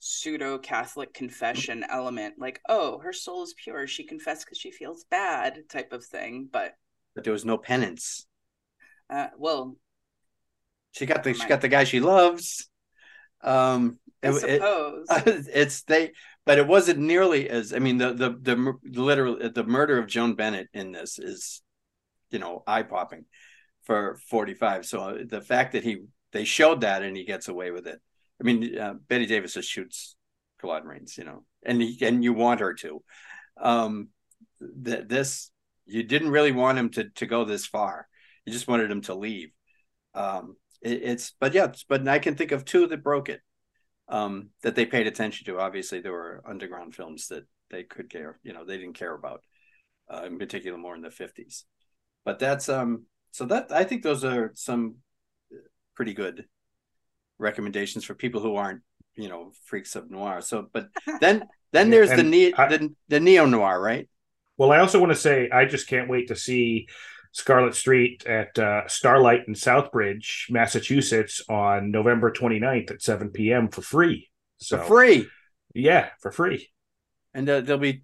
pseudo 0.00 0.58
Catholic 0.58 1.14
confession 1.14 1.84
element, 1.88 2.34
like, 2.38 2.60
oh, 2.68 2.98
her 2.98 3.12
soul 3.12 3.44
is 3.44 3.54
pure. 3.56 3.86
She 3.86 4.04
confessed 4.04 4.46
because 4.46 4.58
she 4.58 4.72
feels 4.72 5.04
bad, 5.10 5.60
type 5.70 5.92
of 5.92 6.04
thing. 6.04 6.48
But 6.52 6.74
but 7.14 7.22
there 7.22 7.32
was 7.32 7.44
no 7.44 7.56
penance. 7.56 8.26
Uh, 9.08 9.28
well, 9.38 9.76
she 10.94 11.06
got 11.06 11.22
the 11.22 11.34
she 11.34 11.46
got 11.46 11.60
the 11.60 11.68
guy 11.68 11.84
she 11.84 12.00
loves. 12.00 12.68
Um, 13.42 13.98
I 14.22 14.28
it, 14.28 14.34
suppose 14.34 15.06
it, 15.10 15.46
it's 15.52 15.82
they, 15.82 16.12
but 16.46 16.58
it 16.58 16.66
wasn't 16.66 17.00
nearly 17.00 17.48
as. 17.48 17.72
I 17.72 17.78
mean, 17.78 17.98
the 17.98 18.12
the 18.12 18.30
the 18.40 19.00
literal 19.00 19.50
the 19.50 19.64
murder 19.64 19.98
of 19.98 20.06
Joan 20.06 20.34
Bennett 20.34 20.68
in 20.72 20.92
this 20.92 21.18
is, 21.18 21.62
you 22.30 22.38
know, 22.38 22.62
eye 22.66 22.82
popping 22.82 23.26
for 23.84 24.18
forty 24.28 24.54
five. 24.54 24.86
So 24.86 25.18
the 25.24 25.40
fact 25.40 25.72
that 25.72 25.84
he 25.84 26.04
they 26.32 26.44
showed 26.44 26.80
that 26.80 27.02
and 27.02 27.16
he 27.16 27.24
gets 27.24 27.48
away 27.48 27.70
with 27.70 27.86
it 27.86 28.00
I 28.40 28.44
mean, 28.44 28.78
uh, 28.78 28.94
Bette 29.08 29.26
Davis 29.26 29.54
just 29.54 29.70
shoots 29.70 30.16
Claude 30.60 30.84
Rains, 30.84 31.16
you 31.16 31.24
know, 31.24 31.44
and 31.64 31.80
he, 31.80 31.98
and 32.04 32.24
you 32.24 32.32
want 32.32 32.60
her 32.60 32.74
to. 32.74 33.02
Um, 33.60 34.08
th- 34.60 35.06
this 35.06 35.50
you 35.86 36.02
didn't 36.02 36.30
really 36.30 36.52
want 36.52 36.78
him 36.78 36.90
to 36.90 37.10
to 37.10 37.26
go 37.26 37.44
this 37.44 37.66
far. 37.66 38.08
You 38.44 38.52
just 38.52 38.68
wanted 38.68 38.90
him 38.90 39.02
to 39.02 39.14
leave. 39.14 39.52
Um, 40.14 40.56
it, 40.84 41.02
it's 41.02 41.34
but 41.40 41.54
yeah, 41.54 41.72
but 41.88 42.06
I 42.08 42.18
can 42.18 42.36
think 42.36 42.52
of 42.52 42.64
two 42.64 42.86
that 42.86 43.02
broke 43.02 43.28
it. 43.28 43.40
Um, 44.06 44.50
that 44.62 44.74
they 44.74 44.84
paid 44.84 45.06
attention 45.06 45.46
to. 45.46 45.58
Obviously, 45.58 46.00
there 46.00 46.12
were 46.12 46.42
underground 46.46 46.94
films 46.94 47.28
that 47.28 47.44
they 47.70 47.84
could 47.84 48.10
care, 48.10 48.38
you 48.42 48.52
know, 48.52 48.64
they 48.64 48.76
didn't 48.76 48.98
care 48.98 49.14
about, 49.14 49.40
uh, 50.12 50.24
in 50.24 50.38
particular, 50.38 50.76
more 50.76 50.94
in 50.94 51.00
the 51.00 51.10
fifties. 51.10 51.64
But 52.22 52.38
that's 52.38 52.68
um, 52.68 53.06
so 53.30 53.46
that 53.46 53.72
I 53.72 53.84
think 53.84 54.02
those 54.02 54.22
are 54.22 54.52
some 54.54 54.96
pretty 55.94 56.12
good 56.12 56.44
recommendations 57.38 58.04
for 58.04 58.14
people 58.14 58.40
who 58.40 58.56
aren't 58.56 58.82
you 59.16 59.28
know 59.28 59.52
freaks 59.64 59.96
of 59.96 60.10
noir 60.10 60.40
so 60.40 60.66
but 60.72 60.88
then 61.20 61.44
then 61.72 61.90
there's 61.90 62.10
the, 62.10 62.22
ne- 62.22 62.52
I, 62.54 62.68
the 62.68 62.94
the 63.08 63.20
neo 63.20 63.46
noir 63.46 63.80
right 63.80 64.08
well 64.56 64.72
i 64.72 64.78
also 64.78 64.98
want 65.00 65.12
to 65.12 65.18
say 65.18 65.50
i 65.50 65.64
just 65.64 65.88
can't 65.88 66.08
wait 66.08 66.28
to 66.28 66.36
see 66.36 66.88
scarlet 67.34 67.74
street 67.74 68.24
at 68.26 68.58
uh, 68.58 68.86
starlight 68.88 69.46
in 69.48 69.54
southbridge 69.54 70.50
massachusetts 70.50 71.42
on 71.48 71.90
november 71.90 72.30
29th 72.30 72.92
at 72.92 73.02
7 73.02 73.30
p.m 73.30 73.68
for 73.68 73.82
free 73.82 74.30
so 74.58 74.78
for 74.78 74.84
free 74.84 75.26
yeah 75.74 76.08
for 76.20 76.30
free 76.30 76.70
and 77.34 77.48
uh, 77.48 77.60
there'll 77.60 77.80
be 77.80 78.02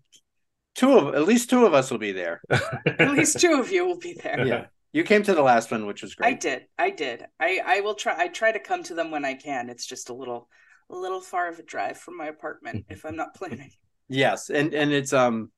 two 0.74 0.92
of 0.92 1.14
at 1.14 1.26
least 1.26 1.48
two 1.48 1.64
of 1.64 1.74
us 1.74 1.90
will 1.90 1.98
be 1.98 2.12
there 2.12 2.42
at 2.50 3.12
least 3.12 3.40
two 3.40 3.60
of 3.60 3.70
you 3.70 3.86
will 3.86 3.98
be 3.98 4.14
there 4.14 4.46
yeah 4.46 4.66
you 4.92 5.04
came 5.04 5.22
to 5.22 5.34
the 5.34 5.42
last 5.42 5.70
one, 5.70 5.86
which 5.86 6.02
was 6.02 6.14
great. 6.16 6.26
I 6.26 6.32
did. 6.32 6.66
I 6.76 6.90
did. 6.90 7.24
I 7.38 7.60
I 7.64 7.80
will 7.80 7.94
try. 7.94 8.14
I 8.18 8.26
try 8.26 8.50
to 8.50 8.58
come 8.58 8.82
to 8.84 8.94
them 8.94 9.12
when 9.12 9.24
I 9.24 9.34
can. 9.34 9.70
It's 9.70 9.86
just 9.86 10.08
a 10.08 10.14
little 10.14 10.48
a 10.90 10.96
little 10.96 11.20
far 11.20 11.48
of 11.48 11.58
a 11.58 11.62
drive 11.62 11.98
from 11.98 12.16
my 12.16 12.26
apartment 12.26 12.86
if 12.88 13.04
I'm 13.04 13.16
not 13.16 13.34
planning. 13.34 13.70
Yes, 14.12 14.50
and 14.50 14.74
and 14.74 14.90
it's 14.90 15.12
um 15.12 15.52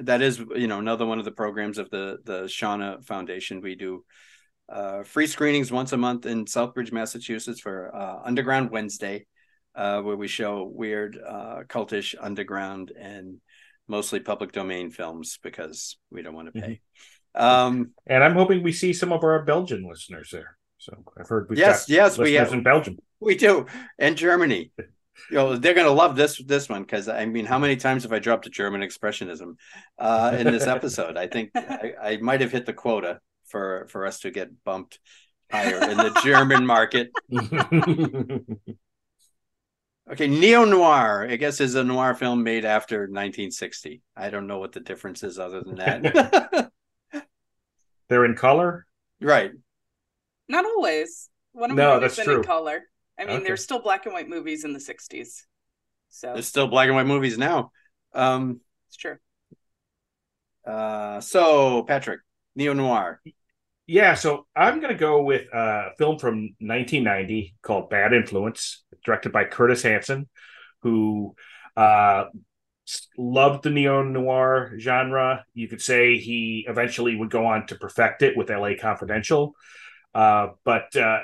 that 0.00 0.22
is 0.22 0.38
you 0.38 0.66
know 0.66 0.78
another 0.78 1.06
one 1.06 1.18
of 1.18 1.24
the 1.24 1.32
programs 1.32 1.78
of 1.78 1.90
the 1.90 2.18
the 2.24 2.42
Shauna 2.42 3.04
Foundation. 3.04 3.60
We 3.60 3.74
do 3.74 4.04
uh, 4.68 5.02
free 5.02 5.26
screenings 5.26 5.72
once 5.72 5.92
a 5.92 5.96
month 5.96 6.26
in 6.26 6.44
Southbridge, 6.44 6.92
Massachusetts 6.92 7.60
for 7.60 7.94
uh, 7.94 8.20
Underground 8.24 8.70
Wednesday, 8.70 9.26
uh, 9.74 10.00
where 10.02 10.16
we 10.16 10.28
show 10.28 10.70
weird, 10.70 11.18
uh, 11.18 11.62
cultish, 11.68 12.14
underground, 12.20 12.92
and 12.98 13.40
mostly 13.86 14.20
public 14.20 14.52
domain 14.52 14.90
films 14.90 15.38
because 15.42 15.96
we 16.10 16.22
don't 16.22 16.34
want 16.34 16.52
to 16.52 16.60
pay. 16.60 16.80
Mm-hmm. 17.36 17.42
Um, 17.42 17.90
and 18.06 18.22
I'm 18.22 18.34
hoping 18.34 18.62
we 18.62 18.72
see 18.72 18.92
some 18.92 19.12
of 19.12 19.22
our 19.22 19.42
Belgian 19.44 19.88
listeners 19.88 20.30
there. 20.32 20.56
So 20.78 20.92
I've 21.18 21.28
heard 21.28 21.48
we've 21.48 21.58
yes, 21.58 21.88
yes, 21.88 22.18
we 22.18 22.34
have 22.34 22.52
in 22.52 22.62
Belgium. 22.62 22.98
We 23.20 23.36
do, 23.36 23.66
and 23.98 24.16
Germany. 24.16 24.72
you 25.30 25.36
know, 25.36 25.56
they're 25.56 25.74
going 25.74 25.86
to 25.86 25.92
love 25.92 26.16
this 26.16 26.38
this 26.38 26.68
one 26.68 26.82
because 26.82 27.08
I 27.08 27.26
mean, 27.26 27.46
how 27.46 27.58
many 27.58 27.76
times 27.76 28.04
have 28.04 28.12
I 28.12 28.18
dropped 28.18 28.46
a 28.46 28.50
German 28.50 28.80
expressionism 28.80 29.56
uh, 29.98 30.36
in 30.38 30.46
this 30.46 30.66
episode? 30.66 31.16
I 31.16 31.26
think 31.26 31.50
I, 31.54 31.94
I 32.02 32.16
might 32.18 32.40
have 32.40 32.52
hit 32.52 32.66
the 32.66 32.72
quota 32.72 33.20
for 33.46 33.86
for 33.90 34.06
us 34.06 34.20
to 34.20 34.30
get 34.30 34.64
bumped 34.64 34.98
higher 35.50 35.90
in 35.90 35.96
the 35.96 36.20
German 36.22 36.66
market. 36.66 37.10
okay, 40.12 40.26
neo 40.26 40.64
noir, 40.64 41.26
I 41.28 41.36
guess, 41.36 41.60
is 41.60 41.74
a 41.74 41.84
noir 41.84 42.14
film 42.14 42.42
made 42.42 42.64
after 42.64 43.00
1960. 43.00 44.02
I 44.16 44.30
don't 44.30 44.46
know 44.46 44.58
what 44.58 44.72
the 44.72 44.80
difference 44.80 45.22
is 45.22 45.38
other 45.38 45.62
than 45.62 45.76
that. 45.76 46.70
They're 48.08 48.24
in 48.24 48.36
color, 48.36 48.86
right? 49.20 49.52
Not 50.48 50.64
always. 50.64 51.28
One 51.52 51.72
of 51.72 51.76
no, 51.76 52.00
that's 52.00 52.16
true. 52.16 52.38
in 52.38 52.42
color. 52.42 52.84
I 53.18 53.24
mean, 53.24 53.36
okay. 53.36 53.44
there's 53.44 53.62
still 53.62 53.80
black 53.80 54.06
and 54.06 54.14
white 54.14 54.28
movies 54.28 54.64
in 54.64 54.72
the 54.72 54.78
'60s. 54.78 55.42
So 56.10 56.32
there's 56.32 56.48
still 56.48 56.68
black 56.68 56.86
and 56.86 56.96
white 56.96 57.06
movies 57.06 57.36
now. 57.36 57.72
Um, 58.14 58.60
it's 58.88 58.96
true. 58.96 59.16
Uh, 60.66 61.20
so 61.20 61.82
Patrick, 61.84 62.20
neo 62.54 62.72
noir. 62.72 63.20
Yeah, 63.86 64.14
so 64.14 64.46
I'm 64.54 64.80
going 64.80 64.92
to 64.92 64.98
go 64.98 65.22
with 65.22 65.46
a 65.52 65.92
film 65.96 66.18
from 66.18 66.54
1990 66.60 67.54
called 67.62 67.88
Bad 67.88 68.12
Influence, 68.12 68.84
directed 69.02 69.32
by 69.32 69.44
Curtis 69.44 69.82
Hanson, 69.82 70.28
who 70.82 71.34
uh, 71.74 72.24
loved 73.16 73.62
the 73.62 73.70
neo 73.70 74.02
noir 74.02 74.74
genre. 74.78 75.44
You 75.54 75.68
could 75.68 75.80
say 75.80 76.18
he 76.18 76.66
eventually 76.68 77.16
would 77.16 77.30
go 77.30 77.46
on 77.46 77.66
to 77.68 77.76
perfect 77.76 78.20
it 78.22 78.36
with 78.36 78.50
LA 78.50 78.72
Confidential. 78.78 79.54
Uh, 80.14 80.48
but 80.64 80.94
uh, 80.94 81.20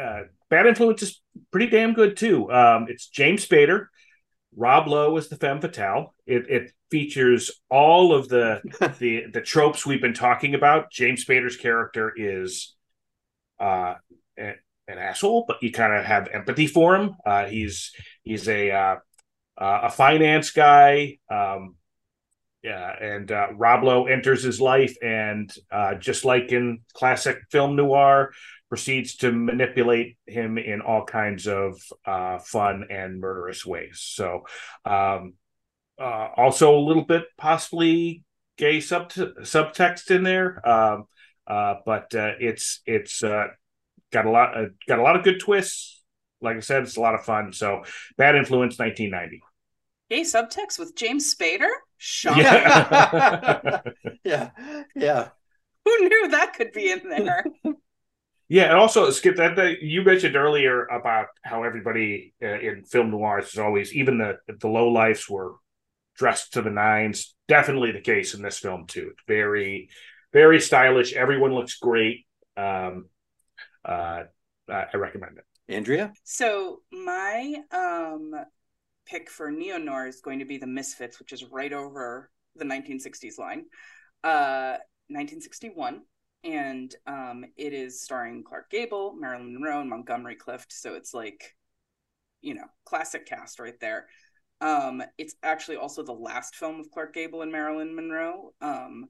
uh, 0.00 0.22
Bad 0.50 0.66
Influence 0.66 1.02
is 1.02 1.20
pretty 1.50 1.68
damn 1.68 1.94
good 1.94 2.16
too. 2.16 2.50
Um, 2.52 2.86
it's 2.88 3.08
James 3.08 3.46
Spader. 3.46 3.86
Rob 4.56 4.86
Lowe 4.86 5.16
is 5.16 5.28
the 5.28 5.36
femme 5.36 5.60
fatale. 5.60 6.14
It, 6.26 6.48
it 6.48 6.72
features 6.90 7.50
all 7.70 8.14
of 8.14 8.28
the, 8.28 8.60
the 9.00 9.24
the 9.32 9.40
tropes 9.40 9.84
we've 9.84 10.00
been 10.00 10.14
talking 10.14 10.54
about. 10.54 10.90
James 10.90 11.24
Spader's 11.24 11.56
character 11.56 12.12
is 12.14 12.74
uh, 13.58 13.94
an, 14.36 14.54
an 14.86 14.98
asshole, 14.98 15.44
but 15.48 15.62
you 15.62 15.72
kind 15.72 15.92
of 15.92 16.04
have 16.04 16.28
empathy 16.32 16.66
for 16.66 16.94
him. 16.96 17.16
Uh, 17.26 17.46
he's 17.46 17.92
he's 18.22 18.48
a 18.48 18.70
uh, 18.70 18.96
uh, 19.58 19.80
a 19.84 19.90
finance 19.90 20.50
guy. 20.50 21.18
Um, 21.30 21.76
yeah, 22.62 22.96
and 22.98 23.30
uh, 23.30 23.48
Rob 23.54 23.84
Lowe 23.84 24.06
enters 24.06 24.42
his 24.42 24.58
life, 24.58 24.96
and 25.02 25.52
uh, 25.70 25.96
just 25.96 26.24
like 26.24 26.50
in 26.50 26.80
classic 26.94 27.38
film 27.50 27.76
noir, 27.76 28.32
proceeds 28.74 29.14
to 29.14 29.30
manipulate 29.30 30.16
him 30.26 30.58
in 30.58 30.80
all 30.80 31.04
kinds 31.04 31.46
of 31.46 31.80
uh, 32.04 32.40
fun 32.40 32.84
and 32.90 33.20
murderous 33.20 33.64
ways. 33.64 34.00
So, 34.00 34.46
um, 34.84 35.34
uh, 35.96 36.30
also 36.36 36.76
a 36.76 36.82
little 36.82 37.04
bit 37.04 37.22
possibly 37.38 38.24
gay 38.58 38.80
sub 38.80 39.12
subtext 39.12 40.10
in 40.10 40.24
there. 40.24 40.68
Um, 40.68 41.04
uh, 41.46 41.74
but 41.86 42.12
uh, 42.16 42.32
it's 42.40 42.80
it's 42.84 43.22
uh, 43.22 43.46
got 44.12 44.26
a 44.26 44.30
lot 44.32 44.58
uh, 44.58 44.66
got 44.88 44.98
a 44.98 45.02
lot 45.02 45.14
of 45.14 45.22
good 45.22 45.38
twists. 45.38 46.02
Like 46.40 46.56
I 46.56 46.60
said, 46.60 46.82
it's 46.82 46.96
a 46.96 47.00
lot 47.00 47.14
of 47.14 47.24
fun. 47.24 47.52
So, 47.52 47.84
Bad 48.18 48.34
Influence, 48.34 48.76
1990. 48.76 49.40
Gay 50.10 50.22
subtext 50.22 50.80
with 50.80 50.96
James 50.96 51.32
Spader. 51.32 51.70
Shocking. 51.96 52.42
Yeah. 52.42 53.82
yeah, 54.24 54.50
yeah. 54.96 55.28
Who 55.84 56.08
knew 56.08 56.28
that 56.30 56.54
could 56.54 56.72
be 56.72 56.90
in 56.90 57.08
there? 57.08 57.44
Yeah, 58.54 58.66
and 58.66 58.78
also 58.78 59.10
Skip 59.10 59.34
that, 59.38 59.56
that 59.56 59.82
you 59.82 60.02
mentioned 60.02 60.36
earlier 60.36 60.84
about 60.84 61.26
how 61.42 61.64
everybody 61.64 62.34
uh, 62.40 62.60
in 62.60 62.84
film 62.84 63.10
noirs 63.10 63.52
is 63.52 63.58
always 63.58 63.92
even 63.92 64.18
the 64.18 64.36
the 64.60 64.68
low 64.68 64.90
lifes 64.90 65.28
were 65.28 65.56
dressed 66.16 66.52
to 66.52 66.62
the 66.62 66.70
nines. 66.70 67.34
Definitely 67.48 67.90
the 67.90 68.00
case 68.00 68.32
in 68.32 68.42
this 68.42 68.60
film 68.60 68.86
too. 68.86 69.10
Very, 69.26 69.88
very 70.32 70.60
stylish. 70.60 71.14
Everyone 71.14 71.52
looks 71.52 71.78
great. 71.78 72.26
Um, 72.56 73.06
uh, 73.84 74.22
I 74.68 74.96
recommend 74.98 75.38
it. 75.38 75.44
Andrea. 75.68 76.12
So 76.22 76.82
my 76.92 77.56
um 77.72 78.36
pick 79.04 79.30
for 79.30 79.50
neo 79.50 79.78
noir 79.78 80.06
is 80.06 80.20
going 80.20 80.38
to 80.38 80.44
be 80.44 80.58
the 80.58 80.68
Misfits, 80.68 81.18
which 81.18 81.32
is 81.32 81.42
right 81.42 81.72
over 81.72 82.30
the 82.54 82.64
1960s 82.64 83.36
line. 83.36 83.64
Uh, 84.22 84.78
1961 85.08 86.02
and 86.44 86.94
um, 87.06 87.44
it 87.56 87.72
is 87.72 88.02
starring 88.02 88.44
Clark 88.44 88.70
Gable, 88.70 89.14
Marilyn 89.14 89.54
Monroe, 89.54 89.80
and 89.80 89.90
Montgomery 89.90 90.36
Clift. 90.36 90.72
So 90.72 90.94
it's 90.94 91.14
like, 91.14 91.56
you 92.42 92.54
know, 92.54 92.66
classic 92.84 93.26
cast 93.26 93.58
right 93.58 93.78
there. 93.80 94.06
Um, 94.60 95.02
it's 95.18 95.34
actually 95.42 95.76
also 95.76 96.02
the 96.02 96.12
last 96.12 96.54
film 96.54 96.80
of 96.80 96.90
Clark 96.90 97.14
Gable 97.14 97.42
and 97.42 97.50
Marilyn 97.50 97.94
Monroe, 97.94 98.52
um, 98.60 99.06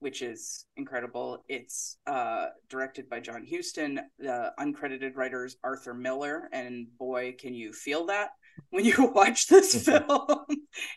which 0.00 0.22
is 0.22 0.64
incredible. 0.76 1.44
It's 1.48 1.98
uh, 2.06 2.46
directed 2.68 3.08
by 3.08 3.20
John 3.20 3.46
Huston. 3.48 4.00
The 4.18 4.52
uncredited 4.58 5.14
writers 5.14 5.56
Arthur 5.62 5.94
Miller, 5.94 6.48
and 6.52 6.86
boy, 6.98 7.36
can 7.38 7.54
you 7.54 7.72
feel 7.72 8.06
that 8.06 8.30
when 8.70 8.84
you 8.84 8.94
watch 9.14 9.46
this 9.46 9.84
film. 9.86 10.46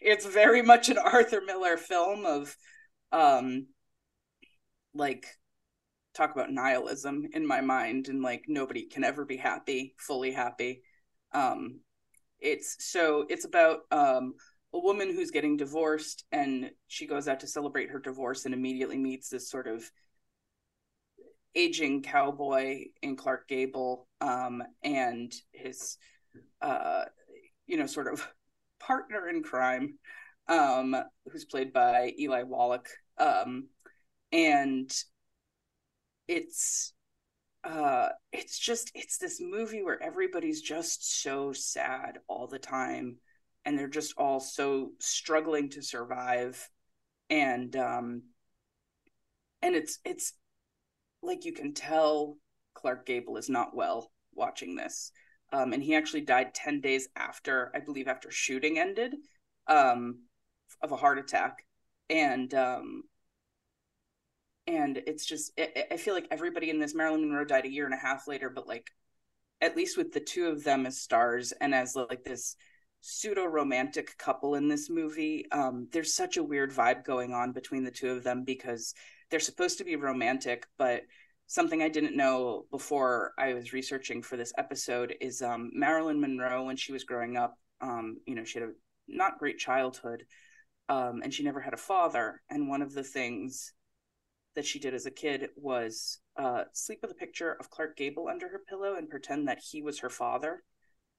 it's 0.01 0.25
very 0.25 0.61
much 0.61 0.89
an 0.89 0.97
Arthur 0.97 1.41
Miller 1.45 1.77
film 1.77 2.25
of, 2.25 2.55
um, 3.11 3.67
like 4.93 5.25
talk 6.13 6.31
about 6.33 6.51
nihilism 6.51 7.25
in 7.33 7.45
my 7.45 7.61
mind 7.61 8.07
and 8.07 8.21
like 8.21 8.43
nobody 8.47 8.83
can 8.83 9.03
ever 9.03 9.25
be 9.25 9.37
happy 9.37 9.95
fully 9.97 10.31
happy. 10.31 10.81
Um 11.33 11.79
it's 12.39 12.77
so 12.79 13.25
it's 13.29 13.45
about 13.45 13.81
um 13.91 14.33
a 14.73 14.79
woman 14.79 15.13
who's 15.13 15.31
getting 15.31 15.57
divorced 15.57 16.25
and 16.31 16.71
she 16.87 17.05
goes 17.05 17.27
out 17.27 17.41
to 17.41 17.47
celebrate 17.47 17.89
her 17.89 17.99
divorce 17.99 18.45
and 18.45 18.53
immediately 18.53 18.97
meets 18.97 19.29
this 19.29 19.49
sort 19.49 19.67
of 19.67 19.89
aging 21.55 22.01
cowboy 22.01 22.85
in 23.01 23.15
Clark 23.15 23.47
Gable 23.47 24.07
um 24.21 24.63
and 24.83 25.33
his 25.51 25.97
uh 26.61 27.03
you 27.67 27.77
know 27.77 27.85
sort 27.85 28.11
of 28.11 28.25
partner 28.79 29.27
in 29.27 29.43
crime 29.43 29.97
um 30.47 30.95
who's 31.31 31.45
played 31.45 31.73
by 31.73 32.13
Eli 32.17 32.43
Wallach. 32.43 32.87
Um 33.17 33.67
and 34.31 34.89
it's 36.31 36.93
uh 37.65 38.07
it's 38.31 38.57
just 38.57 38.89
it's 38.95 39.17
this 39.17 39.41
movie 39.41 39.83
where 39.83 40.01
everybody's 40.01 40.61
just 40.61 41.21
so 41.21 41.51
sad 41.51 42.19
all 42.29 42.47
the 42.47 42.57
time 42.57 43.17
and 43.65 43.77
they're 43.77 43.89
just 43.89 44.13
all 44.17 44.39
so 44.39 44.91
struggling 44.99 45.69
to 45.69 45.81
survive 45.81 46.69
and 47.29 47.75
um 47.75 48.21
and 49.61 49.75
it's 49.75 49.99
it's 50.05 50.33
like 51.21 51.43
you 51.43 51.51
can 51.51 51.73
tell 51.73 52.37
Clark 52.75 53.05
Gable 53.05 53.35
is 53.35 53.49
not 53.49 53.75
well 53.75 54.09
watching 54.33 54.77
this 54.77 55.11
um 55.51 55.73
and 55.73 55.83
he 55.83 55.95
actually 55.95 56.21
died 56.21 56.53
10 56.53 56.79
days 56.79 57.09
after 57.17 57.73
I 57.75 57.79
believe 57.79 58.07
after 58.07 58.31
shooting 58.31 58.79
ended 58.79 59.15
um 59.67 60.19
of 60.81 60.93
a 60.93 60.95
heart 60.95 61.19
attack 61.19 61.65
and 62.09 62.53
um 62.53 63.03
and 64.71 65.01
it's 65.05 65.25
just 65.25 65.59
I 65.59 65.97
feel 65.97 66.13
like 66.13 66.27
everybody 66.31 66.69
in 66.69 66.79
this 66.79 66.95
Marilyn 66.95 67.21
Monroe 67.21 67.45
died 67.45 67.65
a 67.65 67.71
year 67.71 67.85
and 67.85 67.93
a 67.93 67.97
half 67.97 68.27
later, 68.27 68.49
but 68.49 68.67
like 68.67 68.89
at 69.59 69.75
least 69.75 69.97
with 69.97 70.11
the 70.11 70.19
two 70.19 70.47
of 70.47 70.63
them 70.63 70.85
as 70.85 70.99
stars 70.99 71.51
and 71.51 71.75
as 71.75 71.95
like 71.95 72.23
this 72.23 72.55
pseudo 73.01 73.45
romantic 73.45 74.17
couple 74.17 74.55
in 74.55 74.67
this 74.67 74.89
movie, 74.89 75.45
um, 75.51 75.87
there's 75.91 76.13
such 76.13 76.37
a 76.37 76.43
weird 76.43 76.71
vibe 76.71 77.03
going 77.03 77.33
on 77.33 77.51
between 77.51 77.83
the 77.83 77.91
two 77.91 78.09
of 78.09 78.23
them 78.23 78.43
because 78.43 78.93
they're 79.29 79.39
supposed 79.39 79.77
to 79.77 79.83
be 79.83 79.95
romantic, 79.95 80.65
but 80.77 81.03
something 81.47 81.81
I 81.81 81.89
didn't 81.89 82.15
know 82.15 82.65
before 82.71 83.33
I 83.37 83.53
was 83.53 83.73
researching 83.73 84.21
for 84.21 84.37
this 84.37 84.53
episode 84.57 85.15
is 85.19 85.41
um, 85.41 85.71
Marilyn 85.73 86.21
Monroe 86.21 86.65
when 86.65 86.77
she 86.77 86.91
was 86.91 87.03
growing 87.03 87.37
up, 87.37 87.57
um, 87.81 88.17
you 88.25 88.35
know, 88.35 88.43
she 88.43 88.59
had 88.59 88.69
a 88.69 88.71
not 89.07 89.37
great 89.37 89.57
childhood. 89.57 90.25
Um, 90.89 91.21
and 91.23 91.33
she 91.33 91.43
never 91.43 91.61
had 91.61 91.73
a 91.73 91.77
father. 91.77 92.41
And 92.49 92.67
one 92.67 92.81
of 92.81 92.93
the 92.93 93.03
things 93.03 93.71
that 94.55 94.65
she 94.65 94.79
did 94.79 94.93
as 94.93 95.05
a 95.05 95.11
kid 95.11 95.49
was 95.55 96.19
uh, 96.37 96.63
sleep 96.73 96.99
with 97.01 97.11
a 97.11 97.15
picture 97.15 97.53
of 97.53 97.69
Clark 97.69 97.97
Gable 97.97 98.27
under 98.27 98.49
her 98.49 98.61
pillow 98.67 98.95
and 98.95 99.09
pretend 99.09 99.47
that 99.47 99.59
he 99.59 99.81
was 99.81 99.99
her 99.99 100.09
father. 100.09 100.63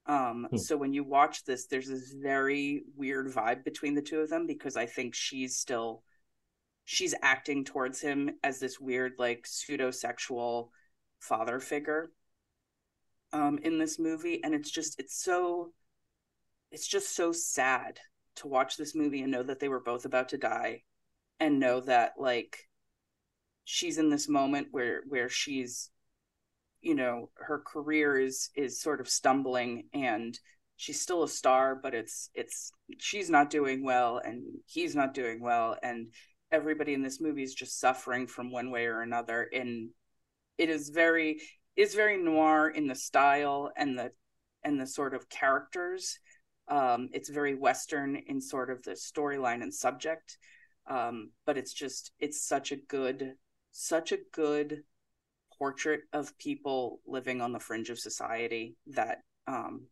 Um, 0.06 0.48
hmm. 0.50 0.56
So 0.56 0.76
when 0.76 0.92
you 0.92 1.04
watch 1.04 1.44
this, 1.44 1.66
there's 1.66 1.88
this 1.88 2.12
very 2.12 2.82
weird 2.96 3.28
vibe 3.28 3.64
between 3.64 3.94
the 3.94 4.02
two 4.02 4.20
of 4.20 4.28
them 4.28 4.46
because 4.46 4.76
I 4.76 4.86
think 4.86 5.14
she's 5.14 5.56
still 5.56 6.02
she's 6.84 7.14
acting 7.22 7.64
towards 7.64 8.00
him 8.00 8.30
as 8.42 8.58
this 8.58 8.80
weird 8.80 9.12
like 9.18 9.46
pseudo 9.46 9.90
sexual 9.90 10.72
father 11.20 11.60
figure 11.60 12.10
um, 13.32 13.58
in 13.62 13.78
this 13.78 13.98
movie, 13.98 14.42
and 14.42 14.54
it's 14.54 14.70
just 14.70 14.98
it's 14.98 15.22
so 15.22 15.72
it's 16.70 16.88
just 16.88 17.14
so 17.14 17.32
sad 17.32 17.98
to 18.36 18.48
watch 18.48 18.76
this 18.76 18.94
movie 18.94 19.22
and 19.22 19.30
know 19.30 19.42
that 19.42 19.60
they 19.60 19.68
were 19.68 19.80
both 19.80 20.04
about 20.04 20.30
to 20.30 20.38
die 20.38 20.82
and 21.38 21.60
know 21.60 21.80
that 21.80 22.14
like 22.18 22.68
she's 23.72 23.96
in 23.96 24.10
this 24.10 24.28
moment 24.28 24.68
where 24.70 25.02
where 25.08 25.30
she's 25.30 25.90
you 26.82 26.94
know 26.94 27.30
her 27.36 27.58
career 27.58 28.18
is 28.18 28.50
is 28.54 28.80
sort 28.82 29.00
of 29.00 29.08
stumbling 29.08 29.84
and 29.94 30.38
she's 30.76 31.00
still 31.00 31.22
a 31.22 31.28
star 31.28 31.74
but 31.74 31.94
it's 31.94 32.28
it's 32.34 32.72
she's 32.98 33.30
not 33.30 33.48
doing 33.48 33.82
well 33.82 34.20
and 34.22 34.42
he's 34.66 34.94
not 34.94 35.14
doing 35.14 35.40
well. 35.40 35.76
And 35.82 36.08
everybody 36.50 36.92
in 36.92 37.02
this 37.02 37.18
movie 37.18 37.42
is 37.42 37.54
just 37.54 37.80
suffering 37.80 38.26
from 38.26 38.52
one 38.52 38.70
way 38.70 38.86
or 38.86 39.00
another. 39.00 39.48
And 39.52 39.90
it 40.58 40.68
is 40.68 40.90
very 40.90 41.40
is 41.74 41.94
very 41.94 42.22
noir 42.22 42.68
in 42.68 42.86
the 42.86 42.94
style 42.94 43.70
and 43.74 43.98
the 43.98 44.12
and 44.64 44.78
the 44.78 44.86
sort 44.86 45.14
of 45.14 45.30
characters. 45.30 46.18
Um 46.68 47.08
it's 47.12 47.30
very 47.30 47.54
western 47.54 48.16
in 48.16 48.40
sort 48.40 48.70
of 48.70 48.82
the 48.82 48.92
storyline 48.92 49.62
and 49.62 49.72
subject. 49.72 50.36
Um 50.90 51.30
but 51.46 51.56
it's 51.56 51.72
just 51.72 52.12
it's 52.18 52.46
such 52.46 52.70
a 52.70 52.76
good 52.76 53.32
such 53.72 54.12
a 54.12 54.18
good 54.32 54.84
portrait 55.58 56.02
of 56.12 56.36
people 56.38 57.00
living 57.06 57.40
on 57.40 57.52
the 57.52 57.58
fringe 57.58 57.90
of 57.90 57.98
society 57.98 58.76
that 58.86 59.18
um 59.46 59.86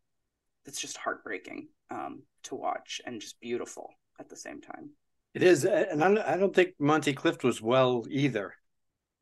that's 0.64 0.80
just 0.80 0.96
heartbreaking 0.96 1.68
um 1.90 2.22
to 2.42 2.54
watch 2.54 3.00
and 3.06 3.20
just 3.20 3.40
beautiful 3.40 3.90
at 4.18 4.28
the 4.28 4.36
same 4.36 4.60
time 4.60 4.90
it 5.34 5.42
is 5.42 5.64
and 5.64 6.02
i 6.02 6.36
don't 6.36 6.54
think 6.54 6.70
monty 6.78 7.12
clift 7.12 7.44
was 7.44 7.62
well 7.62 8.04
either 8.10 8.54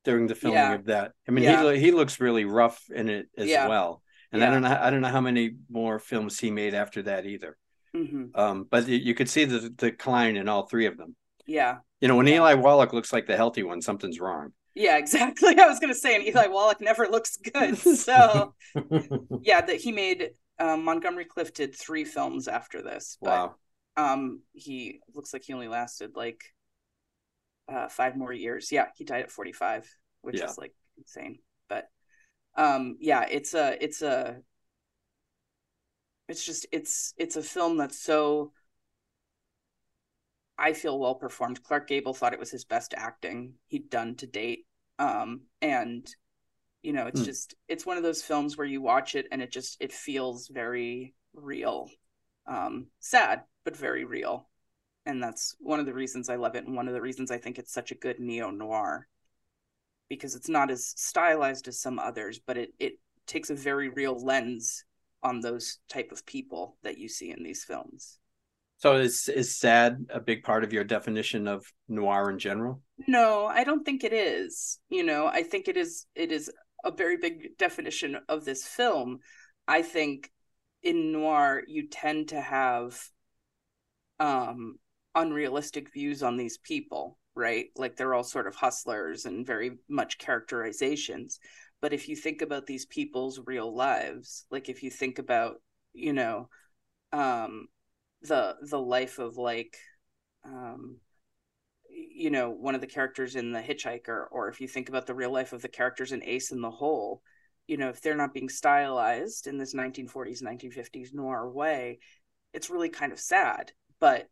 during 0.04 0.26
the 0.26 0.34
filming 0.34 0.58
yeah. 0.58 0.74
of 0.74 0.86
that 0.86 1.12
i 1.28 1.30
mean 1.30 1.44
yeah. 1.44 1.72
he 1.72 1.80
he 1.80 1.90
looks 1.90 2.20
really 2.20 2.44
rough 2.44 2.82
in 2.94 3.08
it 3.08 3.26
as 3.36 3.48
yeah. 3.48 3.68
well 3.68 4.02
and 4.32 4.42
i 4.42 4.50
don't 4.50 4.62
know 4.62 4.78
i 4.80 4.90
don't 4.90 5.02
know 5.02 5.08
how 5.08 5.20
many 5.20 5.52
more 5.70 5.98
films 5.98 6.38
he 6.38 6.50
made 6.50 6.74
after 6.74 7.02
that 7.02 7.26
either 7.26 7.56
mm-hmm. 7.94 8.24
um 8.34 8.66
but 8.70 8.88
you 8.88 9.14
could 9.14 9.28
see 9.28 9.44
the 9.44 9.68
decline 9.70 10.36
in 10.36 10.48
all 10.48 10.66
three 10.66 10.86
of 10.86 10.96
them 10.96 11.14
yeah 11.46 11.78
you 12.00 12.08
know, 12.08 12.16
when 12.16 12.28
Eli 12.28 12.54
Wallach 12.54 12.92
looks 12.92 13.12
like 13.12 13.26
the 13.26 13.36
healthy 13.36 13.62
one, 13.62 13.82
something's 13.82 14.20
wrong. 14.20 14.52
Yeah, 14.74 14.96
exactly. 14.96 15.58
I 15.58 15.66
was 15.66 15.80
going 15.80 15.92
to 15.92 15.98
say, 15.98 16.14
and 16.14 16.24
Eli 16.24 16.46
Wallach 16.46 16.80
never 16.80 17.08
looks 17.08 17.36
good. 17.36 17.76
So, 17.98 18.54
yeah, 19.42 19.60
that 19.60 19.76
he 19.76 19.92
made 19.92 20.30
um, 20.58 20.84
Montgomery 20.84 21.24
Clift 21.24 21.56
did 21.56 21.74
three 21.74 22.04
films 22.04 22.48
after 22.48 22.82
this. 22.82 23.18
But, 23.20 23.28
wow. 23.28 23.54
Um, 23.96 24.42
he 24.52 25.00
looks 25.12 25.32
like 25.32 25.42
he 25.42 25.52
only 25.52 25.66
lasted 25.66 26.12
like 26.14 26.40
uh, 27.68 27.88
five 27.88 28.16
more 28.16 28.32
years. 28.32 28.70
Yeah, 28.70 28.86
he 28.94 29.04
died 29.04 29.22
at 29.22 29.32
forty 29.32 29.52
five, 29.52 29.88
which 30.22 30.38
yeah. 30.38 30.44
is 30.44 30.56
like 30.56 30.72
insane. 30.96 31.40
But, 31.68 31.88
um, 32.56 32.96
yeah, 33.00 33.26
it's 33.28 33.54
a, 33.54 33.76
it's 33.82 34.02
a, 34.02 34.36
it's 36.28 36.46
just, 36.46 36.66
it's, 36.70 37.12
it's 37.16 37.34
a 37.34 37.42
film 37.42 37.76
that's 37.76 38.00
so 38.00 38.52
I 40.58 40.72
feel 40.72 40.98
well 40.98 41.14
performed. 41.14 41.62
Clark 41.62 41.88
Gable 41.88 42.14
thought 42.14 42.32
it 42.34 42.40
was 42.40 42.50
his 42.50 42.64
best 42.64 42.94
acting 42.96 43.54
he'd 43.68 43.90
done 43.90 44.16
to 44.16 44.26
date. 44.26 44.66
Um, 44.98 45.42
and 45.62 46.06
you 46.82 46.92
know, 46.92 47.06
it's 47.06 47.20
mm. 47.22 47.24
just 47.24 47.54
it's 47.68 47.86
one 47.86 47.96
of 47.96 48.02
those 48.02 48.22
films 48.22 48.56
where 48.56 48.66
you 48.66 48.82
watch 48.82 49.14
it 49.14 49.26
and 49.32 49.42
it 49.42 49.52
just 49.52 49.76
it 49.80 49.92
feels 49.92 50.48
very 50.48 51.14
real. 51.34 51.90
Um, 52.46 52.86
sad, 53.00 53.42
but 53.64 53.76
very 53.76 54.04
real. 54.04 54.48
and 55.08 55.22
that's 55.22 55.56
one 55.58 55.80
of 55.80 55.86
the 55.86 55.94
reasons 55.94 56.28
I 56.28 56.36
love 56.36 56.54
it, 56.54 56.66
and 56.66 56.76
one 56.76 56.86
of 56.86 56.94
the 56.94 57.00
reasons 57.00 57.30
I 57.30 57.38
think 57.38 57.58
it's 57.58 57.72
such 57.72 57.90
a 57.90 57.94
good 57.96 58.20
neo 58.20 58.50
noir, 58.50 59.08
because 60.08 60.34
it's 60.34 60.48
not 60.50 60.70
as 60.70 60.92
stylized 60.96 61.66
as 61.68 61.80
some 61.80 61.98
others, 61.98 62.38
but 62.46 62.58
it 62.58 62.74
it 62.78 62.98
takes 63.26 63.50
a 63.50 63.54
very 63.54 63.88
real 63.88 64.22
lens 64.22 64.84
on 65.22 65.40
those 65.40 65.78
type 65.88 66.12
of 66.12 66.26
people 66.26 66.76
that 66.82 66.98
you 66.98 67.08
see 67.08 67.30
in 67.30 67.42
these 67.42 67.64
films. 67.64 68.18
So 68.78 68.96
is 68.96 69.28
is 69.28 69.56
sad 69.56 70.06
a 70.10 70.20
big 70.20 70.44
part 70.44 70.62
of 70.64 70.72
your 70.72 70.84
definition 70.84 71.48
of 71.48 71.66
noir 71.88 72.30
in 72.30 72.38
general? 72.38 72.80
No, 73.06 73.46
I 73.46 73.64
don't 73.64 73.84
think 73.84 74.04
it 74.04 74.12
is. 74.12 74.78
You 74.88 75.02
know, 75.02 75.26
I 75.26 75.42
think 75.42 75.68
it 75.68 75.76
is 75.76 76.06
it 76.14 76.30
is 76.30 76.50
a 76.84 76.92
very 76.92 77.16
big 77.16 77.58
definition 77.58 78.18
of 78.28 78.44
this 78.44 78.64
film. 78.64 79.18
I 79.66 79.82
think 79.82 80.30
in 80.82 81.10
noir 81.12 81.62
you 81.66 81.88
tend 81.88 82.28
to 82.28 82.40
have 82.40 83.00
um 84.20 84.78
unrealistic 85.14 85.92
views 85.92 86.22
on 86.22 86.36
these 86.36 86.58
people, 86.58 87.18
right? 87.34 87.66
Like 87.76 87.96
they're 87.96 88.14
all 88.14 88.24
sort 88.24 88.46
of 88.46 88.54
hustlers 88.54 89.24
and 89.24 89.44
very 89.44 89.72
much 89.88 90.18
characterizations. 90.18 91.40
But 91.80 91.92
if 91.92 92.08
you 92.08 92.14
think 92.14 92.42
about 92.42 92.66
these 92.66 92.86
people's 92.86 93.40
real 93.44 93.74
lives, 93.74 94.44
like 94.50 94.68
if 94.68 94.82
you 94.82 94.90
think 94.90 95.18
about, 95.18 95.56
you 95.92 96.12
know, 96.12 96.48
um 97.12 97.66
the 98.22 98.56
the 98.62 98.78
life 98.78 99.18
of 99.18 99.36
like 99.36 99.76
um 100.44 100.98
you 101.88 102.30
know 102.30 102.50
one 102.50 102.74
of 102.74 102.80
the 102.80 102.86
characters 102.86 103.36
in 103.36 103.52
the 103.52 103.60
hitchhiker 103.60 104.26
or 104.30 104.48
if 104.48 104.60
you 104.60 104.68
think 104.68 104.88
about 104.88 105.06
the 105.06 105.14
real 105.14 105.32
life 105.32 105.52
of 105.52 105.62
the 105.62 105.68
characters 105.68 106.12
in 106.12 106.22
ace 106.24 106.50
in 106.50 106.60
the 106.60 106.70
hole 106.70 107.22
you 107.66 107.76
know 107.76 107.88
if 107.88 108.00
they're 108.00 108.16
not 108.16 108.34
being 108.34 108.48
stylized 108.48 109.46
in 109.46 109.58
this 109.58 109.74
1940s 109.74 110.42
1950s 110.42 111.14
noir 111.14 111.48
way 111.48 111.98
it's 112.54 112.70
really 112.70 112.88
kind 112.88 113.12
of 113.12 113.20
sad. 113.20 113.72
But 114.00 114.28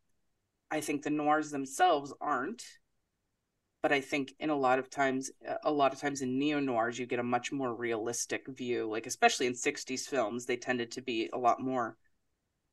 i 0.70 0.80
think 0.80 1.02
the 1.02 1.10
noirs 1.10 1.50
themselves 1.50 2.12
aren't. 2.20 2.62
But 3.82 3.92
i 3.92 4.00
think 4.00 4.34
in 4.40 4.50
a 4.50 4.56
lot 4.56 4.78
of 4.78 4.90
times 4.90 5.30
a 5.64 5.70
lot 5.70 5.92
of 5.92 6.00
times 6.00 6.22
in 6.22 6.38
neo 6.38 6.60
noirs 6.60 6.98
you 6.98 7.06
get 7.06 7.18
a 7.20 7.24
much 7.24 7.52
more 7.52 7.74
realistic 7.74 8.46
view. 8.48 8.88
Like 8.90 9.06
especially 9.06 9.46
in 9.46 9.54
60s 9.54 10.06
films 10.08 10.46
they 10.46 10.56
tended 10.56 10.90
to 10.92 11.02
be 11.02 11.30
a 11.32 11.38
lot 11.38 11.60
more 11.60 11.96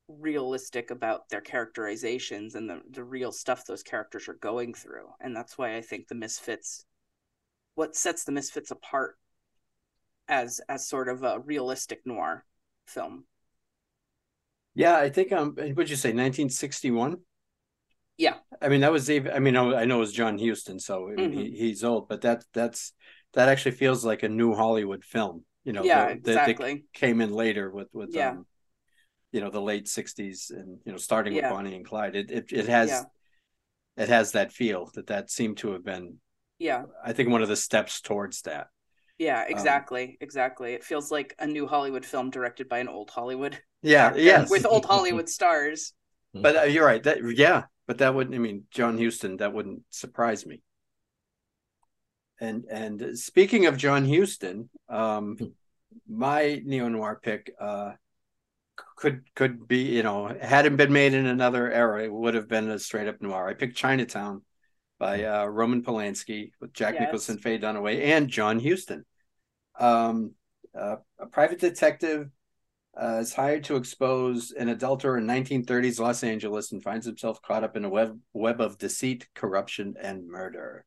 realistic 0.08 0.90
about 0.90 1.28
their 1.28 1.40
characterizations 1.40 2.54
and 2.54 2.68
the, 2.68 2.80
the 2.90 3.04
real 3.04 3.32
stuff 3.32 3.64
those 3.64 3.82
characters 3.82 4.28
are 4.28 4.34
going 4.34 4.74
through. 4.74 5.06
And 5.20 5.34
that's 5.34 5.56
why 5.56 5.76
i 5.76 5.80
think 5.80 6.08
the 6.08 6.14
misfits 6.14 6.84
what 7.74 7.96
sets 7.96 8.24
the 8.24 8.32
misfits 8.32 8.70
apart 8.70 9.16
as 10.28 10.60
as 10.68 10.88
sort 10.88 11.08
of 11.08 11.22
a 11.22 11.40
realistic 11.40 12.00
noir 12.04 12.44
film. 12.86 13.24
Yeah 14.74 14.96
i 14.96 15.08
think 15.08 15.32
um 15.32 15.52
what'd 15.52 15.90
you 15.90 15.96
say 15.96 16.10
1961 16.10 17.18
yeah. 18.16 18.34
I 18.62 18.68
mean 18.68 18.82
that 18.82 18.92
was 18.92 19.10
even 19.10 19.32
i 19.32 19.40
mean 19.40 19.56
i 19.56 19.84
know 19.84 19.96
it 19.96 20.00
was 20.00 20.12
john 20.12 20.38
huston 20.38 20.78
so 20.78 21.10
mm-hmm. 21.16 21.32
he, 21.32 21.50
he's 21.50 21.82
old 21.82 22.08
but 22.08 22.20
that 22.20 22.44
that's 22.52 22.92
that 23.32 23.48
actually 23.48 23.72
feels 23.72 24.04
like 24.04 24.22
a 24.22 24.28
new 24.28 24.54
hollywood 24.54 25.04
film 25.04 25.44
you 25.64 25.72
know 25.72 25.82
yeah 25.82 26.06
that, 26.06 26.16
exactly. 26.16 26.74
that 26.74 26.92
came 26.92 27.20
in 27.20 27.32
later 27.32 27.70
with 27.70 27.88
with 27.92 28.10
yeah. 28.14 28.30
um 28.30 28.46
you 29.34 29.40
know 29.40 29.50
the 29.50 29.60
late 29.60 29.86
60s 29.86 30.50
and 30.50 30.78
you 30.86 30.92
know 30.92 30.98
starting 30.98 31.34
yeah. 31.34 31.48
with 31.48 31.50
bonnie 31.50 31.74
and 31.74 31.84
clyde 31.84 32.14
it 32.14 32.30
it, 32.30 32.52
it 32.52 32.68
has 32.68 32.88
yeah. 32.88 33.02
it 33.96 34.08
has 34.08 34.32
that 34.32 34.52
feel 34.52 34.88
that 34.94 35.08
that 35.08 35.28
seemed 35.28 35.56
to 35.56 35.72
have 35.72 35.84
been 35.84 36.16
yeah 36.58 36.84
i 37.04 37.12
think 37.12 37.28
one 37.28 37.42
of 37.42 37.48
the 37.48 37.56
steps 37.56 38.00
towards 38.00 38.42
that 38.42 38.68
yeah 39.18 39.40
um, 39.40 39.46
exactly 39.48 40.04
um, 40.04 40.16
exactly 40.20 40.72
it 40.72 40.84
feels 40.84 41.10
like 41.10 41.34
a 41.40 41.46
new 41.46 41.66
hollywood 41.66 42.04
film 42.04 42.30
directed 42.30 42.68
by 42.68 42.78
an 42.78 42.88
old 42.88 43.10
hollywood 43.10 43.58
yeah 43.82 44.14
yes 44.16 44.48
with 44.48 44.64
old 44.64 44.84
hollywood 44.92 45.28
stars 45.28 45.92
but 46.32 46.56
uh, 46.56 46.62
you're 46.62 46.86
right 46.86 47.02
that 47.02 47.18
yeah 47.36 47.64
but 47.88 47.98
that 47.98 48.14
wouldn't 48.14 48.36
i 48.36 48.38
mean 48.38 48.62
john 48.70 48.96
huston 48.96 49.36
that 49.38 49.52
wouldn't 49.52 49.82
surprise 49.90 50.46
me 50.46 50.62
and 52.40 52.66
and 52.70 53.18
speaking 53.18 53.66
of 53.66 53.76
john 53.76 54.08
huston 54.08 54.70
um 54.88 55.36
hmm. 55.36 55.46
my 56.08 56.62
neo-noir 56.64 57.18
pick 57.20 57.52
uh 57.60 57.90
could 58.96 59.22
could 59.34 59.66
be 59.66 59.82
you 59.82 60.02
know 60.02 60.34
hadn't 60.40 60.76
been 60.76 60.92
made 60.92 61.14
in 61.14 61.26
another 61.26 61.70
era 61.70 62.04
it 62.04 62.12
would 62.12 62.34
have 62.34 62.48
been 62.48 62.70
a 62.70 62.78
straight 62.78 63.08
up 63.08 63.20
noir 63.20 63.48
i 63.48 63.54
picked 63.54 63.76
chinatown 63.76 64.42
by 64.98 65.18
hmm. 65.18 65.26
uh, 65.26 65.44
roman 65.44 65.82
polanski 65.82 66.50
with 66.60 66.72
jack 66.72 66.94
yes. 66.94 67.02
nicholson 67.02 67.38
faye 67.38 67.58
dunaway 67.58 68.02
and 68.02 68.28
john 68.28 68.58
huston 68.58 69.04
um, 69.78 70.32
uh, 70.78 70.96
a 71.18 71.26
private 71.26 71.58
detective 71.58 72.28
uh, 73.00 73.18
is 73.20 73.34
hired 73.34 73.64
to 73.64 73.74
expose 73.74 74.52
an 74.52 74.68
adulterer 74.68 75.18
in 75.18 75.26
1930s 75.26 76.00
los 76.00 76.22
angeles 76.22 76.72
and 76.72 76.82
finds 76.82 77.06
himself 77.06 77.42
caught 77.42 77.64
up 77.64 77.76
in 77.76 77.84
a 77.84 77.90
web 77.90 78.18
web 78.32 78.60
of 78.60 78.78
deceit 78.78 79.28
corruption 79.34 79.94
and 80.00 80.26
murder 80.28 80.84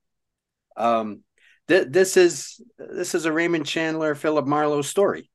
um, 0.78 1.22
th- 1.68 1.88
this 1.90 2.16
is 2.18 2.62
this 2.78 3.14
is 3.14 3.26
a 3.26 3.32
raymond 3.32 3.66
chandler 3.66 4.16
philip 4.16 4.48
marlowe 4.48 4.82
story 4.82 5.30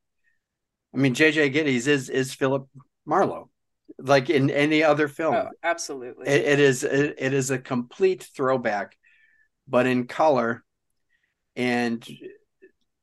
I 0.94 0.98
mean, 0.98 1.14
JJ 1.14 1.54
Gittes 1.54 1.86
is 1.86 2.08
is 2.08 2.34
Philip 2.34 2.68
Marlowe, 3.06 3.50
like 3.98 4.30
in 4.30 4.50
any 4.50 4.82
other 4.82 5.08
film. 5.08 5.34
Oh, 5.34 5.48
absolutely. 5.62 6.26
it, 6.26 6.44
it 6.44 6.60
is 6.60 6.84
it, 6.84 7.14
it 7.18 7.32
is 7.32 7.50
a 7.50 7.58
complete 7.58 8.28
throwback, 8.34 8.96
but 9.66 9.86
in 9.86 10.06
color, 10.06 10.62
and 11.56 12.06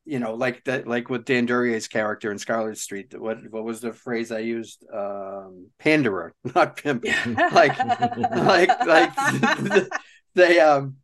you 0.09 0.17
know, 0.17 0.33
like 0.33 0.63
that, 0.63 0.87
like 0.87 1.09
with 1.09 1.25
Dan 1.25 1.47
Duryea's 1.47 1.87
character 1.87 2.31
in 2.31 2.39
Scarlet 2.39 2.77
Street. 2.79 3.13
What 3.19 3.37
what 3.51 3.63
was 3.63 3.79
the 3.79 3.93
phrase 3.93 4.31
I 4.31 4.39
used? 4.39 4.83
Um, 4.91 5.67
panderer, 5.77 6.33
not 6.55 6.77
pimp. 6.77 7.05
like 7.53 7.77
like 7.77 8.85
like 8.87 9.87
they 10.35 10.59
um 10.59 10.95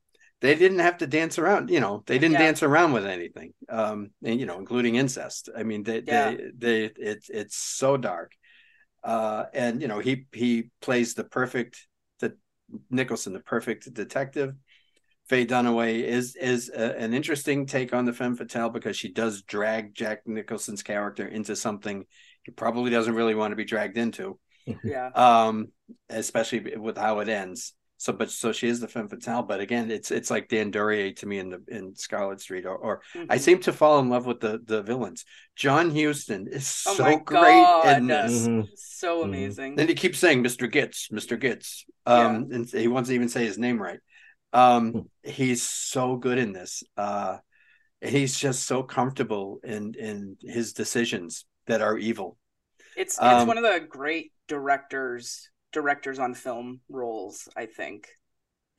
they 0.42 0.56
didn't 0.56 0.80
have 0.80 0.98
to 0.98 1.08
dance 1.08 1.40
around 1.40 1.70
you 1.70 1.80
know 1.80 2.04
they 2.06 2.20
didn't 2.20 2.34
yeah. 2.34 2.40
dance 2.40 2.64
around 2.64 2.92
with 2.92 3.06
anything 3.06 3.54
um 3.70 4.12
and, 4.24 4.40
you 4.40 4.46
know 4.46 4.60
including 4.60 4.96
incest. 4.96 5.50
I 5.56 5.64
mean 5.64 5.84
they 5.84 6.04
yeah. 6.06 6.32
they 6.32 6.52
they 6.58 6.92
it's 6.98 7.30
it's 7.30 7.58
so 7.58 7.98
dark. 7.98 8.34
Uh 9.04 9.46
and 9.54 9.82
you 9.82 9.88
know 9.88 10.00
he 10.00 10.26
he 10.34 10.72
plays 10.82 11.14
the 11.14 11.24
perfect 11.24 11.88
the 12.20 12.36
nicholson 12.90 13.34
the 13.34 13.40
perfect 13.40 13.92
detective. 13.94 14.54
Faye 15.30 15.46
dunaway 15.46 16.04
is 16.04 16.36
is 16.36 16.70
a, 16.70 16.98
an 17.00 17.14
interesting 17.14 17.66
take 17.66 17.94
on 17.94 18.06
the 18.06 18.14
femme 18.14 18.36
fatale 18.36 18.70
because 18.70 18.96
she 18.96 19.12
does 19.12 19.42
drag 19.42 19.96
jack 19.96 20.22
nicholson's 20.26 20.84
character 20.84 21.28
into 21.28 21.56
something 21.56 22.06
he 22.44 22.52
probably 22.52 22.92
doesn't 22.92 23.16
really 23.16 23.36
want 23.36 23.52
to 23.52 23.56
be 23.56 23.66
dragged 23.66 23.98
into. 23.98 24.38
Yeah. 24.84 25.10
Um 25.14 25.68
especially 26.10 26.76
with 26.76 26.98
how 26.98 27.20
it 27.20 27.30
ends 27.30 27.74
so 27.98 28.12
but 28.12 28.30
so 28.30 28.52
she 28.52 28.68
is 28.68 28.80
the 28.80 28.88
femme 28.88 29.08
fatale 29.08 29.44
but 29.44 29.60
again 29.60 29.90
it's 29.90 30.12
it's 30.12 30.30
like 30.30 30.48
dan 30.48 30.72
duryea 30.72 31.14
to 31.14 31.26
me 31.26 31.40
in 31.40 31.50
the 31.50 31.62
in 31.68 31.96
scarlet 31.96 32.42
street 32.42 32.66
or, 32.66 32.76
or 32.76 33.02
mm-hmm. 33.14 33.32
i 33.32 33.38
seem 33.38 33.60
to 33.60 33.72
fall 33.72 34.00
in 34.00 34.10
love 34.10 34.26
with 34.26 34.40
the 34.40 34.60
the 34.66 34.82
villains 34.82 35.26
john 35.56 35.90
Huston 35.96 36.48
is 36.48 36.84
oh 36.88 36.96
so 36.96 37.18
great 37.20 37.96
in 37.96 38.08
this 38.08 38.48
mm-hmm. 38.48 38.62
so 38.76 39.18
mm-hmm. 39.18 39.30
amazing 39.30 39.76
then 39.76 39.88
he 39.88 39.94
keeps 39.94 40.20
saying 40.20 40.44
mr 40.44 40.72
gitz 40.72 41.12
mr 41.12 41.40
gitz 41.42 41.84
um 42.06 42.48
yeah. 42.50 42.56
and 42.58 42.70
he 42.70 42.88
wants 42.88 43.10
to 43.10 43.16
even 43.16 43.30
say 43.30 43.46
his 43.46 43.58
name 43.58 43.82
right 43.82 44.00
um 44.54 44.92
hmm. 44.92 45.00
he's 45.24 45.64
so 45.64 46.16
good 46.18 46.38
in 46.38 46.52
this 46.52 46.84
uh 46.98 47.38
he's 48.02 48.38
just 48.38 48.64
so 48.64 48.84
comfortable 48.84 49.60
in 49.64 49.94
in 49.96 50.38
his 50.42 50.74
decisions 50.74 51.46
that 51.68 51.82
are 51.82 51.98
evil 51.98 52.38
it's 52.96 53.16
it's 53.16 53.20
um, 53.20 53.48
one 53.48 53.58
of 53.58 53.64
the 53.64 53.86
great 53.88 54.32
directors 54.48 55.50
directors 55.76 56.20
on 56.20 56.34
film 56.34 56.80
roles, 56.88 57.50
I 57.56 57.66
think 57.66 58.08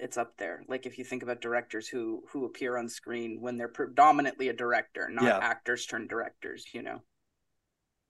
it's 0.01 0.17
up 0.17 0.33
there. 0.39 0.63
Like 0.67 0.87
if 0.87 0.97
you 0.97 1.05
think 1.05 1.23
about 1.23 1.43
directors 1.43 1.87
who 1.87 2.23
who 2.33 2.47
appear 2.47 2.79
on 2.79 2.89
screen 2.89 3.39
when 3.43 3.59
they're 3.59 3.69
predominantly 3.69 4.49
a 4.49 4.55
director, 4.55 5.11
not 5.11 5.25
yeah. 5.25 5.39
actors 5.39 5.85
turned 5.85 6.09
directors, 6.09 6.65
you 6.73 6.83
know. 6.83 7.03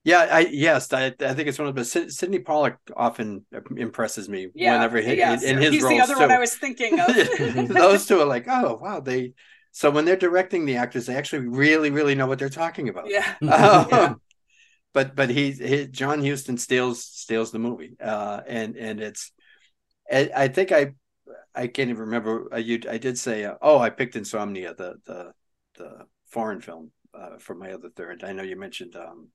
Yeah, 0.04 0.28
I 0.30 0.40
yes, 0.52 0.92
I, 0.92 1.06
I 1.06 1.34
think 1.34 1.48
it's 1.48 1.58
one 1.58 1.66
of 1.66 1.74
the 1.74 1.84
Sydney 1.84 2.38
Pollack 2.38 2.78
often 2.96 3.44
impresses 3.76 4.28
me 4.28 4.50
yeah, 4.54 4.74
whenever 4.74 5.00
he 5.00 5.16
yes. 5.16 5.42
in, 5.42 5.56
in 5.56 5.62
his 5.62 5.74
He's 5.74 5.82
roles 5.82 5.94
the 5.94 6.00
other 6.04 6.14
too. 6.14 6.20
one 6.20 6.30
I 6.30 6.38
was 6.38 6.54
thinking 6.54 7.00
of. 7.00 7.08
Those 7.68 8.06
two 8.06 8.20
are 8.20 8.24
like, 8.24 8.46
oh 8.48 8.78
wow, 8.80 9.00
they 9.00 9.32
so 9.72 9.90
when 9.90 10.04
they're 10.04 10.14
directing 10.14 10.64
the 10.64 10.76
actors, 10.76 11.06
they 11.06 11.16
actually 11.16 11.48
really, 11.48 11.90
really 11.90 12.14
know 12.14 12.28
what 12.28 12.38
they're 12.38 12.48
talking 12.48 12.88
about. 12.88 13.10
Yeah. 13.10 13.34
Um, 13.42 13.88
yeah 13.90 14.14
but 14.96 15.14
but 15.14 15.28
he, 15.28 15.50
he 15.52 15.86
John 15.88 16.24
Huston 16.24 16.56
steals 16.56 17.04
steals 17.04 17.52
the 17.52 17.58
movie, 17.58 17.98
uh, 18.00 18.40
and 18.46 18.76
and 18.76 18.98
it's 18.98 19.30
I, 20.10 20.30
I 20.34 20.48
think 20.48 20.72
I 20.72 20.92
I 21.54 21.66
can't 21.66 21.90
even 21.90 22.00
remember. 22.00 22.48
Uh, 22.50 22.56
you 22.56 22.80
I 22.88 22.96
did 22.96 23.18
say 23.18 23.44
uh, 23.44 23.56
oh 23.60 23.78
I 23.78 23.90
picked 23.90 24.16
Insomnia 24.16 24.72
the 24.72 24.94
the 25.04 25.32
the 25.76 26.06
foreign 26.30 26.62
film 26.62 26.92
uh, 27.12 27.36
for 27.38 27.54
my 27.54 27.72
other 27.72 27.90
third. 27.94 28.24
I 28.24 28.32
know 28.32 28.42
you 28.42 28.56
mentioned 28.56 28.96
um, 28.96 29.28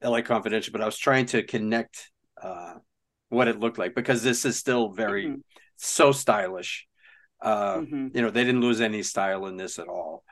L.A. 0.00 0.22
Confidential, 0.22 0.72
but 0.72 0.80
I 0.80 0.86
was 0.86 0.96
trying 0.96 1.26
to 1.26 1.42
connect 1.42 2.10
uh, 2.42 2.76
what 3.28 3.48
it 3.48 3.60
looked 3.60 3.76
like 3.76 3.94
because 3.94 4.22
this 4.22 4.46
is 4.46 4.56
still 4.56 4.92
very 4.92 5.26
mm-hmm. 5.26 5.40
so 5.76 6.10
stylish. 6.10 6.86
Uh, 7.38 7.80
mm-hmm. 7.80 8.08
You 8.14 8.22
know, 8.22 8.30
they 8.30 8.44
didn't 8.44 8.62
lose 8.62 8.80
any 8.80 9.02
style 9.02 9.44
in 9.44 9.58
this 9.58 9.78
at 9.78 9.88
all. 9.88 10.24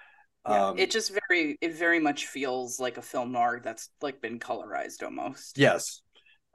Yeah, 0.49 0.68
um, 0.68 0.78
it 0.78 0.91
just 0.91 1.12
very 1.28 1.59
it 1.61 1.74
very 1.74 2.01
much 2.01 2.26
feels 2.26 2.80
like 2.80 2.97
a 2.97 3.03
film 3.03 3.32
noir 3.32 3.61
that's 3.62 3.91
like 4.01 4.20
been 4.20 4.38
colorized 4.38 5.03
almost. 5.03 5.59
Yes. 5.59 6.01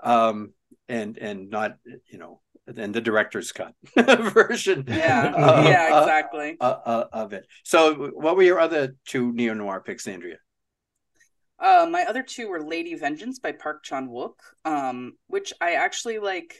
Um 0.03 0.53
and 0.89 1.17
and 1.17 1.49
not 1.49 1.77
you 2.11 2.17
know 2.17 2.41
and 2.67 2.93
the 2.93 3.01
director's 3.01 3.51
cut 3.51 3.73
version. 3.95 4.85
Yeah, 4.87 5.33
uh, 5.35 5.63
yeah, 5.67 5.89
uh, 5.93 6.01
exactly. 6.01 6.57
uh, 6.59 6.77
uh, 6.85 7.07
of 7.13 7.33
it. 7.33 7.45
So, 7.63 7.93
what 8.13 8.35
were 8.35 8.43
your 8.43 8.59
other 8.59 8.95
two 9.05 9.31
neo 9.33 9.53
noir 9.53 9.81
picks, 9.85 10.07
Andrea? 10.07 10.37
Uh, 11.59 11.87
my 11.89 12.03
other 12.03 12.23
two 12.23 12.49
were 12.49 12.63
Lady 12.63 12.95
Vengeance 12.95 13.39
by 13.39 13.51
Park 13.51 13.83
Chan 13.83 14.09
Wook, 14.09 14.35
um, 14.65 15.13
which 15.27 15.53
I 15.61 15.73
actually 15.73 16.19
like 16.19 16.55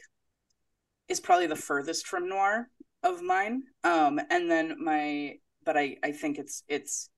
is 1.08 1.20
probably 1.20 1.46
the 1.46 1.56
furthest 1.56 2.06
from 2.06 2.28
noir 2.28 2.68
of 3.02 3.22
mine. 3.22 3.62
Um, 3.84 4.20
and 4.30 4.50
then 4.50 4.76
my, 4.82 5.34
but 5.64 5.76
I 5.76 5.96
I 6.02 6.12
think 6.12 6.38
it's 6.38 6.62
it's 6.68 7.10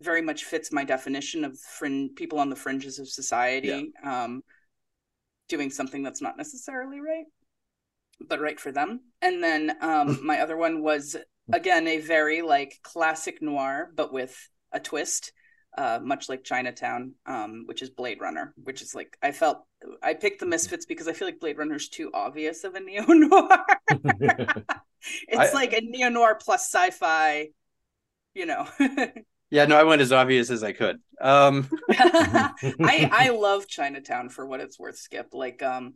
very 0.00 0.22
much 0.22 0.44
fits 0.44 0.72
my 0.72 0.84
definition 0.84 1.44
of 1.44 1.58
fringe 1.58 2.14
people 2.16 2.38
on 2.38 2.50
the 2.50 2.56
fringes 2.56 2.98
of 2.98 3.08
society, 3.08 3.92
um, 4.02 4.42
doing 5.48 5.70
something 5.70 6.02
that's 6.02 6.22
not 6.22 6.36
necessarily 6.36 7.00
right, 7.00 7.24
but 8.20 8.40
right 8.40 8.58
for 8.58 8.72
them. 8.72 9.00
And 9.22 9.42
then 9.42 9.76
um, 9.80 10.20
my 10.26 10.40
other 10.40 10.56
one 10.56 10.82
was 10.82 11.16
again 11.52 11.86
a 11.86 11.98
very 11.98 12.42
like 12.42 12.78
classic 12.82 13.40
noir, 13.40 13.90
but 13.94 14.12
with 14.12 14.36
a 14.72 14.80
twist 14.80 15.32
uh, 15.76 15.98
much 16.02 16.28
like 16.28 16.44
Chinatown, 16.44 17.14
um, 17.26 17.64
which 17.66 17.82
is 17.82 17.90
Blade 17.90 18.20
Runner, 18.20 18.54
which 18.62 18.80
is 18.80 18.94
like 18.94 19.16
I 19.22 19.32
felt 19.32 19.64
I 20.02 20.14
picked 20.14 20.40
the 20.40 20.46
Misfits 20.46 20.86
because 20.86 21.08
I 21.08 21.12
feel 21.12 21.26
like 21.26 21.40
Blade 21.40 21.58
Runner's 21.58 21.88
too 21.88 22.10
obvious 22.14 22.64
of 22.64 22.74
a 22.74 22.80
neo 22.84 23.04
noir. 23.06 23.64
it's 23.90 24.66
I- 25.36 25.52
like 25.52 25.72
a 25.72 25.80
neo 25.80 26.08
noir 26.08 26.38
plus 26.40 26.72
sci-fi, 26.72 27.48
you 28.34 28.46
know. 28.46 28.68
Yeah, 29.50 29.66
no, 29.66 29.76
I 29.76 29.84
went 29.84 30.02
as 30.02 30.12
obvious 30.12 30.50
as 30.50 30.64
I 30.64 30.72
could. 30.72 31.00
Um, 31.20 31.68
I 31.90 33.08
I 33.12 33.28
love 33.30 33.68
Chinatown 33.68 34.28
for 34.28 34.46
what 34.46 34.60
it's 34.60 34.78
worth, 34.78 34.96
Skip. 34.96 35.28
Like 35.32 35.62
um 35.62 35.94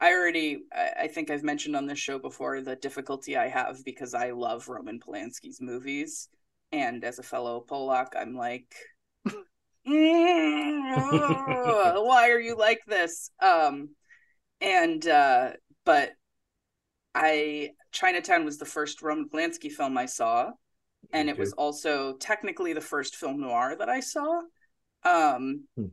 I 0.00 0.12
already 0.12 0.60
I, 0.72 1.04
I 1.04 1.08
think 1.08 1.30
I've 1.30 1.42
mentioned 1.42 1.76
on 1.76 1.86
this 1.86 1.98
show 1.98 2.18
before 2.18 2.60
the 2.60 2.76
difficulty 2.76 3.36
I 3.36 3.48
have 3.48 3.84
because 3.84 4.14
I 4.14 4.30
love 4.30 4.68
Roman 4.68 5.00
Polanski's 5.00 5.60
movies. 5.60 6.28
And 6.70 7.02
as 7.04 7.18
a 7.18 7.22
fellow 7.22 7.64
Polak, 7.66 8.08
I'm 8.16 8.36
like 8.36 8.74
"Mm, 9.86 12.04
why 12.04 12.30
are 12.30 12.40
you 12.40 12.56
like 12.56 12.80
this? 12.86 13.30
Um 13.40 13.90
and 14.60 15.06
uh 15.06 15.52
but 15.84 16.12
I 17.14 17.70
Chinatown 17.92 18.44
was 18.44 18.58
the 18.58 18.66
first 18.66 19.02
Roman 19.02 19.28
Polanski 19.28 19.70
film 19.70 19.96
I 19.96 20.06
saw 20.06 20.52
and 21.12 21.26
Me 21.26 21.32
it 21.32 21.38
was 21.38 21.52
also 21.54 22.14
technically 22.14 22.72
the 22.72 22.80
first 22.80 23.16
film 23.16 23.40
noir 23.40 23.76
that 23.78 23.88
I 23.88 24.00
saw. 24.00 24.42
Um, 25.04 25.64
Hmm. 25.76 25.88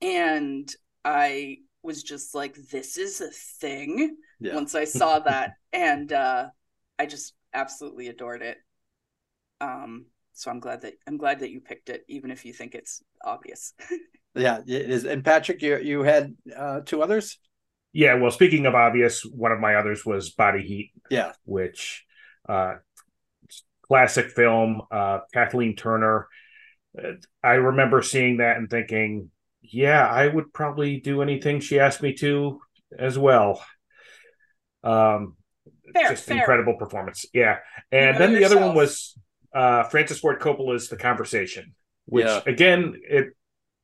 and 0.00 0.72
I 1.04 1.58
was 1.82 2.02
just 2.02 2.34
like, 2.34 2.54
"This 2.54 2.96
is 2.96 3.20
a 3.20 3.30
thing." 3.30 4.16
Yeah. 4.40 4.54
Once 4.54 4.74
I 4.74 4.84
saw 4.84 5.18
that, 5.24 5.52
and 5.72 6.12
uh, 6.12 6.48
I 6.98 7.06
just 7.06 7.34
absolutely 7.54 8.08
adored 8.08 8.42
it. 8.42 8.58
Um, 9.60 10.06
so 10.32 10.50
I'm 10.50 10.60
glad 10.60 10.82
that 10.82 10.94
I'm 11.06 11.16
glad 11.16 11.40
that 11.40 11.50
you 11.50 11.60
picked 11.60 11.88
it, 11.88 12.04
even 12.08 12.30
if 12.30 12.44
you 12.44 12.52
think 12.52 12.74
it's 12.74 13.02
obvious. 13.24 13.74
yeah, 14.34 14.60
it 14.66 14.90
is. 14.90 15.04
And 15.04 15.24
Patrick, 15.24 15.62
you 15.62 15.78
you 15.78 16.02
had 16.02 16.34
uh, 16.56 16.80
two 16.84 17.02
others. 17.02 17.38
Yeah, 17.92 18.14
well, 18.14 18.30
speaking 18.30 18.64
of 18.66 18.74
obvious, 18.74 19.22
one 19.24 19.52
of 19.52 19.60
my 19.60 19.74
others 19.74 20.04
was 20.06 20.30
Body 20.30 20.62
Heat, 20.62 20.92
Yeah, 21.10 21.32
which 21.44 22.04
uh 22.48 22.76
classic 23.86 24.30
film, 24.30 24.82
uh 24.90 25.20
Kathleen 25.34 25.76
Turner. 25.76 26.28
Uh, 26.98 27.12
I 27.42 27.52
remember 27.54 28.02
seeing 28.02 28.38
that 28.38 28.56
and 28.58 28.68
thinking, 28.70 29.30
yeah, 29.62 30.06
I 30.06 30.26
would 30.28 30.52
probably 30.52 31.00
do 31.00 31.22
anything 31.22 31.60
she 31.60 31.78
asked 31.80 32.02
me 32.02 32.12
to 32.14 32.60
as 32.98 33.18
well. 33.18 33.64
Um 34.84 35.36
Fair, 35.94 36.10
just 36.10 36.24
fair. 36.24 36.38
incredible 36.38 36.74
performance. 36.78 37.26
Yeah. 37.34 37.58
And 37.90 38.14
know 38.14 38.18
then 38.18 38.34
the 38.34 38.44
other 38.44 38.58
one 38.58 38.74
was 38.74 39.16
uh 39.54 39.84
Francis 39.84 40.20
Ford 40.20 40.40
Coppola's 40.40 40.88
The 40.88 40.96
Conversation, 40.96 41.74
which 42.06 42.24
Yeah. 42.26 42.40
again, 42.46 42.94
it 43.08 43.26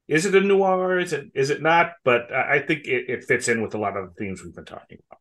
is 0.06 0.24
it 0.24 0.34
a 0.34 0.40
noir? 0.40 0.98
Is 0.98 1.12
it 1.12 1.26
is 1.34 1.50
it 1.50 1.60
not? 1.60 1.92
But 2.04 2.32
I 2.32 2.56
I 2.56 2.58
think 2.66 2.86
it, 2.86 3.10
it 3.10 3.24
fits 3.24 3.48
in 3.48 3.62
with 3.62 3.74
a 3.74 3.78
lot 3.78 3.96
of 3.96 4.08
the 4.08 4.14
themes 4.14 4.42
we've 4.42 4.54
been 4.54 4.64
talking 4.64 4.98
about. 5.10 5.20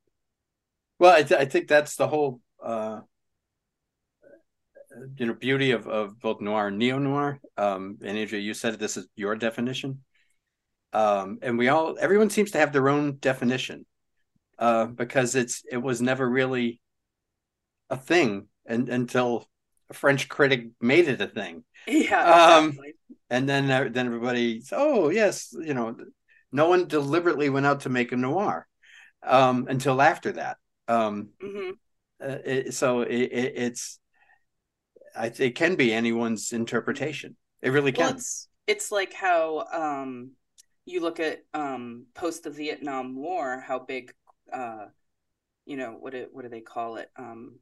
well, 0.99 1.13
I, 1.13 1.23
th- 1.23 1.39
I 1.39 1.45
think 1.45 1.67
that's 1.67 1.95
the 1.97 2.07
whole 2.07 2.39
uh, 2.63 3.01
you 5.17 5.25
know 5.25 5.33
beauty 5.33 5.71
of 5.71 5.87
of 5.87 6.19
both 6.19 6.41
noir 6.41 6.67
and 6.67 6.77
neo 6.77 6.99
noir. 6.99 7.39
Um, 7.57 7.97
and 8.03 8.17
Andrea, 8.17 8.41
you 8.41 8.53
said 8.53 8.79
this 8.79 8.97
is 8.97 9.07
your 9.15 9.35
definition. 9.35 10.03
Um, 10.93 11.39
and 11.41 11.57
we 11.57 11.67
all 11.67 11.97
everyone 11.99 12.29
seems 12.29 12.51
to 12.51 12.59
have 12.59 12.73
their 12.73 12.89
own 12.89 13.17
definition, 13.17 13.85
uh, 14.59 14.85
because 14.85 15.35
it's 15.35 15.63
it 15.69 15.77
was 15.77 16.01
never 16.01 16.27
really 16.29 16.79
a 17.89 17.97
thing 17.97 18.47
and, 18.65 18.89
until 18.89 19.47
a 19.89 19.93
French 19.93 20.27
critic 20.29 20.67
made 20.81 21.07
it 21.07 21.21
a 21.21 21.27
thing. 21.27 21.63
yeah, 21.87 22.23
Um, 22.23 22.69
exactly. 22.69 22.95
and 23.29 23.47
then 23.47 23.69
uh, 23.71 23.89
then 23.91 24.05
everybody 24.05 24.63
oh 24.71 25.09
yes 25.09 25.53
you 25.59 25.73
know 25.73 25.95
no 26.51 26.69
one 26.69 26.87
deliberately 26.87 27.49
went 27.49 27.65
out 27.65 27.81
to 27.81 27.89
make 27.89 28.11
a 28.11 28.17
noir 28.17 28.67
um 29.23 29.67
until 29.69 30.01
after 30.01 30.31
that 30.33 30.57
um 30.87 31.29
hmm 31.41 31.71
uh, 32.23 32.37
it, 32.45 32.73
so 32.73 33.01
it, 33.01 33.13
it, 33.13 33.53
it's 33.55 33.99
i 35.18 35.32
it 35.39 35.55
can 35.55 35.76
be 35.76 35.93
anyone's 35.93 36.51
interpretation 36.53 37.36
it 37.61 37.72
really 37.72 37.91
can. 37.91 38.05
Well, 38.05 38.15
it's 38.15 38.47
it's 38.68 38.91
like 38.91 39.13
how 39.13 39.65
um 39.74 40.32
you 40.86 41.01
look 41.01 41.20
at 41.20 41.39
um 41.53 42.05
post 42.13 42.43
the 42.43 42.49
Vietnam 42.49 43.15
War, 43.15 43.59
how 43.59 43.80
big 43.80 44.13
uh 44.53 44.86
you 45.65 45.78
know 45.78 45.97
what 45.99 46.13
do, 46.13 46.28
what 46.32 46.43
do 46.43 46.49
they 46.49 46.61
call 46.61 46.97
it 46.97 47.09
um 47.18 47.59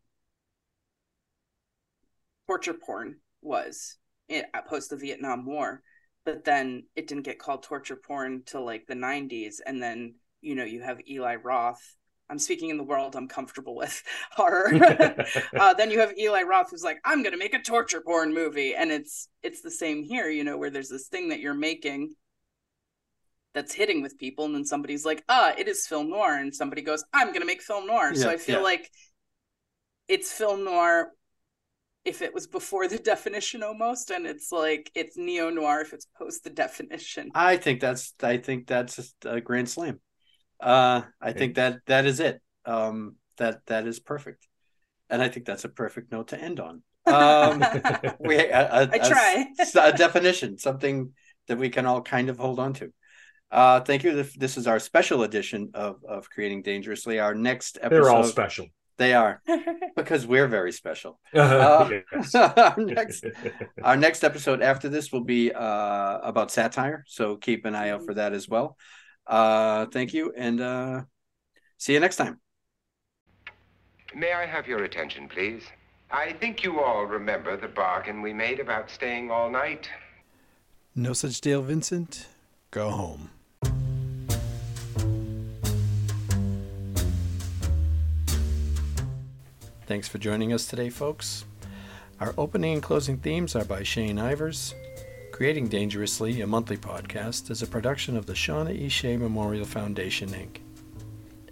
torture 2.48 2.74
porn 2.74 3.18
was 3.42 3.98
it, 4.28 4.46
post 4.68 4.90
the 4.90 4.98
Vietnam 4.98 5.46
War, 5.46 5.82
but 6.26 6.44
then 6.44 6.84
it 6.96 7.08
didn't 7.08 7.26
get 7.26 7.40
called 7.40 7.64
torture 7.64 7.96
porn 7.96 8.44
till 8.46 8.66
like 8.66 8.86
the 8.88 8.96
90s, 8.96 9.56
and 9.66 9.82
then 9.82 10.16
you 10.42 10.56
know 10.56 10.64
you 10.66 10.82
have 10.82 11.00
Eli 11.08 11.36
Roth. 11.36 11.96
I'm 12.30 12.40
speaking 12.40 12.70
in 12.70 12.78
the 12.78 12.84
world 12.84 13.16
I'm 13.16 13.28
comfortable 13.28 13.76
with 13.76 14.02
horror. 14.32 14.72
uh, 15.60 15.74
then 15.74 15.92
you 15.92 16.00
have 16.00 16.18
Eli 16.18 16.44
Roth 16.44 16.72
who's 16.72 16.84
like, 16.84 17.00
I'm 17.06 17.24
gonna 17.24 17.38
make 17.38 17.54
a 17.54 17.62
torture 17.62 18.02
porn 18.02 18.34
movie, 18.34 18.76
and 18.76 18.92
it's 18.92 19.28
it's 19.44 19.62
the 19.62 19.72
same 19.72 20.04
here, 20.04 20.30
you 20.30 20.44
know, 20.44 20.58
where 20.58 20.70
there's 20.70 20.90
this 20.90 21.08
thing 21.08 21.30
that 21.30 21.40
you're 21.40 21.54
making 21.54 22.14
that's 23.54 23.74
hitting 23.74 24.02
with 24.02 24.18
people, 24.18 24.46
and 24.46 24.56
then 24.56 24.66
somebody's 24.66 25.06
like, 25.06 25.24
ah, 25.30 25.54
it 25.58 25.68
is 25.68 25.88
film 25.88 26.10
noir, 26.10 26.38
and 26.38 26.54
somebody 26.54 26.82
goes, 26.82 27.04
I'm 27.14 27.32
gonna 27.32 27.46
make 27.46 27.62
film 27.62 27.88
noir. 27.88 28.16
so 28.16 28.30
I 28.30 28.38
feel 28.38 28.58
yeah. 28.58 28.64
like 28.64 28.90
it's 30.08 30.32
film 30.32 30.64
noir 30.64 31.12
if 32.04 32.22
it 32.22 32.34
was 32.34 32.48
before 32.48 32.88
the 32.88 32.98
definition 33.14 33.64
almost, 33.64 34.10
and 34.10 34.26
it's 34.26 34.52
like 34.52 34.92
it's 34.96 35.16
neo 35.16 35.50
noir 35.50 35.82
if 35.82 35.94
it's 35.94 36.08
post 36.18 36.44
the 36.44 36.50
definition. 36.50 37.30
i 37.36 37.58
think 37.58 37.80
that's 37.82 38.14
i 38.22 38.38
think 38.38 38.68
that's 38.68 39.14
a 39.26 39.42
grand 39.42 39.70
slam 39.70 40.00
uh 40.60 41.02
i 41.22 41.32
think 41.34 41.56
that 41.56 41.80
that 41.88 42.06
is 42.06 42.20
it. 42.20 42.42
Um 42.66 43.16
that 43.38 43.66
that 43.68 43.86
is 43.88 44.00
perfect. 44.00 44.48
And 45.10 45.22
i 45.22 45.28
think 45.30 45.46
that's 45.46 45.66
a 45.66 45.70
perfect 45.70 46.12
note 46.12 46.30
to 46.30 46.40
end 46.40 46.60
on. 46.60 46.82
Um 47.06 47.64
we 48.20 48.38
a, 48.38 48.62
a, 48.62 48.90
I 48.92 48.98
try. 49.00 49.46
a, 49.76 49.80
a 49.90 49.94
definition 49.98 50.58
something 50.58 51.12
that 51.48 51.58
we 51.58 51.70
can 51.70 51.86
all 51.86 52.02
kind 52.02 52.30
of 52.30 52.38
hold 52.40 52.60
on 52.60 52.74
to. 52.74 52.92
Uh 53.52 53.80
thank 53.82 54.04
you. 54.04 54.16
This- 54.16 54.36
this 54.38 54.58
is 54.58 54.66
our 54.68 54.80
special 54.80 55.24
edition 55.24 55.72
of 55.74 55.98
of 56.08 56.30
creating 56.30 56.64
dangerously 56.64 57.20
our 57.20 57.36
next 57.36 57.78
episode 57.82 58.04
They're 58.04 58.10
all 58.10 58.24
special. 58.24 58.66
they 58.98 59.14
are 59.14 59.42
because 59.96 60.26
we're 60.26 60.48
very 60.48 60.72
special. 60.72 61.20
Uh, 61.34 61.90
our 62.56 62.78
next 62.78 63.26
our 63.84 63.98
next 63.98 64.24
episode 64.24 64.62
after 64.62 64.88
this 64.90 65.12
will 65.12 65.24
be 65.24 65.52
uh 65.52 66.18
about 66.32 66.50
satire 66.52 67.04
so 67.08 67.36
keep 67.36 67.66
an 67.66 67.76
eye 67.76 67.90
out 67.90 68.04
for 68.06 68.14
that 68.16 68.34
as 68.34 68.48
well 68.50 68.78
uh 69.28 69.86
thank 69.88 70.14
you 70.14 70.34
and 70.36 70.62
uh 70.62 71.02
see 71.78 71.94
you 71.94 72.00
next 72.00 72.18
time. 72.18 72.40
May 74.14 74.32
I 74.34 74.46
have 74.46 74.68
your 74.68 74.84
attention, 74.84 75.28
please? 75.28 75.64
I 76.12 76.32
think 76.34 76.64
you 76.64 76.80
all 76.80 77.06
remember 77.06 77.58
the 77.58 77.68
bargain 77.68 78.22
we 78.22 78.32
made 78.34 78.60
about 78.60 78.90
staying 78.90 79.32
all 79.32 79.50
night. 79.50 79.90
no 80.96 81.12
such 81.14 81.42
deal 81.42 81.62
vincent. 81.62 82.28
Go 82.72 82.90
home. 82.90 83.30
Thanks 89.88 90.08
for 90.08 90.18
joining 90.18 90.52
us 90.52 90.66
today 90.66 90.90
folks. 90.90 91.46
Our 92.20 92.34
opening 92.38 92.74
and 92.74 92.84
closing 92.84 93.18
themes 93.18 93.56
are 93.56 93.66
by 93.66 93.84
shane 93.84 94.18
ivers 94.18 94.74
creating 95.36 95.68
dangerously 95.68 96.40
a 96.40 96.48
monthly 96.48 96.78
podcast 96.78 97.52
is 97.52 97.62
a 97.62 97.68
production 97.68 98.16
of 98.16 98.26
the 98.26 98.32
shauna 98.32 98.74
e 98.74 99.18
memorial 99.18 99.66
foundation 99.66 100.30
inc 100.30 100.60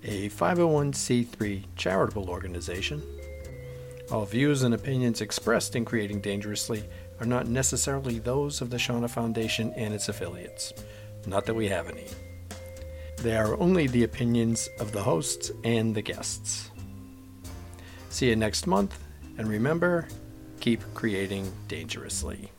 a 0.06 0.30
501c3 0.30 1.66
charitable 1.76 2.30
organization 2.30 3.04
all 4.10 4.24
views 4.24 4.64
and 4.64 4.74
opinions 4.74 5.20
expressed 5.20 5.76
in 5.76 5.84
creating 5.84 6.22
dangerously 6.22 6.86
are 7.20 7.26
not 7.26 7.48
necessarily 7.48 8.20
those 8.20 8.62
of 8.62 8.70
the 8.70 8.78
Shauna 8.78 9.10
Foundation 9.10 9.74
and 9.76 9.94
its 9.94 10.10
affiliates. 10.10 10.74
Not 11.26 11.46
that 11.46 11.54
we 11.54 11.70
have 11.70 11.90
any. 11.90 12.08
They 13.18 13.38
are 13.38 13.58
only 13.60 13.88
the 13.88 14.04
opinions 14.04 14.70
of 14.80 14.92
the 14.92 15.02
hosts 15.02 15.52
and 15.64 15.96
the 15.96 16.02
guests. 16.02 16.70
See 18.10 18.30
you 18.30 18.36
next 18.36 18.68
month, 18.68 19.00
and 19.38 19.48
remember 19.48 20.08
keep 20.60 20.82
creating 20.94 21.52
dangerously. 21.68 22.52